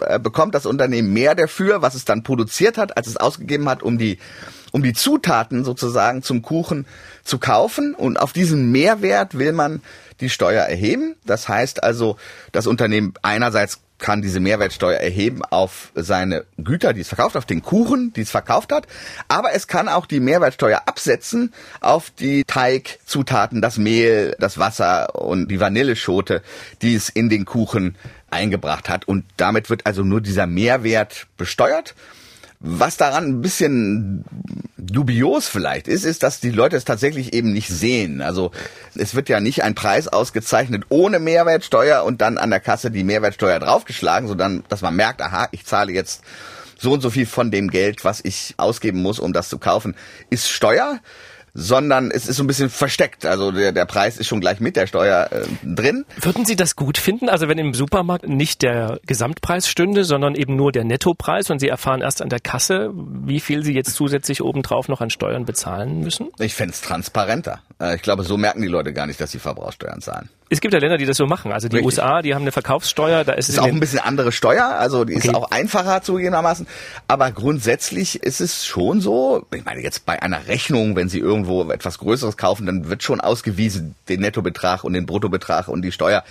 äh, 0.00 0.18
bekommt 0.18 0.56
das 0.56 0.66
Unternehmen 0.66 1.12
mehr 1.12 1.36
dafür, 1.36 1.80
was 1.80 1.94
es 1.94 2.04
dann 2.04 2.24
produziert 2.24 2.76
hat, 2.76 2.96
als 2.96 3.06
es 3.06 3.16
ausgegeben 3.16 3.68
hat, 3.68 3.84
um 3.84 3.98
die, 3.98 4.18
um 4.72 4.82
die 4.82 4.94
Zutaten 4.94 5.64
sozusagen 5.64 6.22
zum 6.22 6.42
Kuchen 6.42 6.86
zu 7.22 7.38
kaufen. 7.38 7.94
Und 7.94 8.18
auf 8.18 8.32
diesen 8.32 8.72
Mehrwert 8.72 9.38
will 9.38 9.52
man 9.52 9.80
die 10.20 10.28
Steuer 10.28 10.64
erheben. 10.64 11.14
Das 11.24 11.48
heißt 11.48 11.84
also, 11.84 12.16
das 12.50 12.66
Unternehmen 12.66 13.14
einerseits 13.22 13.78
kann 14.02 14.20
diese 14.20 14.40
Mehrwertsteuer 14.40 14.98
erheben 14.98 15.42
auf 15.44 15.92
seine 15.94 16.44
Güter, 16.58 16.92
die 16.92 17.00
es 17.00 17.08
verkauft, 17.08 17.36
auf 17.36 17.46
den 17.46 17.62
Kuchen, 17.62 18.12
die 18.12 18.22
es 18.22 18.30
verkauft 18.30 18.72
hat. 18.72 18.86
Aber 19.28 19.54
es 19.54 19.68
kann 19.68 19.88
auch 19.88 20.06
die 20.06 20.20
Mehrwertsteuer 20.20 20.82
absetzen 20.86 21.54
auf 21.80 22.10
die 22.10 22.44
Teigzutaten, 22.44 23.62
das 23.62 23.78
Mehl, 23.78 24.36
das 24.40 24.58
Wasser 24.58 25.14
und 25.14 25.48
die 25.48 25.60
Vanilleschote, 25.60 26.42
die 26.82 26.96
es 26.96 27.08
in 27.08 27.30
den 27.30 27.44
Kuchen 27.44 27.96
eingebracht 28.28 28.88
hat. 28.88 29.06
Und 29.06 29.24
damit 29.36 29.70
wird 29.70 29.86
also 29.86 30.02
nur 30.02 30.20
dieser 30.20 30.46
Mehrwert 30.46 31.28
besteuert. 31.36 31.94
Was 32.64 32.96
daran 32.96 33.24
ein 33.24 33.40
bisschen 33.42 34.24
dubios 34.76 35.48
vielleicht 35.48 35.88
ist, 35.88 36.04
ist, 36.04 36.22
dass 36.22 36.40
die 36.40 36.50
Leute 36.50 36.76
es 36.76 36.84
tatsächlich 36.84 37.32
eben 37.32 37.52
nicht 37.52 37.68
sehen. 37.68 38.20
Also 38.20 38.52
es 38.94 39.14
wird 39.14 39.28
ja 39.28 39.40
nicht 39.40 39.62
ein 39.62 39.74
Preis 39.74 40.08
ausgezeichnet 40.08 40.84
ohne 40.88 41.18
Mehrwertsteuer 41.18 42.04
und 42.04 42.20
dann 42.20 42.38
an 42.38 42.50
der 42.50 42.60
Kasse 42.60 42.90
die 42.90 43.04
Mehrwertsteuer 43.04 43.58
draufgeschlagen, 43.58 44.28
sondern 44.28 44.64
dass 44.68 44.82
man 44.82 44.94
merkt, 44.94 45.20
aha, 45.22 45.48
ich 45.50 45.66
zahle 45.66 45.92
jetzt 45.92 46.22
so 46.78 46.92
und 46.92 47.00
so 47.00 47.10
viel 47.10 47.26
von 47.26 47.50
dem 47.50 47.68
Geld, 47.68 48.04
was 48.04 48.20
ich 48.24 48.54
ausgeben 48.56 49.02
muss, 49.02 49.18
um 49.18 49.32
das 49.32 49.48
zu 49.48 49.58
kaufen, 49.58 49.94
ist 50.30 50.48
Steuer. 50.48 50.98
Sondern 51.54 52.10
es 52.10 52.26
ist 52.26 52.36
so 52.36 52.44
ein 52.44 52.46
bisschen 52.46 52.70
versteckt. 52.70 53.26
Also 53.26 53.50
der, 53.50 53.72
der 53.72 53.84
Preis 53.84 54.16
ist 54.16 54.26
schon 54.26 54.40
gleich 54.40 54.60
mit 54.60 54.76
der 54.76 54.86
Steuer 54.86 55.28
äh, 55.30 55.42
drin. 55.62 56.04
Würden 56.20 56.44
Sie 56.44 56.56
das 56.56 56.76
gut 56.76 56.98
finden? 56.98 57.28
Also 57.28 57.48
wenn 57.48 57.58
im 57.58 57.74
Supermarkt 57.74 58.26
nicht 58.26 58.62
der 58.62 59.00
Gesamtpreis 59.06 59.68
stünde, 59.68 60.04
sondern 60.04 60.34
eben 60.34 60.56
nur 60.56 60.72
der 60.72 60.84
Nettopreis 60.84 61.50
und 61.50 61.58
Sie 61.58 61.68
erfahren 61.68 62.00
erst 62.00 62.22
an 62.22 62.28
der 62.28 62.40
Kasse, 62.40 62.90
wie 62.94 63.40
viel 63.40 63.64
Sie 63.64 63.74
jetzt 63.74 63.94
zusätzlich 63.94 64.42
obendrauf 64.42 64.88
noch 64.88 65.00
an 65.00 65.10
Steuern 65.10 65.44
bezahlen 65.44 66.00
müssen? 66.00 66.28
Ich 66.38 66.54
fände 66.54 66.72
es 66.72 66.80
transparenter. 66.80 67.60
Äh, 67.82 67.96
ich 67.96 68.02
glaube, 68.02 68.22
so 68.22 68.36
merken 68.36 68.62
die 68.62 68.68
Leute 68.68 68.92
gar 68.92 69.06
nicht, 69.06 69.20
dass 69.20 69.30
sie 69.32 69.38
Verbrauchssteuern 69.38 70.00
zahlen. 70.00 70.28
Es 70.48 70.60
gibt 70.60 70.74
ja 70.74 70.80
Länder, 70.80 70.98
die 70.98 71.06
das 71.06 71.16
so 71.16 71.26
machen. 71.26 71.50
Also 71.50 71.68
die 71.68 71.76
Richtig. 71.76 71.98
USA, 71.98 72.20
die 72.20 72.34
haben 72.34 72.42
eine 72.42 72.52
Verkaufssteuer, 72.52 73.24
da 73.24 73.32
ist 73.32 73.48
es 73.48 73.54
ist 73.54 73.60
auch 73.60 73.66
ein 73.66 73.80
bisschen 73.80 74.00
andere 74.00 74.32
Steuer, 74.32 74.66
also 74.66 75.06
die 75.06 75.16
okay. 75.16 75.28
ist 75.28 75.34
auch 75.34 75.50
einfacher 75.50 76.02
zugegebenermaßen. 76.02 76.66
Aber 77.08 77.30
grundsätzlich 77.32 78.22
ist 78.22 78.40
es 78.40 78.66
schon 78.66 79.00
so. 79.00 79.46
Ich 79.54 79.64
meine 79.64 79.80
jetzt 79.80 80.04
bei 80.04 80.22
einer 80.22 80.46
Rechnung, 80.48 80.94
wenn 80.94 81.08
Sie 81.08 81.18
irgendwo 81.18 81.41
etwas 81.70 81.98
Größeres 81.98 82.36
kaufen, 82.36 82.66
dann 82.66 82.88
wird 82.88 83.02
schon 83.02 83.20
ausgewiesen 83.20 83.94
den 84.08 84.20
Nettobetrag 84.20 84.84
und 84.84 84.92
den 84.92 85.06
Bruttobetrag 85.06 85.68
und 85.68 85.82
die 85.82 85.92
Steuer. 85.92 86.24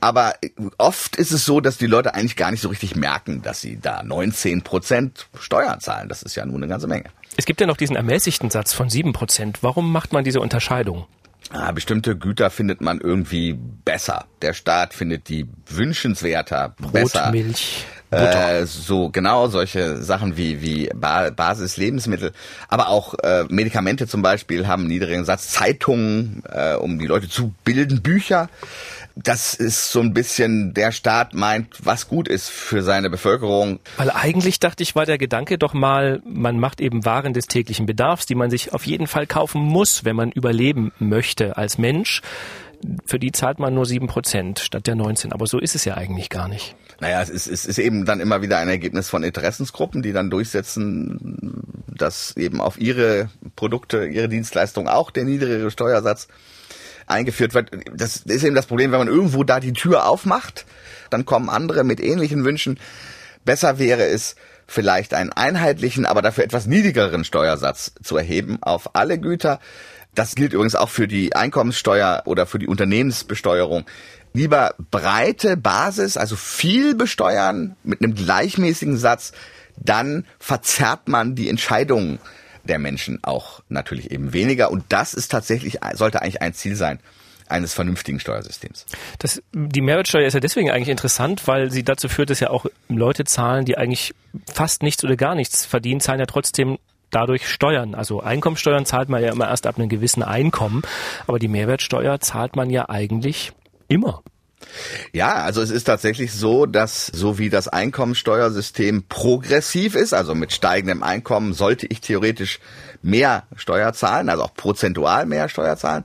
Aber 0.00 0.34
oft 0.78 1.16
ist 1.16 1.32
es 1.32 1.44
so, 1.44 1.60
dass 1.60 1.78
die 1.78 1.86
Leute 1.86 2.14
eigentlich 2.14 2.36
gar 2.36 2.50
nicht 2.50 2.60
so 2.60 2.68
richtig 2.68 2.96
merken, 2.96 3.42
dass 3.42 3.60
sie 3.60 3.78
da 3.80 4.02
19 4.02 4.62
Prozent 4.62 5.26
Steuern 5.38 5.80
zahlen. 5.80 6.08
Das 6.08 6.22
ist 6.22 6.34
ja 6.34 6.44
nun 6.44 6.56
eine 6.56 6.68
ganze 6.68 6.86
Menge. 6.86 7.04
Es 7.36 7.46
gibt 7.46 7.60
ja 7.60 7.66
noch 7.66 7.76
diesen 7.76 7.96
ermäßigten 7.96 8.50
Satz 8.50 8.72
von 8.72 8.90
7 8.90 9.12
Prozent. 9.12 9.58
Warum 9.62 9.90
macht 9.92 10.12
man 10.12 10.24
diese 10.24 10.40
Unterscheidung? 10.40 11.06
Ah, 11.50 11.70
bestimmte 11.72 12.16
Güter 12.16 12.50
findet 12.50 12.80
man 12.80 13.00
irgendwie 13.00 13.56
besser. 13.84 14.26
Der 14.42 14.52
Staat 14.52 14.94
findet 14.94 15.28
die 15.28 15.46
wünschenswerter, 15.66 16.74
Brot, 16.78 16.92
besser. 16.92 17.30
Milch. 17.30 17.84
Äh, 18.10 18.66
so 18.66 19.08
genau 19.10 19.48
solche 19.48 20.02
Sachen 20.02 20.36
wie 20.36 20.62
wie 20.62 20.90
ba 20.94 21.30
Basislebensmittel, 21.30 22.32
aber 22.68 22.88
auch 22.88 23.14
äh, 23.22 23.44
Medikamente 23.48 24.06
zum 24.06 24.22
Beispiel 24.22 24.66
haben 24.66 24.82
einen 24.82 24.90
niedrigen 24.90 25.24
Satz. 25.24 25.48
Zeitungen, 25.48 26.42
äh, 26.48 26.74
um 26.74 26.98
die 26.98 27.06
Leute 27.06 27.28
zu 27.28 27.52
bilden, 27.64 28.02
Bücher 28.02 28.48
das 29.16 29.54
ist 29.54 29.92
so 29.92 30.00
ein 30.00 30.12
bisschen, 30.12 30.74
der 30.74 30.92
Staat 30.92 31.32
meint, 31.32 31.78
was 31.82 32.06
gut 32.06 32.28
ist 32.28 32.50
für 32.50 32.82
seine 32.82 33.08
Bevölkerung. 33.08 33.80
Weil 33.96 34.10
eigentlich 34.10 34.60
dachte 34.60 34.82
ich, 34.82 34.94
war 34.94 35.06
der 35.06 35.16
Gedanke 35.16 35.56
doch 35.56 35.72
mal, 35.72 36.20
man 36.26 36.60
macht 36.60 36.82
eben 36.82 37.06
Waren 37.06 37.32
des 37.32 37.46
täglichen 37.46 37.86
Bedarfs, 37.86 38.26
die 38.26 38.34
man 38.34 38.50
sich 38.50 38.74
auf 38.74 38.86
jeden 38.86 39.06
Fall 39.06 39.26
kaufen 39.26 39.62
muss, 39.62 40.04
wenn 40.04 40.16
man 40.16 40.32
überleben 40.32 40.92
möchte 40.98 41.56
als 41.56 41.78
Mensch. 41.78 42.20
Für 43.06 43.18
die 43.18 43.32
zahlt 43.32 43.58
man 43.58 43.72
nur 43.72 43.86
sieben 43.86 44.06
Prozent 44.06 44.58
statt 44.58 44.86
der 44.86 44.96
19. 44.96 45.32
Aber 45.32 45.46
so 45.46 45.58
ist 45.58 45.74
es 45.74 45.86
ja 45.86 45.96
eigentlich 45.96 46.28
gar 46.28 46.46
nicht. 46.46 46.76
Naja, 47.00 47.20
es 47.20 47.28
ist, 47.28 47.46
es 47.46 47.66
ist 47.66 47.78
eben 47.78 48.06
dann 48.06 48.20
immer 48.20 48.40
wieder 48.42 48.58
ein 48.58 48.68
Ergebnis 48.68 49.08
von 49.08 49.22
Interessensgruppen, 49.22 50.02
die 50.02 50.12
dann 50.12 50.30
durchsetzen, 50.30 51.84
dass 51.86 52.36
eben 52.36 52.60
auf 52.60 52.78
ihre 52.78 53.28
Produkte, 53.54 54.06
ihre 54.06 54.28
Dienstleistungen 54.28 54.88
auch 54.88 55.10
der 55.10 55.24
niedrigere 55.24 55.70
Steuersatz 55.70 56.28
eingeführt 57.06 57.54
wird. 57.54 57.70
Das 57.94 58.16
ist 58.16 58.44
eben 58.44 58.54
das 58.54 58.66
Problem, 58.66 58.92
wenn 58.92 58.98
man 58.98 59.08
irgendwo 59.08 59.44
da 59.44 59.60
die 59.60 59.72
Tür 59.72 60.08
aufmacht, 60.08 60.64
dann 61.10 61.24
kommen 61.24 61.48
andere 61.48 61.84
mit 61.84 62.00
ähnlichen 62.00 62.44
Wünschen. 62.44 62.78
Besser 63.44 63.78
wäre 63.78 64.06
es, 64.06 64.36
vielleicht 64.66 65.14
einen 65.14 65.32
einheitlichen, 65.32 66.06
aber 66.06 66.22
dafür 66.22 66.44
etwas 66.44 66.66
niedrigeren 66.66 67.24
Steuersatz 67.24 67.92
zu 68.02 68.16
erheben 68.16 68.58
auf 68.62 68.96
alle 68.96 69.18
Güter. 69.18 69.60
Das 70.14 70.34
gilt 70.34 70.54
übrigens 70.54 70.74
auch 70.74 70.88
für 70.88 71.06
die 71.06 71.36
Einkommenssteuer 71.36 72.22
oder 72.24 72.46
für 72.46 72.58
die 72.58 72.66
Unternehmensbesteuerung. 72.66 73.84
Lieber 74.36 74.74
breite 74.90 75.56
Basis, 75.56 76.18
also 76.18 76.36
viel 76.36 76.94
besteuern 76.94 77.74
mit 77.84 78.02
einem 78.02 78.14
gleichmäßigen 78.14 78.98
Satz, 78.98 79.32
dann 79.78 80.26
verzerrt 80.38 81.08
man 81.08 81.34
die 81.34 81.48
Entscheidungen 81.48 82.18
der 82.64 82.78
Menschen 82.78 83.24
auch 83.24 83.60
natürlich 83.70 84.10
eben 84.10 84.34
weniger. 84.34 84.70
Und 84.70 84.84
das 84.90 85.14
ist 85.14 85.30
tatsächlich, 85.30 85.78
sollte 85.94 86.20
eigentlich 86.20 86.42
ein 86.42 86.52
Ziel 86.52 86.76
sein 86.76 86.98
eines 87.48 87.72
vernünftigen 87.72 88.20
Steuersystems. 88.20 88.84
Das, 89.20 89.42
die 89.54 89.80
Mehrwertsteuer 89.80 90.26
ist 90.26 90.34
ja 90.34 90.40
deswegen 90.40 90.70
eigentlich 90.70 90.90
interessant, 90.90 91.46
weil 91.48 91.70
sie 91.70 91.82
dazu 91.82 92.08
führt, 92.08 92.28
dass 92.28 92.40
ja 92.40 92.50
auch 92.50 92.66
Leute 92.88 93.24
zahlen, 93.24 93.64
die 93.64 93.78
eigentlich 93.78 94.14
fast 94.52 94.82
nichts 94.82 95.02
oder 95.02 95.16
gar 95.16 95.34
nichts 95.34 95.64
verdienen, 95.64 96.00
zahlen 96.00 96.20
ja 96.20 96.26
trotzdem 96.26 96.76
dadurch 97.10 97.48
Steuern. 97.48 97.94
Also 97.94 98.20
Einkommensteuern 98.20 98.84
zahlt 98.84 99.08
man 99.08 99.22
ja 99.22 99.32
immer 99.32 99.48
erst 99.48 99.66
ab 99.66 99.78
einem 99.78 99.88
gewissen 99.88 100.22
Einkommen, 100.22 100.82
aber 101.26 101.38
die 101.38 101.48
Mehrwertsteuer 101.48 102.20
zahlt 102.20 102.56
man 102.56 102.68
ja 102.68 102.90
eigentlich 102.90 103.52
immer. 103.88 104.22
Ja, 105.12 105.34
also 105.34 105.62
es 105.62 105.70
ist 105.70 105.84
tatsächlich 105.84 106.32
so, 106.32 106.66
dass 106.66 107.06
so 107.06 107.38
wie 107.38 107.50
das 107.50 107.68
Einkommensteuersystem 107.68 109.04
progressiv 109.08 109.94
ist, 109.94 110.12
also 110.12 110.34
mit 110.34 110.52
steigendem 110.52 111.02
Einkommen 111.02 111.52
sollte 111.52 111.86
ich 111.86 112.00
theoretisch 112.00 112.58
mehr 113.02 113.44
Steuer 113.56 113.92
zahlen, 113.92 114.28
also 114.28 114.42
auch 114.42 114.54
prozentual 114.54 115.26
mehr 115.26 115.48
Steuer 115.48 115.76
zahlen, 115.76 116.04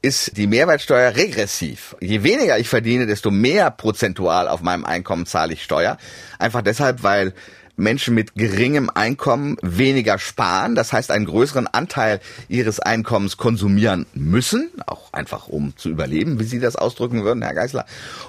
ist 0.00 0.36
die 0.36 0.46
Mehrwertsteuer 0.46 1.16
regressiv. 1.16 1.96
Je 2.00 2.22
weniger 2.22 2.58
ich 2.58 2.68
verdiene, 2.68 3.06
desto 3.06 3.30
mehr 3.30 3.70
prozentual 3.70 4.46
auf 4.46 4.62
meinem 4.62 4.84
Einkommen 4.84 5.26
zahle 5.26 5.52
ich 5.52 5.64
Steuer. 5.64 5.98
Einfach 6.38 6.62
deshalb, 6.62 7.02
weil 7.02 7.34
Menschen 7.78 8.14
mit 8.14 8.34
geringem 8.34 8.90
Einkommen 8.92 9.56
weniger 9.62 10.18
sparen, 10.18 10.74
das 10.74 10.92
heißt 10.92 11.10
einen 11.10 11.26
größeren 11.26 11.66
Anteil 11.66 12.20
ihres 12.48 12.80
Einkommens 12.80 13.36
konsumieren 13.36 14.06
müssen, 14.14 14.70
auch 14.86 15.12
einfach 15.12 15.48
um 15.48 15.76
zu 15.76 15.88
überleben, 15.88 16.40
wie 16.40 16.44
Sie 16.44 16.60
das 16.60 16.76
ausdrücken 16.76 17.24
würden, 17.24 17.42
Herr 17.42 17.54
Geisler. 17.54 17.86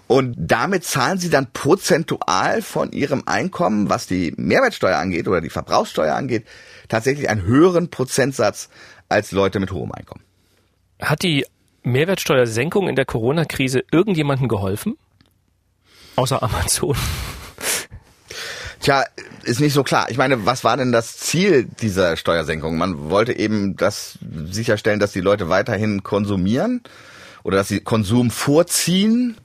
Und 0.08 0.36
damit 0.38 0.84
zahlen 0.84 1.18
Sie 1.18 1.30
dann 1.30 1.52
prozentual 1.52 2.62
von 2.62 2.92
Ihrem 2.92 3.24
Einkommen, 3.26 3.90
was 3.90 4.06
die 4.08 4.34
Mehrwertsteuer 4.38 4.98
angeht 4.98 5.28
oder 5.28 5.42
die 5.42 5.50
Verbrauchssteuer 5.50 6.16
angeht, 6.16 6.46
tatsächlich 6.88 7.30
einen 7.30 7.44
höheren 7.44 7.90
Prozentsatz 7.90 8.70
als 9.10 9.32
Leute 9.32 9.60
mit 9.60 9.72
hohem 9.72 9.92
Einkommen. 9.92 10.24
Hat 11.02 11.24
die 11.24 11.46
Mehrwertsteuersenkung 11.84 12.88
in 12.88 12.96
der 12.96 13.06
Corona-Krise 13.06 13.84
irgendjemandem 13.92 14.48
geholfen? 14.48 14.98
Außer 16.16 16.44
Amazon. 16.44 16.96
Tja, 18.80 19.04
ist 19.44 19.60
nicht 19.60 19.74
so 19.74 19.84
klar. 19.84 20.08
Ich 20.10 20.18
meine, 20.18 20.46
was 20.46 20.63
war 20.63 20.78
denn 20.78 20.92
das 20.92 21.18
Ziel 21.18 21.65
dieser 21.65 22.15
Steuersenkung? 22.15 22.78
Man 22.78 23.10
wollte 23.10 23.38
eben 23.38 23.76
das 23.76 24.18
sicherstellen, 24.50 25.00
dass 25.00 25.12
die 25.12 25.22
Leute 25.22 25.50
weiterhin 25.50 26.02
konsumieren 26.04 26.82
oder 27.44 27.58
dass 27.58 27.68
sie 27.68 27.82
Konsum 27.82 28.32
vorziehen. 28.32 29.38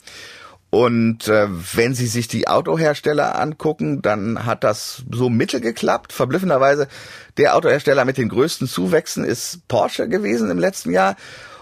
Und 0.69 1.27
äh, 1.27 1.47
wenn 1.73 1.93
Sie 1.93 2.07
sich 2.07 2.27
die 2.27 2.49
Autohersteller 2.49 3.39
angucken, 3.39 4.01
dann 4.01 4.45
hat 4.45 4.65
das 4.65 5.03
so 5.09 5.29
mittel 5.29 5.61
geklappt. 5.61 6.11
Verblüffenderweise, 6.11 6.87
der 7.37 7.55
Autohersteller 7.55 8.03
mit 8.03 8.17
den 8.17 8.27
größten 8.29 8.67
Zuwächsen 8.67 9.23
ist 9.23 9.67
Porsche 9.67 10.09
gewesen 10.09 10.49
im 10.49 10.59
letzten 10.59 10.91
Jahr. 10.91 11.15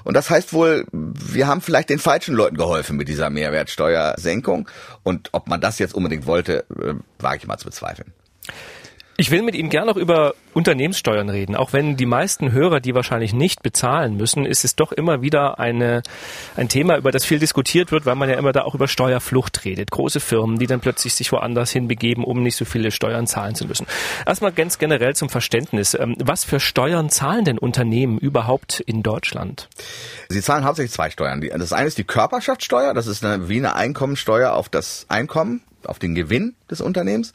Und 0.04 0.16
das 0.16 0.30
heißt 0.30 0.54
wohl, 0.54 0.86
wir 0.92 1.48
haben 1.48 1.62
vielleicht 1.62 1.90
den 1.90 2.00
falschen 2.00 2.36
Leuten 2.36 2.58
geholfen 2.58 2.98
mit 2.98 3.08
dieser 3.08 3.30
Mehrwertsteuersenkung. 3.30 4.70
Und 5.04 5.30
ob 5.32 5.48
man 5.48 5.62
das 5.62 5.80
jetzt 5.80 5.94
unbedingt 5.94 6.26
wollte, 6.26 6.66
äh, 6.70 6.94
wage 7.20 7.38
ich 7.38 7.48
mal 7.48 7.58
zu 7.58 7.66
bezweifeln. 7.66 8.14
Ich 9.16 9.30
will 9.30 9.44
mit 9.44 9.54
Ihnen 9.54 9.70
gerne 9.70 9.92
noch 9.92 9.98
über 9.98 10.34
Unternehmenssteuern 10.54 11.30
reden. 11.30 11.56
Auch 11.56 11.72
wenn 11.72 11.98
die 11.98 12.08
meisten 12.08 12.52
Hörer 12.52 12.80
die 12.80 12.96
wahrscheinlich 12.96 13.34
nicht 13.34 13.62
bezahlen 13.62 14.18
müssen, 14.18 14.46
ist 14.46 14.66
es 14.66 14.76
doch 14.76 14.92
immer 14.92 15.22
wieder 15.22 15.60
eine, 15.60 16.02
ein 16.56 16.68
Thema, 16.68 16.98
über 16.98 17.12
das 17.12 17.24
viel 17.24 17.38
diskutiert 17.38 17.92
wird, 17.92 18.08
weil 18.08 18.16
man 18.16 18.28
ja 18.28 18.38
immer 18.38 18.54
da 18.54 18.64
auch 18.64 18.74
über 18.74 18.88
Steuerflucht 18.88 19.66
redet. 19.66 19.92
Große 19.92 20.20
Firmen, 20.20 20.58
die 20.58 20.66
dann 20.66 20.80
plötzlich 20.80 21.14
sich 21.14 21.32
woanders 21.32 21.72
hinbegeben, 21.72 22.24
um 22.24 22.42
nicht 22.42 22.56
so 22.56 22.66
viele 22.66 22.90
Steuern 22.90 23.28
zahlen 23.28 23.54
zu 23.54 23.68
müssen. 23.68 23.86
Erstmal 24.26 24.52
ganz 24.52 24.80
generell 24.80 25.16
zum 25.16 25.30
Verständnis. 25.30 25.94
Ähm, 25.94 26.16
was 26.18 26.44
für 26.44 26.60
Steuern 26.60 27.10
zahlen 27.10 27.46
denn 27.46 27.60
Unternehmen 27.60 28.18
überhaupt 28.18 28.80
in 28.80 29.04
Deutschland? 29.04 29.70
Sie 30.30 30.42
zahlen 30.42 30.66
hauptsächlich 30.66 30.92
zwei 30.92 31.12
Steuern. 31.12 31.40
Das 31.42 31.72
eine 31.72 31.88
ist 31.88 32.00
die 32.00 32.04
Körperschaftssteuer. 32.04 32.96
Das 32.96 33.06
ist 33.06 33.24
eine, 33.24 33.48
wie 33.48 33.58
eine 33.58 33.76
Einkommensteuer 33.76 34.54
auf 34.54 34.70
das 34.70 35.06
Einkommen, 35.08 35.62
auf 35.88 36.00
den 36.00 36.16
Gewinn 36.16 36.56
des 36.70 36.82
Unternehmens. 36.82 37.34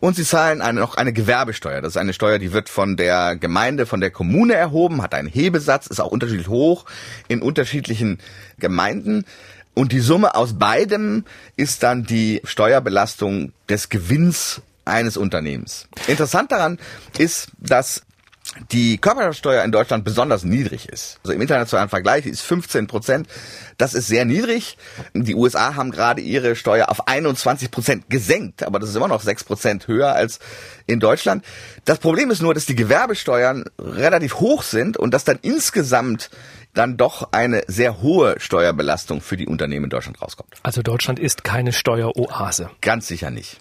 Und 0.00 0.16
sie 0.16 0.24
zahlen 0.24 0.60
eine, 0.60 0.80
noch 0.80 0.96
eine 0.96 1.12
Gewerbesteuer. 1.12 1.80
Das 1.80 1.94
ist 1.94 1.96
eine 1.96 2.12
Steuer, 2.12 2.38
die 2.38 2.52
wird 2.52 2.68
von 2.68 2.96
der 2.96 3.36
Gemeinde, 3.36 3.86
von 3.86 4.00
der 4.00 4.10
Kommune 4.10 4.54
erhoben, 4.54 5.02
hat 5.02 5.14
einen 5.14 5.28
Hebesatz, 5.28 5.86
ist 5.86 6.00
auch 6.00 6.10
unterschiedlich 6.10 6.48
hoch 6.48 6.84
in 7.28 7.42
unterschiedlichen 7.42 8.18
Gemeinden. 8.58 9.24
Und 9.74 9.92
die 9.92 10.00
Summe 10.00 10.34
aus 10.34 10.58
beidem 10.58 11.24
ist 11.56 11.82
dann 11.82 12.04
die 12.04 12.40
Steuerbelastung 12.44 13.52
des 13.68 13.88
Gewinns 13.88 14.62
eines 14.84 15.16
Unternehmens. 15.16 15.88
Interessant 16.06 16.52
daran 16.52 16.78
ist, 17.18 17.48
dass 17.58 18.02
die 18.70 18.98
Körperschaftssteuer 18.98 19.64
in 19.64 19.72
Deutschland 19.72 20.04
besonders 20.04 20.44
niedrig 20.44 20.88
ist. 20.88 21.18
Also 21.22 21.32
im 21.32 21.40
internationalen 21.40 21.88
Vergleich 21.88 22.26
ist 22.26 22.42
15 22.42 22.86
Prozent. 22.86 23.28
Das 23.78 23.94
ist 23.94 24.06
sehr 24.06 24.24
niedrig. 24.24 24.76
Die 25.12 25.34
USA 25.34 25.74
haben 25.74 25.90
gerade 25.90 26.20
ihre 26.20 26.56
Steuer 26.56 26.88
auf 26.88 27.08
21 27.08 27.70
Prozent 27.70 28.10
gesenkt, 28.10 28.62
aber 28.62 28.78
das 28.78 28.90
ist 28.90 28.96
immer 28.96 29.08
noch 29.08 29.22
6 29.22 29.44
Prozent 29.44 29.88
höher 29.88 30.14
als 30.14 30.38
in 30.86 31.00
Deutschland. 31.00 31.44
Das 31.84 31.98
Problem 31.98 32.30
ist 32.30 32.42
nur, 32.42 32.54
dass 32.54 32.66
die 32.66 32.76
Gewerbesteuern 32.76 33.64
relativ 33.78 34.36
hoch 34.36 34.62
sind 34.62 34.96
und 34.96 35.12
dass 35.12 35.24
dann 35.24 35.38
insgesamt 35.42 36.30
dann 36.74 36.96
doch 36.96 37.28
eine 37.32 37.62
sehr 37.68 38.02
hohe 38.02 38.38
Steuerbelastung 38.38 39.20
für 39.20 39.36
die 39.36 39.46
Unternehmen 39.46 39.84
in 39.84 39.90
Deutschland 39.90 40.20
rauskommt. 40.20 40.54
Also 40.62 40.82
Deutschland 40.82 41.18
ist 41.18 41.44
keine 41.44 41.72
Steueroase. 41.72 42.70
Ganz 42.80 43.06
sicher 43.06 43.30
nicht. 43.30 43.60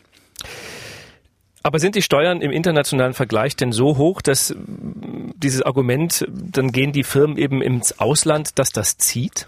Aber 1.64 1.80
sind 1.80 1.96
die 1.96 2.02
Steuern 2.02 2.42
im 2.42 2.52
internationalen 2.52 3.14
Vergleich 3.14 3.56
denn 3.56 3.72
so 3.72 3.98
hoch, 3.98 4.22
dass 4.22 4.54
dieses 4.58 5.62
Argument, 5.62 6.26
dann 6.30 6.74
gehen 6.74 6.92
die 6.92 7.04
Firmen 7.04 7.38
eben 7.38 7.62
ins 7.62 8.00
Ausland, 8.00 8.60
dass 8.60 8.70
das 8.70 8.98
zieht? 8.98 9.48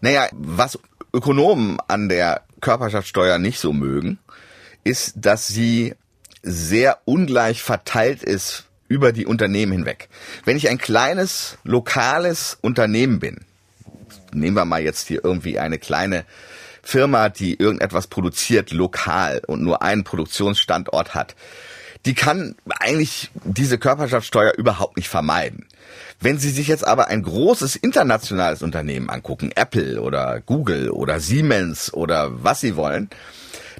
Naja, 0.00 0.28
was 0.32 0.78
Ökonomen 1.12 1.78
an 1.88 2.08
der 2.08 2.42
Körperschaftssteuer 2.60 3.38
nicht 3.38 3.58
so 3.58 3.72
mögen, 3.72 4.18
ist, 4.84 5.14
dass 5.16 5.48
sie 5.48 5.94
sehr 6.42 6.98
ungleich 7.04 7.62
verteilt 7.62 8.22
ist 8.22 8.66
über 8.86 9.12
die 9.12 9.26
Unternehmen 9.26 9.72
hinweg. 9.72 10.08
Wenn 10.44 10.56
ich 10.56 10.68
ein 10.68 10.78
kleines, 10.78 11.58
lokales 11.64 12.56
Unternehmen 12.60 13.18
bin, 13.18 13.44
nehmen 14.32 14.56
wir 14.56 14.64
mal 14.64 14.82
jetzt 14.82 15.08
hier 15.08 15.24
irgendwie 15.24 15.58
eine 15.58 15.78
kleine 15.78 16.24
Firma, 16.88 17.28
die 17.28 17.54
irgendetwas 17.60 18.06
produziert 18.06 18.70
lokal 18.70 19.42
und 19.46 19.62
nur 19.62 19.82
einen 19.82 20.04
Produktionsstandort 20.04 21.14
hat, 21.14 21.36
die 22.06 22.14
kann 22.14 22.54
eigentlich 22.80 23.30
diese 23.44 23.76
Körperschaftssteuer 23.76 24.54
überhaupt 24.56 24.96
nicht 24.96 25.10
vermeiden. 25.10 25.66
Wenn 26.18 26.38
Sie 26.38 26.48
sich 26.48 26.66
jetzt 26.66 26.86
aber 26.86 27.08
ein 27.08 27.22
großes 27.22 27.76
internationales 27.76 28.62
Unternehmen 28.62 29.10
angucken, 29.10 29.52
Apple 29.54 30.00
oder 30.00 30.40
Google 30.40 30.88
oder 30.88 31.20
Siemens 31.20 31.92
oder 31.92 32.42
was 32.42 32.62
Sie 32.62 32.74
wollen, 32.74 33.10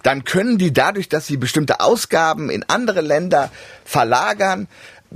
dann 0.02 0.24
können 0.24 0.58
die 0.58 0.72
dadurch, 0.72 1.08
dass 1.08 1.26
sie 1.26 1.36
bestimmte 1.36 1.80
Ausgaben 1.80 2.50
in 2.50 2.64
andere 2.68 3.00
Länder 3.00 3.50
verlagern, 3.84 4.68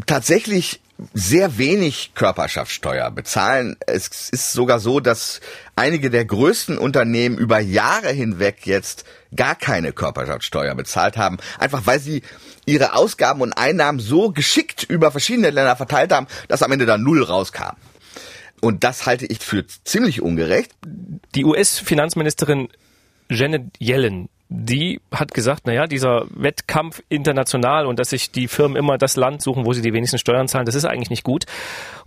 tatsächlich 0.06 0.80
sehr 1.14 1.58
wenig 1.58 2.12
Körperschaftssteuer 2.14 3.10
bezahlen. 3.10 3.76
Es 3.86 4.30
ist 4.30 4.52
sogar 4.52 4.78
so, 4.78 5.00
dass 5.00 5.40
einige 5.74 6.10
der 6.10 6.24
größten 6.24 6.78
Unternehmen 6.78 7.38
über 7.38 7.58
Jahre 7.58 8.10
hinweg 8.10 8.66
jetzt 8.66 9.04
gar 9.34 9.54
keine 9.54 9.92
Körperschaftssteuer 9.92 10.74
bezahlt 10.74 11.16
haben, 11.16 11.38
einfach 11.58 11.86
weil 11.86 11.98
sie 11.98 12.22
ihre 12.66 12.94
Ausgaben 12.94 13.40
und 13.40 13.52
Einnahmen 13.54 13.98
so 13.98 14.30
geschickt 14.30 14.84
über 14.84 15.10
verschiedene 15.10 15.50
Länder 15.50 15.76
verteilt 15.76 16.12
haben, 16.12 16.26
dass 16.48 16.62
am 16.62 16.72
Ende 16.72 16.86
da 16.86 16.98
null 16.98 17.22
rauskam. 17.22 17.76
Und 18.60 18.84
das 18.84 19.06
halte 19.06 19.26
ich 19.26 19.40
für 19.40 19.66
ziemlich 19.84 20.22
ungerecht. 20.22 20.70
Die 21.34 21.44
US-Finanzministerin 21.44 22.68
Janet 23.28 23.64
Yellen 23.80 24.28
die 24.54 25.00
hat 25.10 25.32
gesagt, 25.32 25.66
naja, 25.66 25.86
dieser 25.86 26.26
Wettkampf 26.30 27.02
international 27.08 27.86
und 27.86 27.98
dass 27.98 28.10
sich 28.10 28.30
die 28.30 28.48
Firmen 28.48 28.76
immer 28.76 28.98
das 28.98 29.16
Land 29.16 29.40
suchen, 29.40 29.64
wo 29.64 29.72
sie 29.72 29.80
die 29.80 29.94
wenigsten 29.94 30.18
Steuern 30.18 30.46
zahlen, 30.46 30.66
das 30.66 30.74
ist 30.74 30.84
eigentlich 30.84 31.10
nicht 31.10 31.24
gut. 31.24 31.46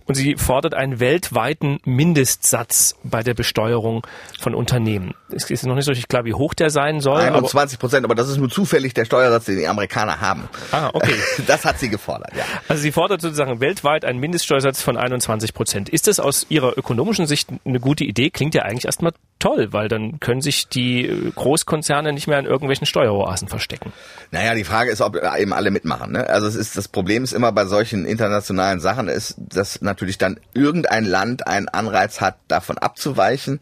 Und 0.06 0.14
sie 0.14 0.36
fordert 0.36 0.74
einen 0.74 1.00
weltweiten 1.00 1.80
Mindestsatz 1.84 2.94
bei 3.02 3.22
der 3.22 3.34
Besteuerung 3.34 4.06
von 4.40 4.54
Unternehmen. 4.54 5.14
Es 5.34 5.50
ist 5.50 5.66
noch 5.66 5.74
nicht 5.74 5.84
so 5.84 5.90
richtig 5.90 6.08
klar, 6.08 6.24
wie 6.24 6.34
hoch 6.34 6.54
der 6.54 6.70
sein 6.70 7.00
soll. 7.00 7.20
21 7.20 7.78
Prozent, 7.78 8.04
aber 8.04 8.14
das 8.14 8.28
ist 8.28 8.38
nur 8.38 8.48
zufällig 8.48 8.94
der 8.94 9.04
Steuersatz, 9.04 9.46
den 9.46 9.58
die 9.58 9.66
Amerikaner 9.66 10.20
haben. 10.20 10.48
Ah, 10.72 10.90
okay. 10.92 11.14
Das 11.46 11.64
hat 11.64 11.78
sie 11.78 11.88
gefordert, 11.88 12.32
ja. 12.36 12.44
Also 12.68 12.82
sie 12.82 12.92
fordert 12.92 13.20
sozusagen 13.20 13.60
weltweit 13.60 14.04
einen 14.04 14.18
Mindeststeuersatz 14.18 14.82
von 14.82 14.96
21 14.96 15.54
Prozent. 15.54 15.88
Ist 15.88 16.06
das 16.06 16.18
aus 16.18 16.46
Ihrer 16.48 16.76
ökonomischen 16.76 17.26
Sicht 17.26 17.48
eine 17.64 17.78
gute 17.78 18.04
Idee? 18.04 18.30
Klingt 18.30 18.54
ja 18.54 18.62
eigentlich 18.62 18.86
erstmal 18.86 19.12
toll, 19.38 19.68
weil 19.72 19.88
dann 19.88 20.18
können 20.18 20.40
sich 20.40 20.68
die 20.68 21.30
Großkonzerne 21.34 22.12
nicht 22.12 22.26
mehr 22.26 22.38
in 22.38 22.46
irgendwelchen 22.46 22.86
Steueroasen 22.86 23.48
verstecken. 23.48 23.92
Naja, 24.30 24.54
die 24.54 24.64
Frage 24.64 24.90
ist, 24.90 25.00
ob 25.00 25.16
eben 25.38 25.52
alle 25.52 25.70
mitmachen. 25.70 26.12
Ne? 26.12 26.28
Also 26.28 26.46
es 26.46 26.54
ist 26.54 26.76
das 26.76 26.88
Problem 26.88 27.22
ist 27.22 27.32
immer 27.32 27.52
bei 27.52 27.66
solchen 27.66 28.06
internationalen 28.06 28.80
Sachen 28.80 29.08
ist, 29.08 29.36
dass 29.38 29.80
natürlich 29.96 30.18
dann 30.18 30.38
irgendein 30.52 31.04
Land 31.04 31.46
einen 31.46 31.68
Anreiz 31.68 32.20
hat, 32.20 32.36
davon 32.48 32.76
abzuweichen 32.78 33.60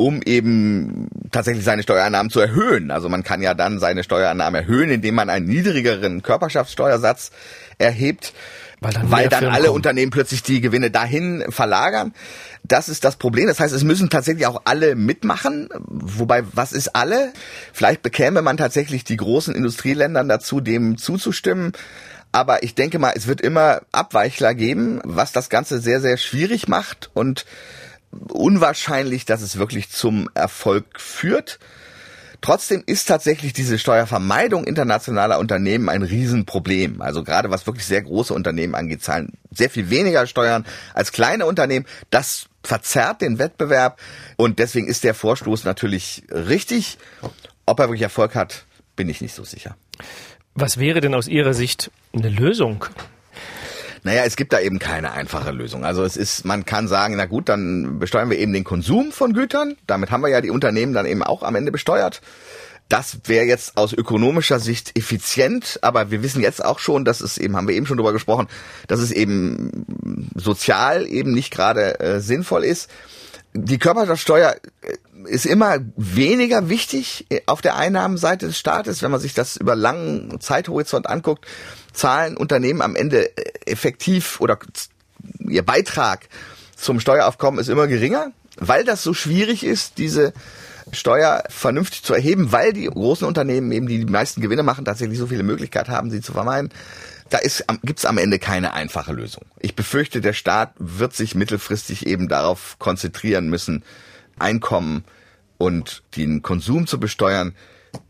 um 0.00 0.22
eben 0.22 1.08
tatsächlich 1.32 1.64
seine 1.64 1.82
Steuereinnahmen 1.82 2.30
zu 2.30 2.38
erhöhen. 2.38 2.92
Also 2.92 3.08
man 3.08 3.24
kann 3.24 3.42
ja 3.42 3.54
dann 3.54 3.80
seine 3.80 4.04
Steuereinnahmen 4.04 4.62
erhöhen, 4.62 4.90
indem 4.90 5.16
man 5.16 5.28
einen 5.28 5.46
niedrigeren 5.46 6.22
Körperschaftssteuersatz 6.22 7.32
erhebt, 7.78 8.32
weil 8.80 8.92
dann, 8.92 9.10
weil 9.10 9.28
dann 9.28 9.46
alle 9.46 9.64
kommen. 9.64 9.74
Unternehmen 9.74 10.12
plötzlich 10.12 10.44
die 10.44 10.60
Gewinne 10.60 10.92
dahin 10.92 11.44
verlagern. 11.48 12.14
Das 12.62 12.88
ist 12.88 13.02
das 13.02 13.16
Problem. 13.16 13.48
Das 13.48 13.58
heißt, 13.58 13.74
es 13.74 13.82
müssen 13.82 14.08
tatsächlich 14.08 14.46
auch 14.46 14.62
alle 14.66 14.94
mitmachen. 14.94 15.68
Wobei, 15.88 16.44
was 16.52 16.72
ist 16.72 16.94
alle? 16.94 17.32
Vielleicht 17.72 18.02
bekäme 18.02 18.40
man 18.40 18.56
tatsächlich 18.56 19.02
die 19.02 19.16
großen 19.16 19.52
Industrieländern 19.52 20.28
dazu, 20.28 20.60
dem 20.60 20.96
zuzustimmen. 20.96 21.72
Aber 22.32 22.62
ich 22.62 22.74
denke 22.74 22.98
mal, 22.98 23.12
es 23.16 23.26
wird 23.26 23.40
immer 23.40 23.82
Abweichler 23.92 24.54
geben, 24.54 25.00
was 25.04 25.32
das 25.32 25.48
Ganze 25.48 25.80
sehr, 25.80 26.00
sehr 26.00 26.16
schwierig 26.16 26.68
macht 26.68 27.10
und 27.14 27.46
unwahrscheinlich, 28.10 29.24
dass 29.24 29.42
es 29.42 29.58
wirklich 29.58 29.90
zum 29.90 30.28
Erfolg 30.34 31.00
führt. 31.00 31.58
Trotzdem 32.40 32.84
ist 32.86 33.06
tatsächlich 33.06 33.52
diese 33.52 33.78
Steuervermeidung 33.78 34.64
internationaler 34.64 35.40
Unternehmen 35.40 35.88
ein 35.88 36.02
Riesenproblem. 36.02 37.02
Also 37.02 37.24
gerade 37.24 37.50
was 37.50 37.66
wirklich 37.66 37.84
sehr 37.84 38.02
große 38.02 38.32
Unternehmen 38.32 38.76
angeht, 38.76 39.02
zahlen 39.02 39.32
sehr 39.50 39.70
viel 39.70 39.90
weniger 39.90 40.26
Steuern 40.26 40.64
als 40.94 41.10
kleine 41.10 41.46
Unternehmen. 41.46 41.86
Das 42.10 42.46
verzerrt 42.62 43.22
den 43.22 43.38
Wettbewerb 43.38 43.98
und 44.36 44.60
deswegen 44.60 44.86
ist 44.86 45.02
der 45.02 45.14
Vorstoß 45.14 45.64
natürlich 45.64 46.22
richtig. 46.30 46.98
Ob 47.66 47.80
er 47.80 47.86
wirklich 47.88 48.02
Erfolg 48.02 48.36
hat, 48.36 48.64
bin 48.94 49.08
ich 49.08 49.20
nicht 49.20 49.34
so 49.34 49.42
sicher. 49.42 49.76
Was 50.60 50.80
wäre 50.80 51.00
denn 51.00 51.14
aus 51.14 51.28
Ihrer 51.28 51.54
Sicht 51.54 51.92
eine 52.12 52.30
Lösung? 52.30 52.84
Naja, 54.02 54.22
es 54.24 54.34
gibt 54.34 54.52
da 54.52 54.58
eben 54.58 54.80
keine 54.80 55.12
einfache 55.12 55.52
Lösung. 55.52 55.84
Also 55.84 56.02
es 56.02 56.16
ist, 56.16 56.44
man 56.44 56.64
kann 56.64 56.88
sagen, 56.88 57.14
na 57.16 57.26
gut, 57.26 57.48
dann 57.48 58.00
besteuern 58.00 58.28
wir 58.28 58.38
eben 58.38 58.52
den 58.52 58.64
Konsum 58.64 59.12
von 59.12 59.34
Gütern. 59.34 59.76
Damit 59.86 60.10
haben 60.10 60.20
wir 60.22 60.30
ja 60.30 60.40
die 60.40 60.50
Unternehmen 60.50 60.94
dann 60.94 61.06
eben 61.06 61.22
auch 61.22 61.44
am 61.44 61.54
Ende 61.54 61.70
besteuert. 61.70 62.22
Das 62.88 63.20
wäre 63.26 63.44
jetzt 63.44 63.76
aus 63.76 63.92
ökonomischer 63.92 64.58
Sicht 64.58 64.98
effizient, 64.98 65.78
aber 65.82 66.10
wir 66.10 66.24
wissen 66.24 66.42
jetzt 66.42 66.64
auch 66.64 66.80
schon, 66.80 67.04
dass 67.04 67.20
es 67.20 67.38
eben, 67.38 67.54
haben 67.54 67.68
wir 67.68 67.76
eben 67.76 67.86
schon 67.86 67.98
drüber 67.98 68.12
gesprochen, 68.12 68.48
dass 68.88 68.98
es 68.98 69.12
eben 69.12 69.86
sozial 70.34 71.06
eben 71.06 71.34
nicht 71.34 71.52
gerade 71.52 72.00
äh, 72.00 72.18
sinnvoll 72.18 72.64
ist. 72.64 72.90
Die 73.54 73.78
Körperschaftssteuer 73.78 74.56
äh, 74.82 74.96
ist 75.28 75.46
immer 75.46 75.78
weniger 75.96 76.68
wichtig 76.68 77.26
äh, 77.30 77.40
auf 77.46 77.60
der 77.60 77.76
Einnahmenseite 77.76 78.46
des 78.46 78.58
Staates, 78.58 79.02
wenn 79.02 79.10
man 79.10 79.20
sich 79.20 79.34
das 79.34 79.56
über 79.56 79.74
langen 79.74 80.40
Zeithorizont 80.40 81.08
anguckt 81.08 81.46
zahlen 81.92 82.36
Unternehmen 82.36 82.82
am 82.82 82.96
Ende 82.96 83.36
äh, 83.36 83.70
effektiv 83.70 84.40
oder 84.40 84.58
ihr 85.40 85.64
Beitrag 85.64 86.28
zum 86.76 87.00
Steueraufkommen 87.00 87.58
ist 87.58 87.68
immer 87.68 87.88
geringer, 87.88 88.32
weil 88.56 88.84
das 88.84 89.02
so 89.02 89.12
schwierig 89.14 89.64
ist, 89.64 89.98
diese 89.98 90.32
Steuer 90.92 91.42
vernünftig 91.48 92.02
zu 92.02 92.14
erheben, 92.14 92.52
weil 92.52 92.72
die 92.72 92.86
großen 92.86 93.26
Unternehmen 93.26 93.70
eben, 93.72 93.88
die 93.88 93.98
die 93.98 94.10
meisten 94.10 94.40
Gewinne 94.40 94.62
machen, 94.62 94.84
tatsächlich 94.84 95.18
so 95.18 95.26
viele 95.26 95.42
Möglichkeiten 95.42 95.90
haben, 95.90 96.10
sie 96.10 96.20
zu 96.20 96.32
vermeiden. 96.32 96.70
Da 97.30 97.38
gibt 97.82 97.98
es 97.98 98.04
am 98.04 98.18
Ende 98.18 98.38
keine 98.38 98.72
einfache 98.72 99.12
Lösung. 99.12 99.44
Ich 99.60 99.74
befürchte, 99.74 100.20
der 100.20 100.32
Staat 100.32 100.72
wird 100.78 101.14
sich 101.14 101.34
mittelfristig 101.34 102.06
eben 102.06 102.28
darauf 102.28 102.78
konzentrieren 102.78 103.48
müssen, 103.48 103.84
Einkommen 104.38 105.04
und 105.58 106.02
den 106.16 106.42
Konsum 106.42 106.86
zu 106.86 107.00
besteuern, 107.00 107.54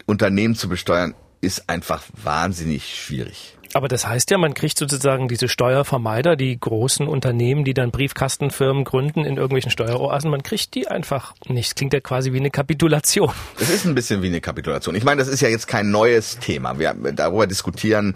Unternehmen 0.07 0.55
zu 0.55 0.69
besteuern, 0.69 1.15
ist 1.41 1.69
einfach 1.69 2.03
wahnsinnig 2.23 2.95
schwierig. 2.95 3.57
Aber 3.75 3.89
das 3.89 4.07
heißt 4.07 4.31
ja, 4.31 4.39
man 4.39 4.55
kriegt 4.55 4.79
sozusagen 4.79 5.29
diese 5.29 5.47
Steuervermeider, 5.47 6.37
die 6.37 6.59
großen 6.59 7.07
Unternehmen, 7.07 7.65
die 7.65 7.75
dann 7.75 7.91
Briefkastenfirmen 7.91 8.85
gründen 8.85 9.25
in 9.25 9.37
irgendwelchen 9.37 9.71
Steueroasen, 9.71 10.31
man 10.31 10.43
kriegt 10.43 10.75
die 10.75 10.89
einfach 10.89 11.35
nicht. 11.47 11.71
Das 11.71 11.75
klingt 11.75 11.93
ja 11.93 12.01
quasi 12.01 12.33
wie 12.33 12.39
eine 12.39 12.51
Kapitulation. 12.51 13.31
Es 13.61 13.69
ist 13.69 13.85
ein 13.85 13.95
bisschen 13.95 14.23
wie 14.23 14.29
eine 14.29 14.41
Kapitulation. 14.41 14.95
Ich 14.95 15.05
meine, 15.05 15.19
das 15.19 15.29
ist 15.29 15.43
ja 15.43 15.49
jetzt 15.49 15.69
kein 15.69 15.91
neues 15.91 16.39
Thema. 16.39 16.79
Wir 16.79 16.95
darüber 16.95 17.47
diskutieren 17.47 18.15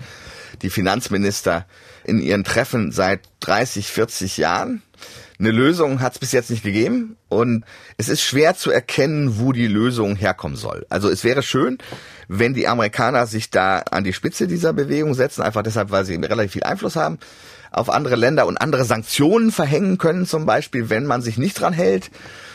die 0.63 0.71
Finanzminister 0.71 1.67
in 2.05 2.21
ihren 2.21 2.45
Treffen 2.45 2.93
seit 2.93 3.21
30, 3.41 3.87
40 3.89 4.37
Jahren. 4.39 4.83
Eine 5.39 5.51
Lösung 5.51 6.01
hat 6.01 6.13
es 6.13 6.19
bis 6.19 6.33
jetzt 6.33 6.51
nicht 6.51 6.63
gegeben 6.63 7.17
und 7.29 7.65
es 7.97 8.09
ist 8.09 8.23
schwer 8.23 8.55
zu 8.55 8.71
erkennen, 8.71 9.39
wo 9.39 9.53
die 9.53 9.67
Lösung 9.67 10.15
herkommen 10.15 10.57
soll. 10.57 10.87
Also 10.89 11.09
es 11.09 11.25
wäre 11.25 11.43
schön, 11.43 11.79
wenn 12.29 12.55
die 12.55 12.69
Amerikaner 12.69 13.27
sich 13.27 13.51
da 13.51 13.79
an 13.91 14.05
die 14.05 14.13
Spitze 14.13 14.47
dieser 14.47 14.73
Bewegung 14.73 15.15
setzen, 15.15 15.43
einfach 15.43 15.63
deshalb, 15.63 15.91
weil 15.91 16.05
sie 16.05 16.15
relativ 16.15 16.53
viel 16.53 16.63
Einfluss 16.63 16.97
haben 16.97 17.19
auf 17.73 17.91
andere 17.91 18.17
Länder 18.17 18.47
und 18.47 18.59
andere 18.59 18.85
Sanktionen 18.85 19.51
verhängen 19.51 19.99
können, 19.99 20.27
zum 20.27 20.47
Beispiel, 20.47 20.91
wenn 20.91 21.07
man 21.07 21.23
sich 21.23 21.39
nicht 21.39 21.59
dran 21.59 21.73
hält. 21.73 22.11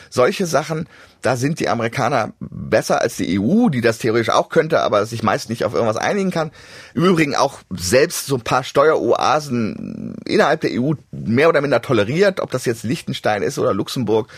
Solche 0.10 0.46
Sachen, 0.46 0.88
da 1.22 1.36
sind 1.36 1.60
die 1.60 1.70
Amerikaner 1.70 2.34
besser 2.40 3.02
als 3.02 3.18
die 3.18 3.40
EU, 3.40 3.70
die 3.70 3.82
das 3.82 3.98
theoretisch 3.98 4.30
auch 4.30 4.50
könnte, 4.50 4.82
aber 4.82 5.06
sich 5.06 5.24
meist 5.24 5.50
nicht 5.50 5.64
auf 5.64 5.74
irgendwas 5.74 5.98
einigen 5.98 6.32
kann. 6.32 6.52
Im 6.94 7.06
Übrigen 7.06 7.36
auch 7.36 7.60
selbst 7.70 8.28
so 8.28 8.36
ein 8.36 8.42
paar 8.42 8.64
Steueroasen 8.64 10.16
innerhalb 10.26 10.62
der 10.62 10.72
EU 10.82 10.94
mehr 11.12 11.50
oder 11.50 11.62
minder 11.62 11.82
toleriert, 11.82 12.40
ob 12.40 12.52
das 12.52 12.66
jetzt 12.66 12.84
Liechtenstein 12.84 13.44
ist 13.44 13.60
oder 13.60 13.74
Luxemburg 13.74 14.30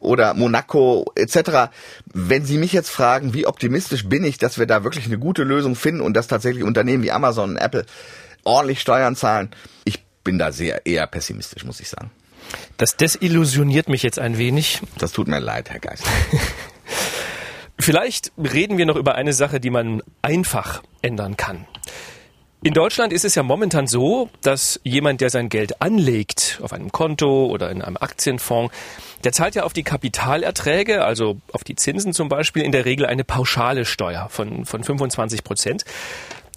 oder 0.00 0.34
Monaco 0.34 1.10
etc. 1.14 1.70
Wenn 2.12 2.44
Sie 2.44 2.58
mich 2.58 2.72
jetzt 2.72 2.90
fragen, 2.90 3.34
wie 3.34 3.46
optimistisch 3.46 4.08
bin 4.08 4.24
ich, 4.24 4.38
dass 4.38 4.58
wir 4.58 4.66
da 4.66 4.84
wirklich 4.84 5.06
eine 5.06 5.18
gute 5.18 5.42
Lösung 5.42 5.74
finden 5.74 6.00
und 6.00 6.14
dass 6.14 6.28
tatsächlich 6.28 6.64
Unternehmen 6.64 7.02
wie 7.02 7.12
Amazon 7.12 7.50
und 7.50 7.56
Apple 7.56 7.84
ordentlich 8.44 8.80
Steuern 8.80 9.16
zahlen, 9.16 9.50
ich 9.84 10.04
bin 10.24 10.38
da 10.38 10.52
sehr 10.52 10.86
eher 10.86 11.06
pessimistisch, 11.06 11.64
muss 11.64 11.80
ich 11.80 11.88
sagen. 11.88 12.10
Das 12.76 12.96
desillusioniert 12.96 13.88
mich 13.88 14.02
jetzt 14.02 14.18
ein 14.18 14.38
wenig. 14.38 14.80
Das 14.98 15.12
tut 15.12 15.28
mir 15.28 15.40
leid, 15.40 15.70
Herr 15.70 15.80
Geist. 15.80 16.04
Vielleicht 17.80 18.32
reden 18.36 18.76
wir 18.76 18.86
noch 18.86 18.96
über 18.96 19.14
eine 19.14 19.32
Sache, 19.32 19.60
die 19.60 19.70
man 19.70 20.02
einfach 20.22 20.82
ändern 21.00 21.36
kann. 21.36 21.66
In 22.60 22.74
Deutschland 22.74 23.12
ist 23.12 23.24
es 23.24 23.36
ja 23.36 23.44
momentan 23.44 23.86
so, 23.86 24.30
dass 24.42 24.80
jemand, 24.82 25.20
der 25.20 25.30
sein 25.30 25.48
Geld 25.48 25.80
anlegt 25.80 26.58
auf 26.60 26.72
einem 26.72 26.90
Konto 26.90 27.46
oder 27.46 27.70
in 27.70 27.82
einem 27.82 27.96
Aktienfonds, 27.96 28.74
der 29.22 29.30
zahlt 29.30 29.54
ja 29.54 29.62
auf 29.62 29.72
die 29.72 29.84
Kapitalerträge, 29.84 31.04
also 31.04 31.36
auf 31.52 31.62
die 31.62 31.76
Zinsen 31.76 32.12
zum 32.12 32.28
Beispiel, 32.28 32.64
in 32.64 32.72
der 32.72 32.84
Regel 32.84 33.06
eine 33.06 33.22
pauschale 33.22 33.84
Steuer 33.84 34.28
von, 34.28 34.64
von 34.64 34.82
25 34.82 35.44
Prozent. 35.44 35.84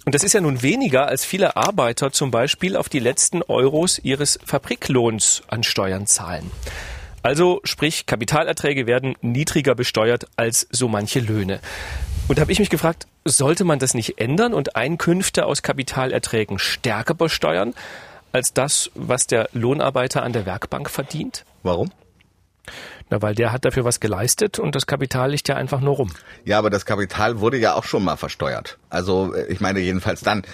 Und 0.04 0.14
das 0.14 0.24
ist 0.24 0.32
ja 0.32 0.40
nun 0.40 0.62
weniger, 0.62 1.06
als 1.06 1.24
viele 1.24 1.56
Arbeiter 1.56 2.10
zum 2.10 2.30
Beispiel 2.30 2.76
auf 2.76 2.88
die 2.88 2.98
letzten 2.98 3.42
Euros 3.42 4.00
ihres 4.00 4.38
Fabriklohns 4.44 5.42
an 5.46 5.62
Steuern 5.62 6.06
zahlen. 6.06 6.50
Also 7.22 7.60
sprich, 7.62 8.06
Kapitalerträge 8.06 8.88
werden 8.88 9.14
niedriger 9.20 9.76
besteuert 9.76 10.26
als 10.34 10.66
so 10.72 10.88
manche 10.88 11.20
Löhne. 11.20 11.60
Und 12.26 12.38
da 12.38 12.42
habe 12.42 12.50
ich 12.50 12.58
mich 12.58 12.70
gefragt, 12.70 13.06
sollte 13.24 13.62
man 13.62 13.78
das 13.78 13.94
nicht 13.94 14.18
ändern 14.18 14.54
und 14.54 14.74
Einkünfte 14.74 15.46
aus 15.46 15.62
Kapitalerträgen 15.62 16.58
stärker 16.58 17.14
besteuern 17.14 17.74
als 18.32 18.52
das, 18.52 18.90
was 18.94 19.28
der 19.28 19.48
Lohnarbeiter 19.52 20.24
an 20.24 20.32
der 20.32 20.46
Werkbank 20.46 20.90
verdient? 20.90 21.44
Warum? 21.62 21.92
Na, 23.12 23.20
weil 23.20 23.34
der 23.34 23.52
hat 23.52 23.66
dafür 23.66 23.84
was 23.84 24.00
geleistet 24.00 24.58
und 24.58 24.74
das 24.74 24.86
Kapital 24.86 25.32
liegt 25.32 25.46
ja 25.46 25.54
einfach 25.54 25.82
nur 25.82 25.96
rum. 25.96 26.12
Ja, 26.46 26.58
aber 26.58 26.70
das 26.70 26.86
Kapital 26.86 27.40
wurde 27.40 27.58
ja 27.58 27.74
auch 27.74 27.84
schon 27.84 28.02
mal 28.02 28.16
versteuert. 28.16 28.78
Also 28.88 29.34
ich 29.48 29.60
meine 29.60 29.80
jedenfalls 29.80 30.22
dann, 30.22 30.44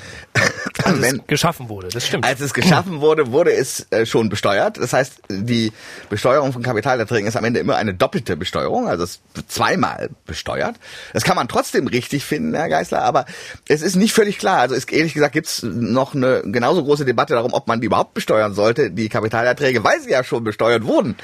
als 0.83 1.01
wenn, 1.01 1.21
es 1.21 1.27
geschaffen 1.29 1.69
wurde, 1.69 1.87
das 1.87 2.05
stimmt. 2.05 2.25
Als 2.25 2.41
es 2.41 2.53
geschaffen 2.53 3.01
wurde, 3.01 3.31
wurde 3.31 3.53
es 3.53 3.87
äh, 3.91 4.07
schon 4.07 4.29
besteuert. 4.29 4.77
Das 4.77 4.93
heißt, 4.93 5.23
die 5.31 5.73
Besteuerung 6.11 6.53
von 6.53 6.65
Kapitalerträgen 6.65 7.29
ist 7.29 7.37
am 7.37 7.45
Ende 7.45 7.61
immer 7.61 7.77
eine 7.77 7.95
doppelte 7.95 8.37
Besteuerung, 8.37 8.89
also 8.89 9.05
es 9.05 9.21
wird 9.35 9.53
zweimal 9.53 10.11
besteuert. 10.27 10.75
Das 11.13 11.23
kann 11.23 11.37
man 11.37 11.47
trotzdem 11.47 11.87
richtig 11.87 12.25
finden, 12.25 12.55
Herr 12.55 12.69
Geisler, 12.69 13.03
aber 13.03 13.27
es 13.69 13.83
ist 13.83 13.95
nicht 13.95 14.13
völlig 14.13 14.39
klar. 14.39 14.59
Also 14.59 14.75
ist, 14.75 14.93
ehrlich 14.93 15.15
gesagt 15.15 15.33
gibt 15.33 15.47
es 15.47 15.63
noch 15.63 16.13
eine 16.13 16.43
genauso 16.45 16.83
große 16.83 17.05
Debatte 17.05 17.35
darum, 17.35 17.53
ob 17.53 17.69
man 17.69 17.81
die 17.81 17.87
überhaupt 17.87 18.15
besteuern 18.15 18.53
sollte, 18.53 18.91
die 18.91 19.09
Kapitalerträge, 19.09 19.85
weil 19.85 20.01
sie 20.01 20.11
ja 20.11 20.25
schon 20.25 20.43
besteuert 20.43 20.85
wurden. 20.85 21.15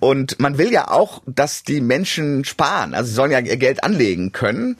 Und 0.00 0.40
man 0.40 0.58
will 0.58 0.71
ja 0.72 0.88
auch, 0.88 1.22
dass 1.26 1.62
die 1.62 1.80
Menschen 1.80 2.44
sparen. 2.44 2.94
Also 2.94 3.08
sie 3.08 3.14
sollen 3.14 3.30
ja 3.30 3.38
ihr 3.38 3.56
Geld 3.56 3.84
anlegen 3.84 4.32
können. 4.32 4.76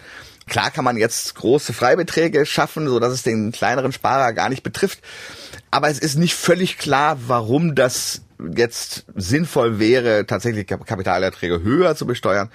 Klar 0.49 0.71
kann 0.71 0.85
man 0.85 0.97
jetzt 0.97 1.35
große 1.37 1.73
Freibeträge 1.73 2.45
schaffen, 2.47 2.89
so 2.89 2.99
dass 2.99 3.13
es 3.13 3.23
den 3.23 3.53
kleineren 3.53 3.93
Sparer 3.93 4.33
gar 4.33 4.49
nicht 4.49 4.63
betrifft. 4.63 5.01
Aber 5.71 5.89
es 5.89 5.99
ist 5.99 6.17
nicht 6.17 6.35
völlig 6.35 6.79
klar, 6.79 7.19
warum 7.27 7.75
das 7.75 8.23
jetzt 8.57 9.05
sinnvoll 9.15 9.79
wäre, 9.79 10.27
tatsächlich 10.27 10.67
Kapitalerträge 10.67 11.63
höher 11.63 11.95
zu 11.95 12.07
besteuern 12.07 12.51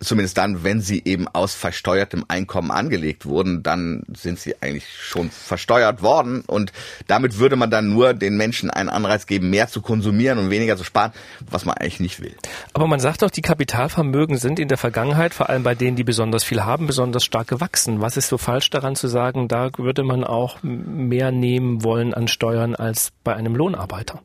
zumindest 0.00 0.38
dann, 0.38 0.62
wenn 0.64 0.80
sie 0.80 1.02
eben 1.04 1.26
aus 1.28 1.54
versteuertem 1.54 2.24
Einkommen 2.28 2.70
angelegt 2.70 3.26
wurden, 3.26 3.62
dann 3.62 4.02
sind 4.14 4.38
sie 4.38 4.54
eigentlich 4.60 4.86
schon 5.00 5.30
versteuert 5.30 6.02
worden 6.02 6.42
und 6.46 6.72
damit 7.06 7.38
würde 7.38 7.56
man 7.56 7.70
dann 7.70 7.92
nur 7.92 8.14
den 8.14 8.36
Menschen 8.36 8.70
einen 8.70 8.88
Anreiz 8.88 9.26
geben, 9.26 9.50
mehr 9.50 9.68
zu 9.68 9.80
konsumieren 9.80 10.38
und 10.38 10.50
weniger 10.50 10.76
zu 10.76 10.84
sparen, 10.84 11.12
was 11.50 11.64
man 11.64 11.76
eigentlich 11.76 12.00
nicht 12.00 12.20
will. 12.20 12.34
Aber 12.74 12.86
man 12.86 13.00
sagt 13.00 13.22
doch, 13.22 13.30
die 13.30 13.42
Kapitalvermögen 13.42 14.38
sind 14.38 14.58
in 14.58 14.68
der 14.68 14.78
Vergangenheit, 14.78 15.34
vor 15.34 15.48
allem 15.48 15.62
bei 15.62 15.74
denen, 15.74 15.96
die 15.96 16.04
besonders 16.04 16.44
viel 16.44 16.64
haben, 16.64 16.86
besonders 16.86 17.24
stark 17.24 17.48
gewachsen. 17.48 18.00
Was 18.00 18.16
ist 18.16 18.28
so 18.28 18.38
falsch 18.38 18.70
daran 18.70 18.94
zu 18.94 19.08
sagen, 19.08 19.48
da 19.48 19.70
würde 19.76 20.04
man 20.04 20.24
auch 20.24 20.58
mehr 20.62 21.32
nehmen 21.32 21.82
wollen 21.82 22.14
an 22.14 22.28
Steuern 22.28 22.74
als 22.74 23.10
bei 23.24 23.34
einem 23.34 23.56
Lohnarbeiter? 23.56 24.22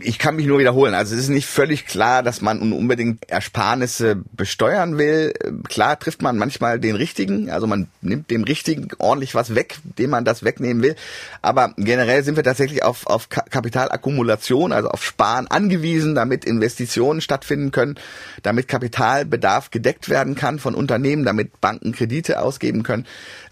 Ich 0.00 0.18
kann 0.18 0.36
mich 0.36 0.46
nur 0.46 0.58
wiederholen. 0.58 0.92
Also 0.92 1.14
es 1.14 1.22
ist 1.22 1.28
nicht 1.30 1.46
völlig 1.46 1.86
klar, 1.86 2.22
dass 2.22 2.42
man 2.42 2.60
unbedingt 2.72 3.28
Ersparnisse 3.30 4.22
besteuern 4.32 4.98
will. 4.98 5.32
Klar 5.68 5.98
trifft 5.98 6.20
man 6.20 6.36
manchmal 6.36 6.78
den 6.78 6.94
richtigen, 6.94 7.50
also 7.50 7.66
man 7.66 7.88
nimmt 8.02 8.30
dem 8.30 8.44
richtigen 8.44 8.88
ordentlich 8.98 9.34
was 9.34 9.54
weg, 9.54 9.78
dem 9.98 10.10
man 10.10 10.26
das 10.26 10.44
wegnehmen 10.44 10.82
will. 10.82 10.94
Aber 11.40 11.72
generell 11.78 12.22
sind 12.22 12.36
wir 12.36 12.44
tatsächlich 12.44 12.82
auf, 12.82 13.06
auf 13.06 13.30
Kapitalakkumulation, 13.30 14.72
also 14.72 14.90
auf 14.90 15.02
Sparen 15.02 15.46
angewiesen, 15.46 16.14
damit 16.14 16.44
Investitionen 16.44 17.22
stattfinden 17.22 17.70
können, 17.70 17.96
damit 18.42 18.68
Kapitalbedarf 18.68 19.70
gedeckt 19.70 20.10
werden 20.10 20.34
kann 20.34 20.58
von 20.58 20.74
Unternehmen, 20.74 21.24
damit 21.24 21.62
Banken 21.62 21.92
Kredite 21.92 22.42
ausgeben 22.42 22.82
können. 22.82 23.06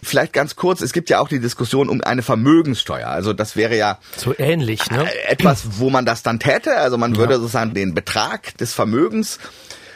Vielleicht 0.04 0.32
ganz 0.32 0.56
kurz, 0.56 0.80
es 0.80 0.92
gibt 0.92 1.10
ja 1.10 1.18
auch 1.20 1.28
die 1.28 1.40
Diskussion 1.40 1.88
um 1.88 2.00
eine 2.02 2.22
Vermögenssteuer. 2.22 3.08
Also 3.08 3.32
das 3.32 3.56
wäre 3.56 3.76
ja 3.76 3.98
so 4.16 4.34
ähnlich, 4.36 4.90
ne? 4.90 5.08
Etwas, 5.26 5.78
wo 5.78 5.90
man 5.90 6.06
das 6.06 6.22
dann 6.22 6.38
täte. 6.38 6.76
Also 6.76 6.98
man 6.98 7.16
würde 7.16 7.34
ja. 7.34 7.38
sozusagen 7.38 7.74
den 7.74 7.94
Betrag 7.94 8.56
des 8.58 8.74
Vermögens 8.74 9.38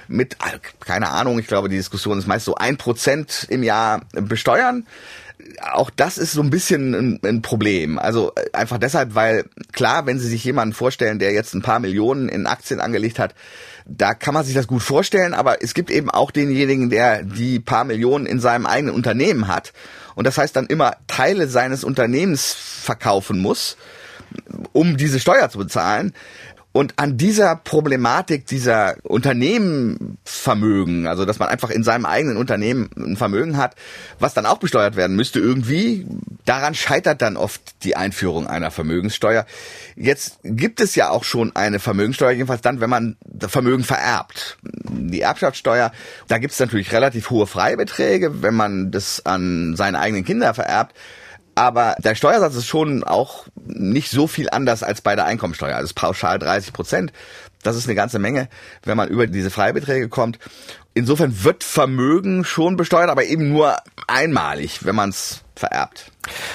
mit, 0.08 0.34
äh, 0.34 0.58
keine 0.80 1.10
Ahnung, 1.10 1.38
ich 1.38 1.46
glaube, 1.46 1.68
die 1.68 1.76
Diskussion 1.76 2.18
ist 2.18 2.26
meist 2.26 2.46
so 2.46 2.54
ein 2.54 2.76
Prozent 2.76 3.46
im 3.50 3.62
Jahr 3.62 4.02
besteuern. 4.12 4.86
Auch 5.72 5.90
das 5.90 6.18
ist 6.18 6.32
so 6.32 6.42
ein 6.42 6.50
bisschen 6.50 6.94
ein, 6.94 7.20
ein, 7.24 7.42
Problem. 7.42 7.98
Also 7.98 8.32
äh, 8.34 8.50
einfach 8.52 8.78
deshalb, 8.78 9.14
weil 9.14 9.44
klar, 9.72 10.06
wenn 10.06 10.18
Sie 10.18 10.28
sich 10.28 10.42
jemanden 10.44 10.74
vorstellen, 10.74 11.18
der 11.18 11.32
jetzt 11.32 11.54
ein 11.54 11.62
paar 11.62 11.78
Millionen 11.78 12.28
in 12.28 12.46
Aktien 12.46 12.80
angelegt 12.80 13.18
hat, 13.18 13.34
da 13.88 14.14
kann 14.14 14.34
man 14.34 14.44
sich 14.44 14.54
das 14.54 14.66
gut 14.66 14.82
vorstellen, 14.82 15.34
aber 15.34 15.62
es 15.62 15.74
gibt 15.74 15.90
eben 15.90 16.10
auch 16.10 16.30
denjenigen, 16.30 16.90
der 16.90 17.22
die 17.22 17.58
paar 17.58 17.84
Millionen 17.84 18.26
in 18.26 18.38
seinem 18.38 18.66
eigenen 18.66 18.94
Unternehmen 18.94 19.48
hat 19.48 19.72
und 20.14 20.26
das 20.26 20.38
heißt 20.38 20.54
dann 20.54 20.66
immer 20.66 20.96
Teile 21.06 21.48
seines 21.48 21.84
Unternehmens 21.84 22.52
verkaufen 22.52 23.40
muss 23.40 23.76
um 24.72 24.96
diese 24.96 25.20
Steuer 25.20 25.48
zu 25.50 25.58
bezahlen. 25.58 26.12
Und 26.78 26.94
an 26.94 27.16
dieser 27.16 27.56
Problematik 27.56 28.46
dieser 28.46 28.94
Unternehmenvermögen, 29.02 31.08
also 31.08 31.24
dass 31.24 31.40
man 31.40 31.48
einfach 31.48 31.70
in 31.70 31.82
seinem 31.82 32.06
eigenen 32.06 32.36
Unternehmen 32.36 32.88
ein 32.96 33.16
Vermögen 33.16 33.56
hat, 33.56 33.74
was 34.20 34.32
dann 34.32 34.46
auch 34.46 34.58
besteuert 34.58 34.94
werden 34.94 35.16
müsste 35.16 35.40
irgendwie, 35.40 36.06
daran 36.44 36.76
scheitert 36.76 37.20
dann 37.20 37.36
oft 37.36 37.82
die 37.82 37.96
Einführung 37.96 38.46
einer 38.46 38.70
Vermögenssteuer. 38.70 39.44
Jetzt 39.96 40.38
gibt 40.44 40.80
es 40.80 40.94
ja 40.94 41.10
auch 41.10 41.24
schon 41.24 41.56
eine 41.56 41.80
Vermögenssteuer, 41.80 42.30
jedenfalls 42.30 42.60
dann, 42.60 42.80
wenn 42.80 42.90
man 42.90 43.16
Vermögen 43.40 43.82
vererbt. 43.82 44.58
Die 44.88 45.22
Erbschaftssteuer, 45.22 45.90
da 46.28 46.38
gibt 46.38 46.52
es 46.52 46.60
natürlich 46.60 46.92
relativ 46.92 47.30
hohe 47.30 47.48
Freibeträge, 47.48 48.40
wenn 48.42 48.54
man 48.54 48.92
das 48.92 49.26
an 49.26 49.74
seine 49.74 49.98
eigenen 49.98 50.24
Kinder 50.24 50.54
vererbt. 50.54 50.94
Aber 51.58 51.96
der 51.98 52.14
Steuersatz 52.14 52.54
ist 52.54 52.68
schon 52.68 53.02
auch 53.02 53.46
nicht 53.66 54.12
so 54.12 54.28
viel 54.28 54.48
anders 54.48 54.84
als 54.84 55.00
bei 55.00 55.16
der 55.16 55.24
Einkommensteuer. 55.24 55.74
Also 55.74 55.92
pauschal 55.92 56.38
30 56.38 56.72
Prozent. 56.72 57.12
Das 57.64 57.74
ist 57.74 57.86
eine 57.86 57.96
ganze 57.96 58.20
Menge, 58.20 58.48
wenn 58.84 58.96
man 58.96 59.08
über 59.08 59.26
diese 59.26 59.50
Freibeträge 59.50 60.08
kommt. 60.08 60.38
Insofern 60.94 61.42
wird 61.42 61.64
Vermögen 61.64 62.44
schon 62.44 62.76
besteuert, 62.76 63.10
aber 63.10 63.24
eben 63.24 63.48
nur 63.48 63.76
einmalig, 64.06 64.84
wenn 64.84 64.94
man 64.94 65.10
es 65.10 65.40
vererbt. 65.58 66.10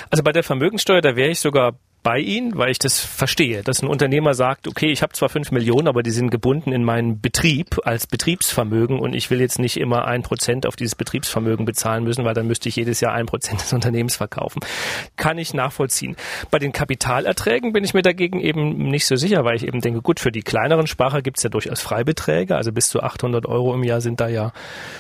Also 0.10 0.24
bei 0.24 0.32
der 0.32 0.44
Vermögensteuer, 0.44 1.02
da 1.02 1.16
wäre 1.16 1.30
ich 1.30 1.40
sogar 1.40 1.74
bei 2.04 2.20
Ihnen, 2.20 2.58
weil 2.58 2.70
ich 2.70 2.80
das 2.80 3.00
verstehe, 3.00 3.64
dass 3.64 3.82
ein 3.82 3.88
Unternehmer 3.88 4.34
sagt, 4.34 4.68
okay, 4.68 4.92
ich 4.92 5.02
habe 5.02 5.14
zwar 5.14 5.30
fünf 5.30 5.52
Millionen, 5.52 5.88
aber 5.88 6.04
die 6.04 6.12
sind 6.12 6.30
gebunden 6.30 6.74
in 6.74 6.84
meinen 6.84 7.22
Betrieb 7.22 7.80
als 7.86 8.06
Betriebsvermögen 8.08 9.00
und 9.00 9.16
ich 9.16 9.32
will 9.32 9.40
jetzt 9.40 9.58
nicht 9.58 9.78
immer 9.78 10.06
ein 10.06 10.22
Prozent 10.22 10.68
auf 10.68 10.76
dieses 10.76 10.96
Betriebsvermögen 10.96 11.66
bezahlen 11.66 12.04
müssen, 12.04 12.26
weil 12.26 12.34
dann 12.34 12.46
müsste 12.46 12.68
ich 12.68 12.76
jedes 12.76 13.00
Jahr 13.00 13.14
ein 13.14 13.26
Prozent 13.26 13.62
des 13.62 13.72
Unternehmens 13.72 14.18
verkaufen. 14.18 14.60
Kann 15.16 15.38
ich 15.38 15.54
nachvollziehen. 15.54 16.18
Bei 16.52 16.60
den 16.60 16.74
Kapitalerträgen 16.74 17.72
bin 17.72 17.86
ich 17.86 17.94
mir 17.94 18.02
dagegen 18.02 18.42
eben 18.42 18.90
nicht 18.90 19.08
so 19.08 19.16
sicher, 19.16 19.46
weil 19.46 19.56
ich 19.56 19.66
eben 19.66 19.80
denke, 19.80 20.02
gut, 20.02 20.20
für 20.20 20.32
die 20.32 20.42
kleineren 20.42 20.88
Sparer 20.88 21.22
gibt 21.22 21.38
es 21.38 21.44
ja 21.44 21.50
durchaus 21.50 21.82
Freibeträge, 21.82 22.58
also 22.58 22.74
bis 22.74 22.90
zu 22.90 23.02
800 23.02 23.46
Euro 23.46 23.74
im 23.74 23.84
Jahr 23.84 24.02
sind 24.02 24.20
da 24.20 24.28
ja 24.28 24.52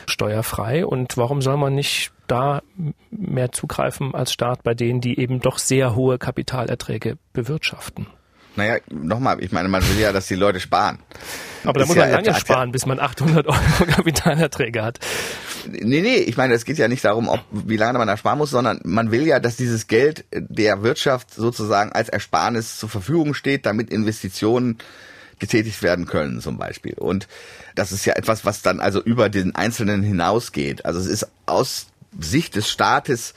steuerfrei 0.05 0.85
und 0.85 1.17
warum 1.17 1.41
soll 1.41 1.57
man 1.57 1.75
nicht 1.75 2.13
da 2.33 2.63
mehr 3.11 3.51
zugreifen 3.51 4.15
als 4.15 4.33
Staat 4.33 4.63
bei 4.63 4.73
denen, 4.73 5.01
die 5.01 5.19
eben 5.19 5.39
doch 5.39 5.59
sehr 5.59 5.95
hohe 5.95 6.17
Kapitalerträge 6.17 7.17
bewirtschaften. 7.31 8.07
Naja, 8.55 8.77
nochmal, 8.91 9.43
ich 9.43 9.51
meine, 9.51 9.67
man 9.67 9.87
will 9.87 9.99
ja, 9.99 10.11
dass 10.11 10.27
die 10.27 10.35
Leute 10.35 10.59
sparen. 10.59 10.99
Aber 11.63 11.79
da 11.79 11.85
muss 11.85 11.95
man 11.95 12.09
ja 12.09 12.15
lange 12.19 12.35
sparen, 12.35 12.71
bis 12.71 12.85
man 12.85 12.99
800 12.99 13.47
Euro 13.47 13.85
Kapitalerträge 13.87 14.83
hat. 14.83 14.99
Nee, 15.67 16.01
nee, 16.01 16.17
ich 16.17 16.37
meine, 16.37 16.53
es 16.53 16.65
geht 16.65 16.77
ja 16.77 16.87
nicht 16.87 17.05
darum, 17.05 17.29
ob, 17.29 17.39
wie 17.51 17.77
lange 17.77 17.97
man 17.97 18.07
da 18.07 18.17
sparen 18.17 18.37
muss, 18.37 18.49
sondern 18.49 18.79
man 18.83 19.11
will 19.11 19.25
ja, 19.25 19.39
dass 19.39 19.55
dieses 19.55 19.87
Geld 19.87 20.25
der 20.31 20.83
Wirtschaft 20.83 21.33
sozusagen 21.33 21.91
als 21.91 22.09
Ersparnis 22.09 22.77
zur 22.79 22.89
Verfügung 22.89 23.33
steht, 23.33 23.65
damit 23.65 23.91
Investitionen 23.91 24.77
getätigt 25.39 25.81
werden 25.81 26.05
können 26.05 26.41
zum 26.41 26.57
Beispiel. 26.57 26.93
Und 26.93 27.27
das 27.75 27.91
ist 27.91 28.05
ja 28.05 28.13
etwas, 28.13 28.45
was 28.45 28.61
dann 28.61 28.79
also 28.79 29.01
über 29.01 29.29
den 29.29 29.55
Einzelnen 29.55 30.03
hinausgeht. 30.03 30.86
Also 30.86 30.99
es 30.99 31.07
ist 31.07 31.27
aus 31.45 31.88
Sicht 32.20 32.55
des 32.55 32.70
Staates 32.70 33.34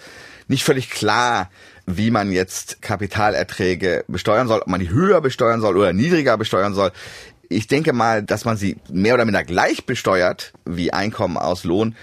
nicht 0.49 0.65
völlig 0.65 0.91
klar, 0.91 1.51
wie 1.87 2.11
man 2.11 2.33
jetzt 2.33 2.83
Kapitalerträge 2.83 4.05
besteuern 4.09 4.49
soll, 4.49 4.61
ob 4.61 4.67
man 4.67 4.81
die 4.81 4.91
höher 4.91 5.21
besteuern 5.21 5.61
soll 5.61 5.77
oder 5.77 5.93
niedriger 5.93 6.37
besteuern 6.37 6.75
soll. 6.75 6.93
Ich 7.49 7.69
denke 7.69 7.93
mal, 7.93 8.23
dass 8.23 8.45
man 8.45 8.57
sie 8.57 8.77
mehr 8.91 9.15
oder 9.15 9.25
minder 9.25 9.45
gleich 9.45 9.87
besteuert 9.87 10.53
wie 10.65 10.93
Einkommen 10.93 11.37
aus 11.37 11.63
Lohn, 11.65 11.95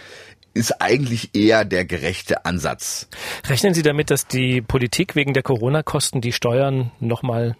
ist 0.53 0.81
eigentlich 0.81 1.35
eher 1.35 1.65
der 1.65 1.83
gerechte 1.83 2.45
Ansatz. 2.45 3.07
Rechnen 3.47 3.73
Sie 3.73 3.81
damit, 3.81 4.11
dass 4.11 4.27
die 4.27 4.61
Politik 4.61 5.15
wegen 5.15 5.33
der 5.33 5.43
Corona-Kosten 5.43 6.21
die 6.21 6.31
Steuern 6.31 6.91
nochmal, 6.99 7.55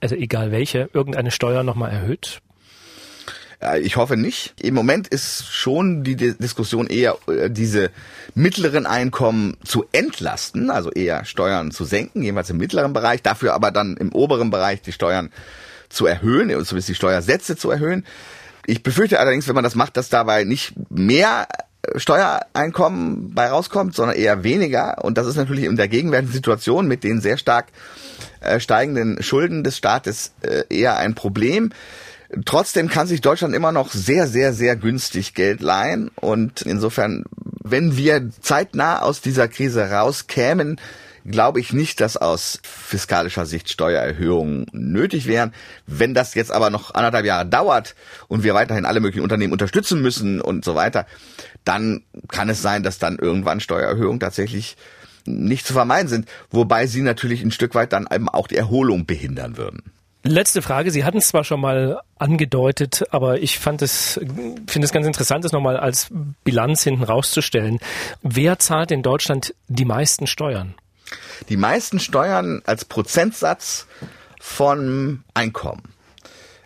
also 0.00 0.14
egal 0.14 0.52
welche, 0.52 0.90
irgendeine 0.92 1.30
Steuer 1.30 1.62
nochmal 1.62 1.90
erhöht? 1.90 2.42
Äh, 3.60 3.80
ich 3.80 3.96
hoffe 3.96 4.16
nicht. 4.16 4.54
Im 4.60 4.74
Moment 4.74 5.08
ist 5.08 5.46
schon 5.52 6.04
die 6.04 6.16
Diskussion 6.16 6.86
eher 6.86 7.16
äh, 7.26 7.50
diese 7.50 7.90
mittleren 8.34 8.86
Einkommen 8.86 9.56
zu 9.64 9.84
entlasten, 9.92 10.70
also 10.70 10.90
eher 10.90 11.24
Steuern 11.24 11.70
zu 11.70 11.84
senken, 11.84 12.22
jedenfalls 12.22 12.50
im 12.50 12.58
mittleren 12.58 12.92
Bereich, 12.92 13.22
dafür 13.22 13.54
aber 13.54 13.70
dann 13.70 13.96
im 13.96 14.12
oberen 14.12 14.50
Bereich 14.50 14.82
die 14.82 14.92
Steuern 14.92 15.30
zu 15.88 16.06
erhöhen, 16.06 16.48
zumindest 16.50 16.88
die 16.88 16.94
Steuersätze 16.94 17.56
zu 17.56 17.70
erhöhen. 17.70 18.04
Ich 18.66 18.82
befürchte 18.82 19.18
allerdings, 19.18 19.48
wenn 19.48 19.54
man 19.54 19.64
das 19.64 19.74
macht, 19.74 19.96
dass 19.96 20.10
dabei 20.10 20.44
nicht 20.44 20.74
mehr 20.90 21.48
Steuereinkommen 21.96 23.32
bei 23.34 23.48
rauskommt, 23.48 23.94
sondern 23.94 24.16
eher 24.16 24.44
weniger. 24.44 25.02
Und 25.04 25.16
das 25.16 25.26
ist 25.26 25.36
natürlich 25.36 25.64
in 25.64 25.76
der 25.76 25.88
gegenwärtigen 25.88 26.32
Situation 26.32 26.86
mit 26.86 27.04
den 27.04 27.20
sehr 27.20 27.38
stark 27.38 27.68
äh, 28.40 28.60
steigenden 28.60 29.22
Schulden 29.22 29.64
des 29.64 29.76
Staates 29.76 30.32
äh, 30.42 30.64
eher 30.68 30.98
ein 30.98 31.14
Problem. 31.14 31.70
Trotzdem 32.44 32.88
kann 32.88 33.06
sich 33.06 33.20
Deutschland 33.22 33.54
immer 33.54 33.72
noch 33.72 33.90
sehr, 33.90 34.26
sehr, 34.26 34.52
sehr 34.52 34.76
günstig 34.76 35.34
Geld 35.34 35.60
leihen. 35.60 36.10
Und 36.16 36.62
insofern, 36.62 37.24
wenn 37.64 37.96
wir 37.96 38.30
zeitnah 38.40 39.00
aus 39.00 39.20
dieser 39.20 39.48
Krise 39.48 39.90
rauskämen, 39.90 40.78
glaube 41.24 41.60
ich 41.60 41.72
nicht, 41.72 42.00
dass 42.00 42.16
aus 42.16 42.60
fiskalischer 42.62 43.46
Sicht 43.46 43.70
Steuererhöhungen 43.70 44.66
nötig 44.72 45.26
wären. 45.26 45.52
Wenn 45.86 46.14
das 46.14 46.34
jetzt 46.34 46.50
aber 46.50 46.70
noch 46.70 46.94
anderthalb 46.94 47.26
Jahre 47.26 47.46
dauert 47.46 47.94
und 48.28 48.42
wir 48.42 48.54
weiterhin 48.54 48.86
alle 48.86 49.00
möglichen 49.00 49.22
Unternehmen 49.22 49.52
unterstützen 49.52 50.00
müssen 50.00 50.40
und 50.40 50.64
so 50.64 50.74
weiter, 50.74 51.06
dann 51.64 52.02
kann 52.28 52.48
es 52.48 52.62
sein, 52.62 52.82
dass 52.82 52.98
dann 52.98 53.18
irgendwann 53.18 53.60
Steuererhöhungen 53.60 54.20
tatsächlich 54.20 54.76
nicht 55.26 55.66
zu 55.66 55.74
vermeiden 55.74 56.08
sind, 56.08 56.28
wobei 56.50 56.86
sie 56.86 57.02
natürlich 57.02 57.42
ein 57.42 57.50
Stück 57.50 57.74
weit 57.74 57.92
dann 57.92 58.08
eben 58.12 58.28
auch 58.28 58.48
die 58.48 58.56
Erholung 58.56 59.04
behindern 59.04 59.56
würden. 59.56 59.82
Letzte 60.24 60.62
Frage. 60.62 60.90
Sie 60.90 61.04
hatten 61.04 61.18
es 61.18 61.28
zwar 61.28 61.44
schon 61.44 61.60
mal 61.60 62.00
angedeutet, 62.18 63.04
aber 63.10 63.40
ich 63.40 63.58
fand 63.58 63.82
es, 63.82 64.20
finde 64.66 64.84
es 64.84 64.92
ganz 64.92 65.06
interessant, 65.06 65.44
das 65.44 65.52
nochmal 65.52 65.76
als 65.76 66.08
Bilanz 66.44 66.82
hinten 66.82 67.04
rauszustellen. 67.04 67.78
Wer 68.22 68.58
zahlt 68.58 68.90
in 68.90 69.02
Deutschland 69.02 69.54
die 69.68 69.84
meisten 69.84 70.26
Steuern? 70.26 70.74
Die 71.48 71.56
meisten 71.56 72.00
Steuern 72.00 72.62
als 72.66 72.84
Prozentsatz 72.84 73.86
von 74.40 75.22
Einkommen 75.34 75.94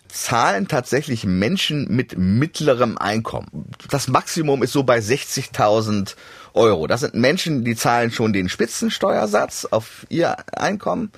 zahlen 0.08 0.68
tatsächlich 0.68 1.24
Menschen 1.24 1.88
mit 1.88 2.18
mittlerem 2.18 2.98
Einkommen. 2.98 3.70
Das 3.90 4.08
Maximum 4.08 4.62
ist 4.62 4.72
so 4.72 4.82
bei 4.82 4.98
60.000 4.98 6.16
Euro. 6.54 6.86
Das 6.86 7.00
sind 7.00 7.14
Menschen, 7.14 7.64
die 7.64 7.74
zahlen 7.74 8.10
schon 8.10 8.32
den 8.32 8.50
Spitzensteuersatz 8.50 9.64
auf 9.64 10.06
ihr 10.10 10.36
Einkommen. 10.54 11.10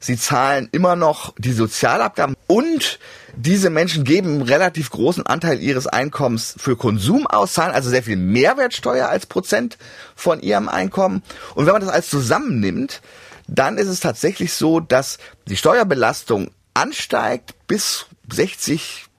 Sie 0.00 0.16
zahlen 0.16 0.70
immer 0.72 0.96
noch 0.96 1.34
die 1.36 1.52
Sozialabgaben 1.52 2.34
und 2.46 2.98
diese 3.36 3.68
Menschen 3.68 4.04
geben 4.04 4.28
einen 4.28 4.42
relativ 4.42 4.90
großen 4.90 5.26
Anteil 5.26 5.60
ihres 5.60 5.86
Einkommens 5.86 6.54
für 6.56 6.74
Konsum 6.76 7.26
aus, 7.26 7.52
zahlen 7.52 7.74
also 7.74 7.90
sehr 7.90 8.02
viel 8.02 8.16
Mehrwertsteuer 8.16 9.08
als 9.08 9.26
Prozent 9.26 9.76
von 10.16 10.40
ihrem 10.40 10.68
Einkommen. 10.70 11.22
Und 11.54 11.66
wenn 11.66 11.74
man 11.74 11.82
das 11.82 11.90
alles 11.90 12.08
zusammennimmt, 12.08 13.02
dann 13.46 13.76
ist 13.76 13.88
es 13.88 14.00
tatsächlich 14.00 14.54
so, 14.54 14.80
dass 14.80 15.18
die 15.48 15.56
Steuerbelastung 15.56 16.50
ansteigt 16.72 17.54
bis 17.66 18.06
60 18.32 19.09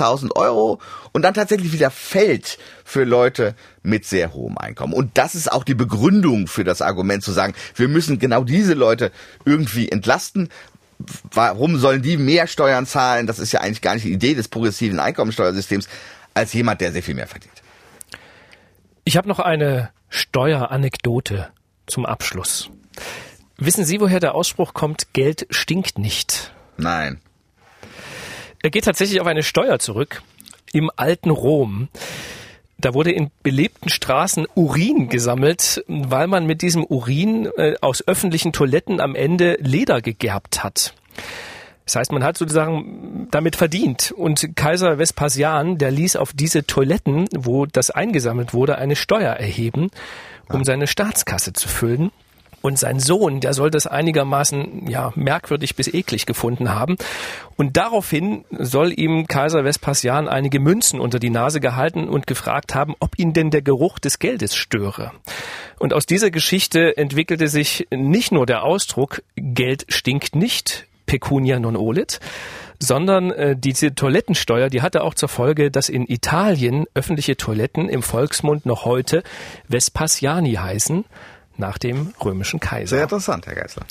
1000 0.00 0.36
Euro 0.36 0.80
und 1.12 1.22
dann 1.22 1.34
tatsächlich 1.34 1.72
wieder 1.72 1.90
fällt 1.90 2.58
für 2.84 3.04
Leute 3.04 3.54
mit 3.82 4.04
sehr 4.04 4.32
hohem 4.32 4.58
Einkommen. 4.58 4.92
Und 4.92 5.18
das 5.18 5.34
ist 5.34 5.50
auch 5.52 5.64
die 5.64 5.74
Begründung 5.74 6.46
für 6.46 6.64
das 6.64 6.82
Argument 6.82 7.22
zu 7.22 7.32
sagen, 7.32 7.54
wir 7.74 7.88
müssen 7.88 8.18
genau 8.18 8.44
diese 8.44 8.74
Leute 8.74 9.12
irgendwie 9.44 9.88
entlasten. 9.88 10.48
Warum 11.32 11.78
sollen 11.78 12.02
die 12.02 12.16
mehr 12.16 12.46
Steuern 12.46 12.86
zahlen? 12.86 13.26
Das 13.26 13.38
ist 13.38 13.52
ja 13.52 13.60
eigentlich 13.60 13.82
gar 13.82 13.94
nicht 13.94 14.04
die 14.04 14.12
Idee 14.12 14.34
des 14.34 14.48
progressiven 14.48 15.00
Einkommensteuersystems 15.00 15.88
als 16.34 16.52
jemand, 16.52 16.80
der 16.80 16.92
sehr 16.92 17.02
viel 17.02 17.14
mehr 17.14 17.26
verdient. 17.26 17.62
Ich 19.04 19.16
habe 19.16 19.28
noch 19.28 19.38
eine 19.38 19.90
Steueranekdote 20.08 21.48
zum 21.86 22.06
Abschluss. 22.06 22.70
Wissen 23.56 23.84
Sie, 23.84 24.00
woher 24.00 24.20
der 24.20 24.34
Ausspruch 24.34 24.74
kommt, 24.74 25.12
Geld 25.12 25.46
stinkt 25.50 25.98
nicht? 25.98 26.52
Nein. 26.76 27.20
Er 28.62 28.70
geht 28.70 28.84
tatsächlich 28.84 29.20
auf 29.20 29.26
eine 29.26 29.42
Steuer 29.42 29.78
zurück 29.78 30.22
im 30.72 30.90
alten 30.94 31.30
Rom. 31.30 31.88
Da 32.78 32.94
wurde 32.94 33.12
in 33.12 33.30
belebten 33.42 33.90
Straßen 33.90 34.46
Urin 34.54 35.08
gesammelt, 35.08 35.84
weil 35.86 36.26
man 36.26 36.46
mit 36.46 36.62
diesem 36.62 36.84
Urin 36.84 37.48
äh, 37.56 37.74
aus 37.80 38.06
öffentlichen 38.06 38.52
Toiletten 38.52 39.00
am 39.00 39.14
Ende 39.14 39.56
Leder 39.60 40.00
gegerbt 40.00 40.64
hat. 40.64 40.94
Das 41.84 41.96
heißt, 41.96 42.12
man 42.12 42.22
hat 42.22 42.38
sozusagen 42.38 43.28
damit 43.30 43.56
verdient. 43.56 44.12
Und 44.12 44.56
Kaiser 44.56 44.98
Vespasian, 44.98 45.76
der 45.76 45.90
ließ 45.90 46.16
auf 46.16 46.32
diese 46.32 46.64
Toiletten, 46.64 47.28
wo 47.36 47.66
das 47.66 47.90
eingesammelt 47.90 48.54
wurde, 48.54 48.78
eine 48.78 48.96
Steuer 48.96 49.32
erheben, 49.32 49.90
um 50.48 50.64
seine 50.64 50.86
Staatskasse 50.86 51.52
zu 51.52 51.68
füllen. 51.68 52.12
Und 52.62 52.78
sein 52.78 53.00
Sohn, 53.00 53.40
der 53.40 53.54
soll 53.54 53.70
das 53.70 53.86
einigermaßen 53.86 54.86
ja 54.88 55.12
merkwürdig 55.14 55.76
bis 55.76 55.88
eklig 55.88 56.26
gefunden 56.26 56.74
haben. 56.74 56.96
Und 57.56 57.76
daraufhin 57.76 58.44
soll 58.50 58.92
ihm 58.98 59.26
Kaiser 59.26 59.64
Vespasian 59.64 60.28
einige 60.28 60.60
Münzen 60.60 61.00
unter 61.00 61.18
die 61.18 61.30
Nase 61.30 61.60
gehalten 61.60 62.08
und 62.08 62.26
gefragt 62.26 62.74
haben, 62.74 62.94
ob 63.00 63.18
ihn 63.18 63.32
denn 63.32 63.50
der 63.50 63.62
Geruch 63.62 63.98
des 63.98 64.18
Geldes 64.18 64.54
störe. 64.54 65.12
Und 65.78 65.94
aus 65.94 66.04
dieser 66.04 66.30
Geschichte 66.30 66.96
entwickelte 66.96 67.48
sich 67.48 67.88
nicht 67.90 68.32
nur 68.32 68.44
der 68.44 68.62
Ausdruck 68.62 69.22
Geld 69.36 69.86
stinkt 69.88 70.36
nicht, 70.36 70.86
pecunia 71.06 71.58
non 71.58 71.76
olit, 71.76 72.20
sondern 72.78 73.30
äh, 73.30 73.56
diese 73.56 73.94
Toilettensteuer, 73.94 74.70
die 74.70 74.82
hatte 74.82 75.02
auch 75.02 75.14
zur 75.14 75.28
Folge, 75.28 75.70
dass 75.70 75.88
in 75.88 76.06
Italien 76.06 76.86
öffentliche 76.94 77.36
Toiletten 77.36 77.88
im 77.88 78.02
Volksmund 78.02 78.64
noch 78.64 78.84
heute 78.84 79.22
Vespasiani 79.68 80.54
heißen 80.54 81.04
nach 81.60 81.78
dem 81.78 82.12
römischen 82.24 82.58
Kaiser. 82.58 82.96
Sehr 82.96 83.04
interessant, 83.04 83.46
Herr 83.46 83.54
Geisler. 83.54 83.84